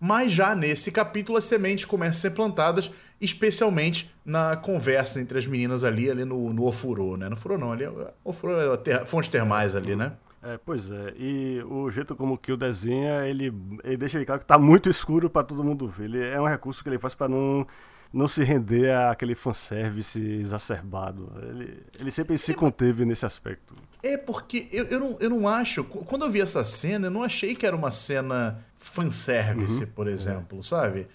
[0.00, 5.46] Mas já nesse capítulo as sementes começam a ser plantadas, especialmente na conversa entre as
[5.46, 7.28] meninas ali, ali no, no Ofurô, né?
[7.28, 10.12] No Ofurô não, ali, é, Ofurô é ter, fontes termais ali, né?
[10.44, 13.50] É, pois é, e o jeito como que o desenha, ele,
[13.82, 16.04] ele deixa claro que tá muito escuro para todo mundo ver.
[16.04, 17.66] Ele é um recurso que ele faz para não
[18.14, 21.32] não se render àquele fanservice exacerbado.
[21.50, 23.74] Ele, ele sempre se conteve nesse aspecto.
[24.04, 25.82] É, porque eu, eu, não, eu não acho.
[25.82, 29.90] Quando eu vi essa cena, eu não achei que era uma cena fanservice, uhum.
[29.90, 30.62] por exemplo, é.
[30.62, 31.08] sabe?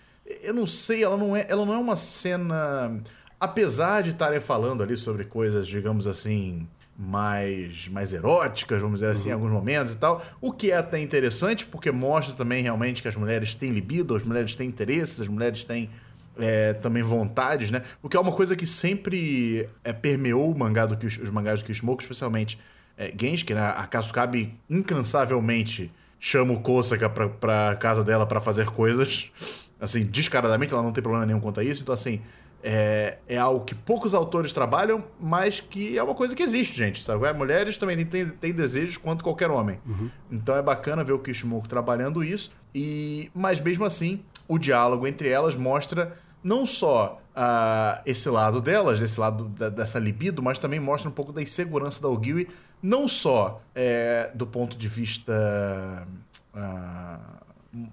[0.44, 3.02] Eu não sei, ela não é, ela não é uma cena.
[3.40, 6.68] Apesar de estarem falando ali sobre coisas, digamos assim,
[7.02, 9.30] mais, mais eróticas, vamos dizer assim, uhum.
[9.30, 10.22] em alguns momentos e tal.
[10.42, 14.24] O que é até interessante, porque mostra também realmente que as mulheres têm libido, as
[14.26, 15.90] mulheres têm interesses, as mulheres têm
[16.38, 17.84] é, também vontades, né?
[18.04, 21.66] O que é uma coisa que sempre é, permeou o mangá do, os mangás do
[21.66, 22.60] Kishimoku, especialmente
[22.98, 23.62] é, Genshin, né?
[23.62, 25.90] A Kasukabe incansavelmente
[26.20, 29.32] chama o Kosaka pra, pra casa dela para fazer coisas.
[29.80, 31.82] Assim, descaradamente, ela não tem problema nenhum quanto a isso.
[31.82, 32.20] Então, assim,
[32.64, 37.03] é, é algo que poucos autores trabalham, mas que é uma coisa que existe, gente.
[37.03, 37.26] Sabe?
[37.26, 39.80] É, mulheres também têm, têm desejos quanto qualquer homem.
[39.86, 40.10] Uhum.
[40.31, 42.52] Então é bacana ver o Kishimoku trabalhando isso.
[42.73, 48.99] E, mas mesmo assim, o diálogo entre elas mostra não só uh, esse lado delas,
[48.99, 52.48] desse lado da, dessa libido, mas também mostra um pouco da insegurança da Ogiwi,
[52.81, 56.07] não só é, do ponto de vista
[56.53, 57.49] uh,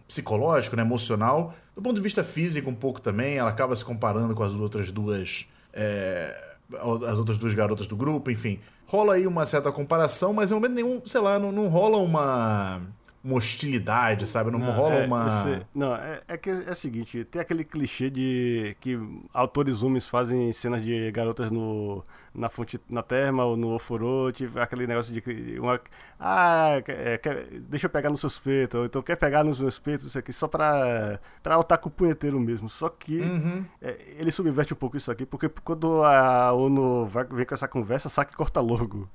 [0.09, 4.35] psicológico, né, emocional, do ponto de vista físico um pouco também, ela acaba se comparando
[4.35, 8.59] com as outras duas é, as outras duas garotas do grupo, enfim.
[8.86, 12.81] Rola aí uma certa comparação, mas em momento nenhum, sei lá, não, não rola uma
[13.27, 14.53] uma hostilidade, sabe?
[14.53, 15.27] Não, não rola é, uma.
[15.27, 18.97] Esse, não, é, é que é o seguinte: tem aquele clichê de que
[19.35, 24.59] autores homens fazem cenas de garotas no na fonte na terma ou no ofurô, tipo,
[24.61, 25.81] aquele negócio de uma,
[26.18, 29.78] ah, é, quer, deixa eu pegar no seus peitos, ou então quer pegar nos meus
[29.78, 32.68] peitos, isso aqui, só pra, pra com o punheteiro mesmo.
[32.68, 33.64] Só que uhum.
[33.82, 37.68] é, ele subverte um pouco isso aqui, porque quando a ONU vai, vem com essa
[37.68, 39.09] conversa, saca e corta logo.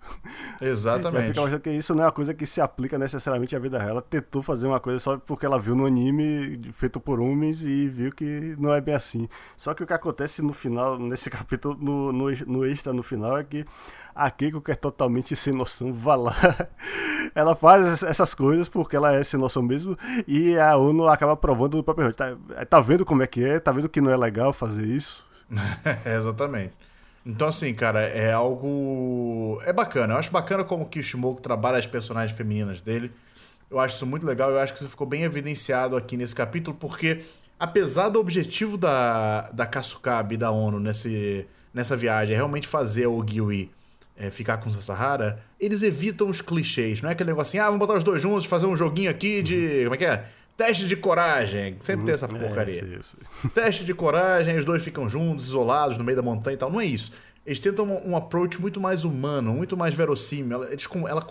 [0.61, 1.29] Exatamente.
[1.29, 3.91] fica mostrando que isso não é uma coisa que se aplica necessariamente à vida real.
[3.91, 7.87] Ela tentou fazer uma coisa só porque ela viu no anime feito por homens e
[7.87, 9.27] viu que não é bem assim.
[9.57, 13.37] Só que o que acontece no final, nesse capítulo, no, no, no extra, no final
[13.37, 13.65] é que
[14.13, 16.35] a Keiko, que é totalmente sem noção, vai lá.
[17.33, 19.97] ela faz essas coisas porque ela é sem noção mesmo
[20.27, 22.35] e a ONU acaba provando do próprio tá,
[22.69, 23.59] tá vendo como é que é?
[23.59, 25.25] Tá vendo que não é legal fazer isso?
[26.05, 26.73] é, exatamente.
[27.25, 29.61] Então, assim, cara, é algo.
[29.63, 30.15] É bacana.
[30.15, 33.11] Eu acho bacana como que o Shimoku trabalha as personagens femininas dele.
[33.69, 34.49] Eu acho isso muito legal.
[34.49, 37.21] Eu acho que isso ficou bem evidenciado aqui nesse capítulo, porque
[37.59, 43.05] apesar do objetivo da, da Kasukabe e da ONU nesse, nessa viagem é realmente fazer
[43.05, 43.69] o Gyui
[44.21, 47.01] é, ficar com Sasahara, eles evitam os clichês.
[47.01, 49.41] Não é aquele negócio assim, ah, vamos botar os dois juntos, fazer um joguinho aqui
[49.41, 49.81] de.
[49.83, 50.25] Como é que é?
[50.55, 51.75] Teste de coragem.
[51.81, 52.37] Sempre tem essa uhum.
[52.37, 52.81] porcaria.
[52.81, 53.17] É, isso, isso.
[53.49, 56.71] Teste de coragem, os dois ficam juntos, isolados, no meio da montanha e tal.
[56.71, 57.11] Não é isso.
[57.43, 60.63] Eles tentam um, um approach muito mais humano, muito mais verossímil.
[60.65, 61.27] Eles, ela,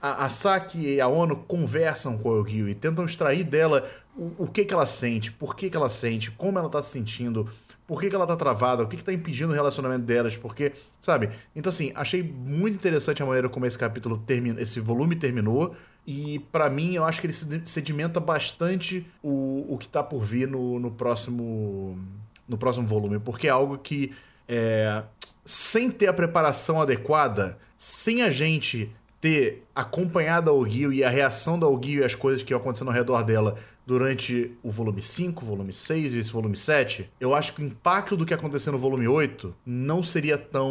[0.00, 3.86] a, a Saki e a Ono conversam com a Yogyu e tentam extrair dela
[4.16, 6.90] o, o que, que ela sente, por que, que ela sente, como ela tá se
[6.90, 7.46] sentindo,
[7.90, 10.70] por que, que ela tá travada, o que, que tá impedindo o relacionamento delas, porque,
[11.00, 11.28] sabe?
[11.56, 15.74] Então, assim, achei muito interessante a maneira como esse capítulo termina, esse volume terminou.
[16.06, 17.34] E para mim, eu acho que ele
[17.64, 21.98] sedimenta bastante o, o que tá por vir no, no próximo
[22.46, 24.12] no próximo volume, porque é algo que
[24.48, 25.02] é,
[25.44, 31.58] sem ter a preparação adequada, sem a gente ter acompanhado a Ogil e a reação
[31.58, 35.44] da Ogil e as coisas que iam acontecendo ao redor dela durante o volume 5,
[35.44, 38.78] volume 6 e esse volume 7, eu acho que o impacto do que aconteceu no
[38.78, 40.70] volume 8 não seria tão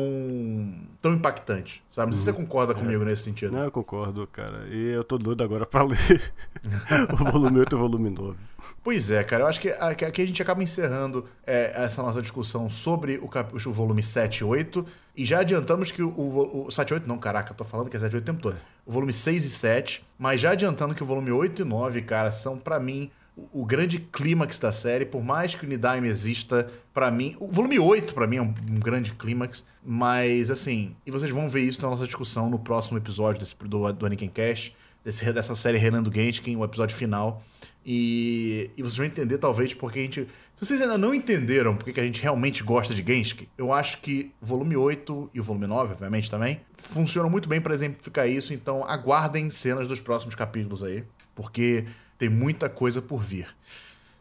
[1.01, 2.11] tão impactante, sabe?
[2.11, 2.45] Não sei se você uhum.
[2.45, 3.05] concorda comigo é.
[3.05, 3.53] nesse sentido.
[3.53, 4.67] Não, eu concordo, cara.
[4.69, 6.33] E eu tô doido agora pra ler
[7.11, 8.37] o volume 8 e o volume 9.
[8.83, 9.43] Pois é, cara.
[9.43, 13.53] Eu acho que aqui a gente acaba encerrando é, essa nossa discussão sobre o, cap...
[13.55, 14.85] o volume 7 e 8.
[15.19, 17.97] E já adiantamos que o, o, o 7 e 8, não, caraca, tô falando que
[17.97, 18.55] é 7 e 8 o tempo todo.
[18.85, 20.07] O volume 6 e 7.
[20.17, 23.65] Mas já adiantando que o volume 8 e 9, cara, são para mim o, o
[23.65, 25.05] grande clímax da série.
[25.05, 27.35] Por mais que o Nidaime exista, para mim.
[27.37, 29.65] O volume 8 para mim é um, um, grande clímax.
[29.83, 33.91] Mas assim, e vocês vão ver isso na nossa discussão no próximo episódio desse, do,
[33.91, 34.73] do Anakin Cast.
[35.03, 37.43] Desse, dessa série Renan do Genshin, o episódio final.
[37.85, 40.27] E, e vocês vão entender, talvez, porque a gente.
[40.59, 43.99] Se vocês ainda não entenderam porque que a gente realmente gosta de Genshin, eu acho
[43.99, 48.27] que o volume 8 e o volume 9, obviamente, também, funcionam muito bem para exemplificar
[48.27, 48.53] isso.
[48.53, 51.85] Então, aguardem cenas dos próximos capítulos aí, porque
[52.17, 53.47] tem muita coisa por vir.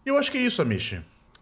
[0.06, 1.00] E eu acho que é isso, Amish.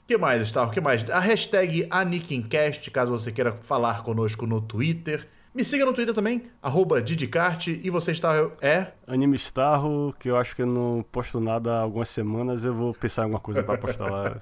[0.06, 0.68] que mais, Star?
[0.68, 1.10] O que mais?
[1.10, 5.26] A hashtag AnikenCast, caso você queira falar conosco no Twitter.
[5.56, 8.32] Me siga no Twitter também, arroba Didicart, e você está.
[8.60, 8.88] É?
[9.06, 12.92] Anime Starro, que eu acho que eu não posto nada há algumas semanas, eu vou
[12.94, 14.36] pensar em alguma coisa pra postar lá.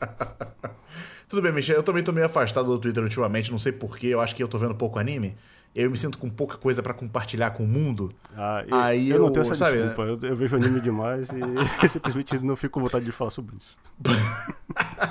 [1.28, 4.22] Tudo bem, Michel, eu também tô meio afastado do Twitter ultimamente, não sei porquê, eu
[4.22, 5.36] acho que eu tô vendo pouco anime.
[5.74, 8.10] Eu me sinto com pouca coisa pra compartilhar com o mundo.
[8.36, 11.28] Ah, eu, Aí eu não eu- tenho essa sabe, desculpa, eu, eu vejo anime demais
[11.30, 13.76] e simplesmente não fico com vontade de falar sobre isso.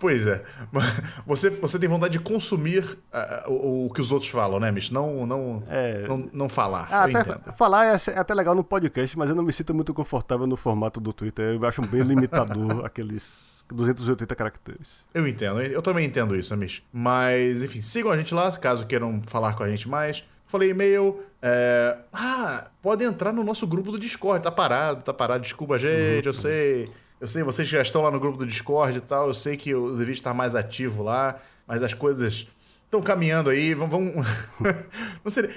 [0.00, 0.42] Pois é.
[1.26, 4.92] Você, você tem vontade de consumir ah, o, o que os outros falam, né, Mich?
[4.92, 6.06] Não, não, É.
[6.08, 6.88] não, não falar.
[6.90, 9.92] Ah, até, falar é, é até legal no podcast, mas eu não me sinto muito
[9.94, 11.54] confortável no formato do Twitter.
[11.54, 15.04] Eu acho bem limitador aqueles 280 caracteres.
[15.12, 16.82] Eu entendo, eu também entendo isso, Amish.
[16.92, 20.24] Mas, enfim, sigam a gente lá, caso queiram falar com a gente mais.
[20.46, 21.22] Falei e-mail.
[21.40, 24.42] é, Ah, pode entrar no nosso grupo do Discord.
[24.42, 25.42] Tá parado, tá parado.
[25.44, 26.88] Desculpa, gente, eu sei.
[27.20, 29.28] Eu sei, vocês já estão lá no grupo do Discord e tal.
[29.28, 32.48] Eu sei que eu devia estar mais ativo lá, mas as coisas
[32.84, 33.74] estão caminhando aí.
[33.74, 33.92] Vamos.
[33.92, 34.26] vamos...
[35.22, 35.48] não sei,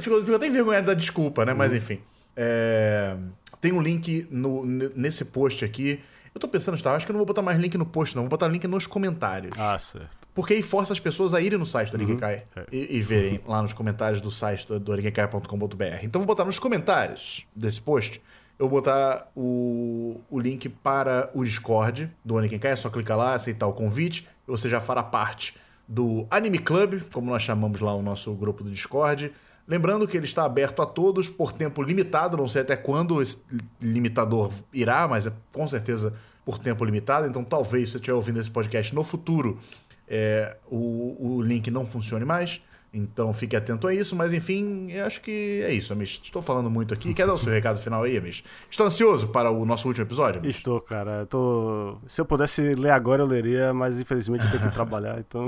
[0.00, 1.54] fico, fico até envergonhado da desculpa, né?
[1.54, 2.00] Mas enfim.
[2.36, 3.16] É,
[3.60, 6.00] Tem um link no, nesse post aqui.
[6.34, 6.94] Eu tô pensando, tá?
[6.94, 8.24] Acho que eu não vou botar mais link no post, não.
[8.24, 9.54] Vou botar link nos comentários.
[9.58, 10.22] Ah, certo.
[10.34, 12.64] Porque aí força as pessoas a irem no site do Nikenkai é.
[12.72, 14.98] e, e verem lá nos comentários do site do, do.
[14.98, 18.20] Então vou botar nos comentários desse post,
[18.58, 22.72] eu vou botar o, o link para o Discord do Nikenkai.
[22.72, 25.54] É só clicar lá, aceitar o convite, você já fará parte
[25.88, 29.32] do Anime Club, como nós chamamos lá o nosso grupo do Discord.
[29.66, 33.38] Lembrando que ele está aberto a todos por tempo limitado, não sei até quando esse
[33.80, 36.12] limitador irá, mas é com certeza
[36.44, 37.26] por tempo limitado.
[37.26, 39.58] Então, talvez, se você estiver ouvindo esse podcast no futuro,
[40.08, 42.60] é, o, o link não funcione mais.
[42.94, 44.14] Então, fique atento a isso.
[44.14, 46.20] Mas, enfim, eu acho que é isso, Amish.
[46.22, 47.14] Estou falando muito aqui.
[47.14, 48.44] Quer dar o seu recado final aí, Amish?
[48.70, 50.40] Estou ansioso para o nosso último episódio?
[50.40, 50.56] Amish?
[50.56, 51.20] Estou, cara.
[51.20, 51.96] eu Tô...
[52.06, 55.46] Se eu pudesse ler agora, eu leria, mas infelizmente eu tenho que trabalhar, então.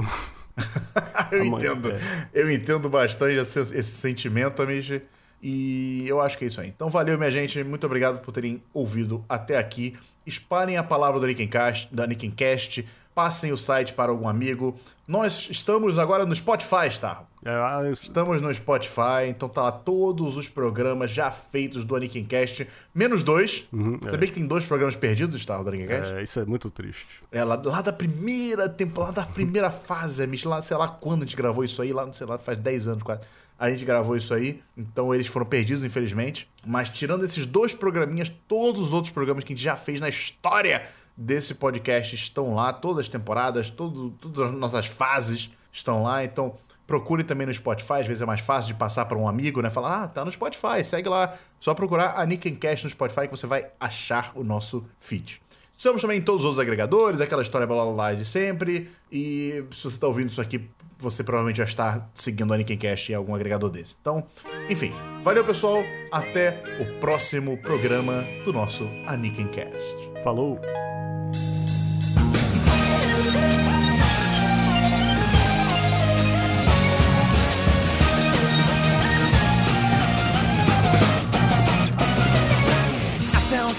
[1.31, 1.93] eu Amanhã, entendo.
[1.93, 2.29] é.
[2.33, 5.03] Eu entendo bastante esse, esse sentimento, Amish.
[5.43, 6.69] E eu acho que é isso aí.
[6.69, 7.63] Então, valeu, minha gente.
[7.63, 9.95] Muito obrigado por terem ouvido até aqui.
[10.25, 12.87] Espalhem a palavra da Nickencast, da Nickencast.
[13.15, 14.75] Passem o site para algum amigo.
[15.07, 17.25] Nós estamos agora no Spotify, tá?
[17.45, 22.67] É, eu- Estamos no Spotify, então tá lá todos os programas já feitos do Anikincast,
[22.95, 23.69] menos dois.
[24.09, 26.15] Sabia que tem dois programas perdidos, tá, do Anikincast?
[26.15, 27.07] é, isso é muito triste.
[27.31, 31.23] É, lá, lá da primeira temporada, lá da primeira fase, Mish, lá, sei lá quando
[31.23, 33.21] a gente gravou isso aí, lá, sei lá, faz 10 anos quase.
[33.59, 36.49] A gente gravou isso aí, então eles foram perdidos, infelizmente.
[36.67, 40.09] Mas tirando esses dois programinhas, todos os outros programas que a gente já fez na
[40.09, 40.83] história
[41.17, 46.57] desse podcast estão lá, todas as temporadas, todo, todas as nossas fases estão lá, então
[46.87, 49.71] procurem também no Spotify, às vezes é mais fácil de passar para um amigo, né?
[49.71, 51.35] Falar, ah, tá no Spotify, segue lá.
[51.61, 55.41] Só procurar a Nickencast no Spotify que você vai achar o nosso feed.
[55.77, 58.91] Estamos também em todos os outros agregadores, aquela história blá blá blá de sempre.
[59.11, 63.15] E se você está ouvindo isso aqui, você provavelmente já está seguindo a Nickencast em
[63.15, 63.97] algum agregador desse.
[64.01, 64.25] Então,
[64.69, 64.93] enfim.
[65.23, 65.83] Valeu, pessoal.
[66.13, 69.97] Até o próximo programa do nosso Anikincast.
[70.23, 70.61] Falou!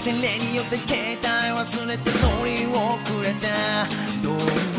[0.06, 1.26] て例によって携帯
[1.58, 3.88] 忘れて乗り遅れた
[4.22, 4.75] どこ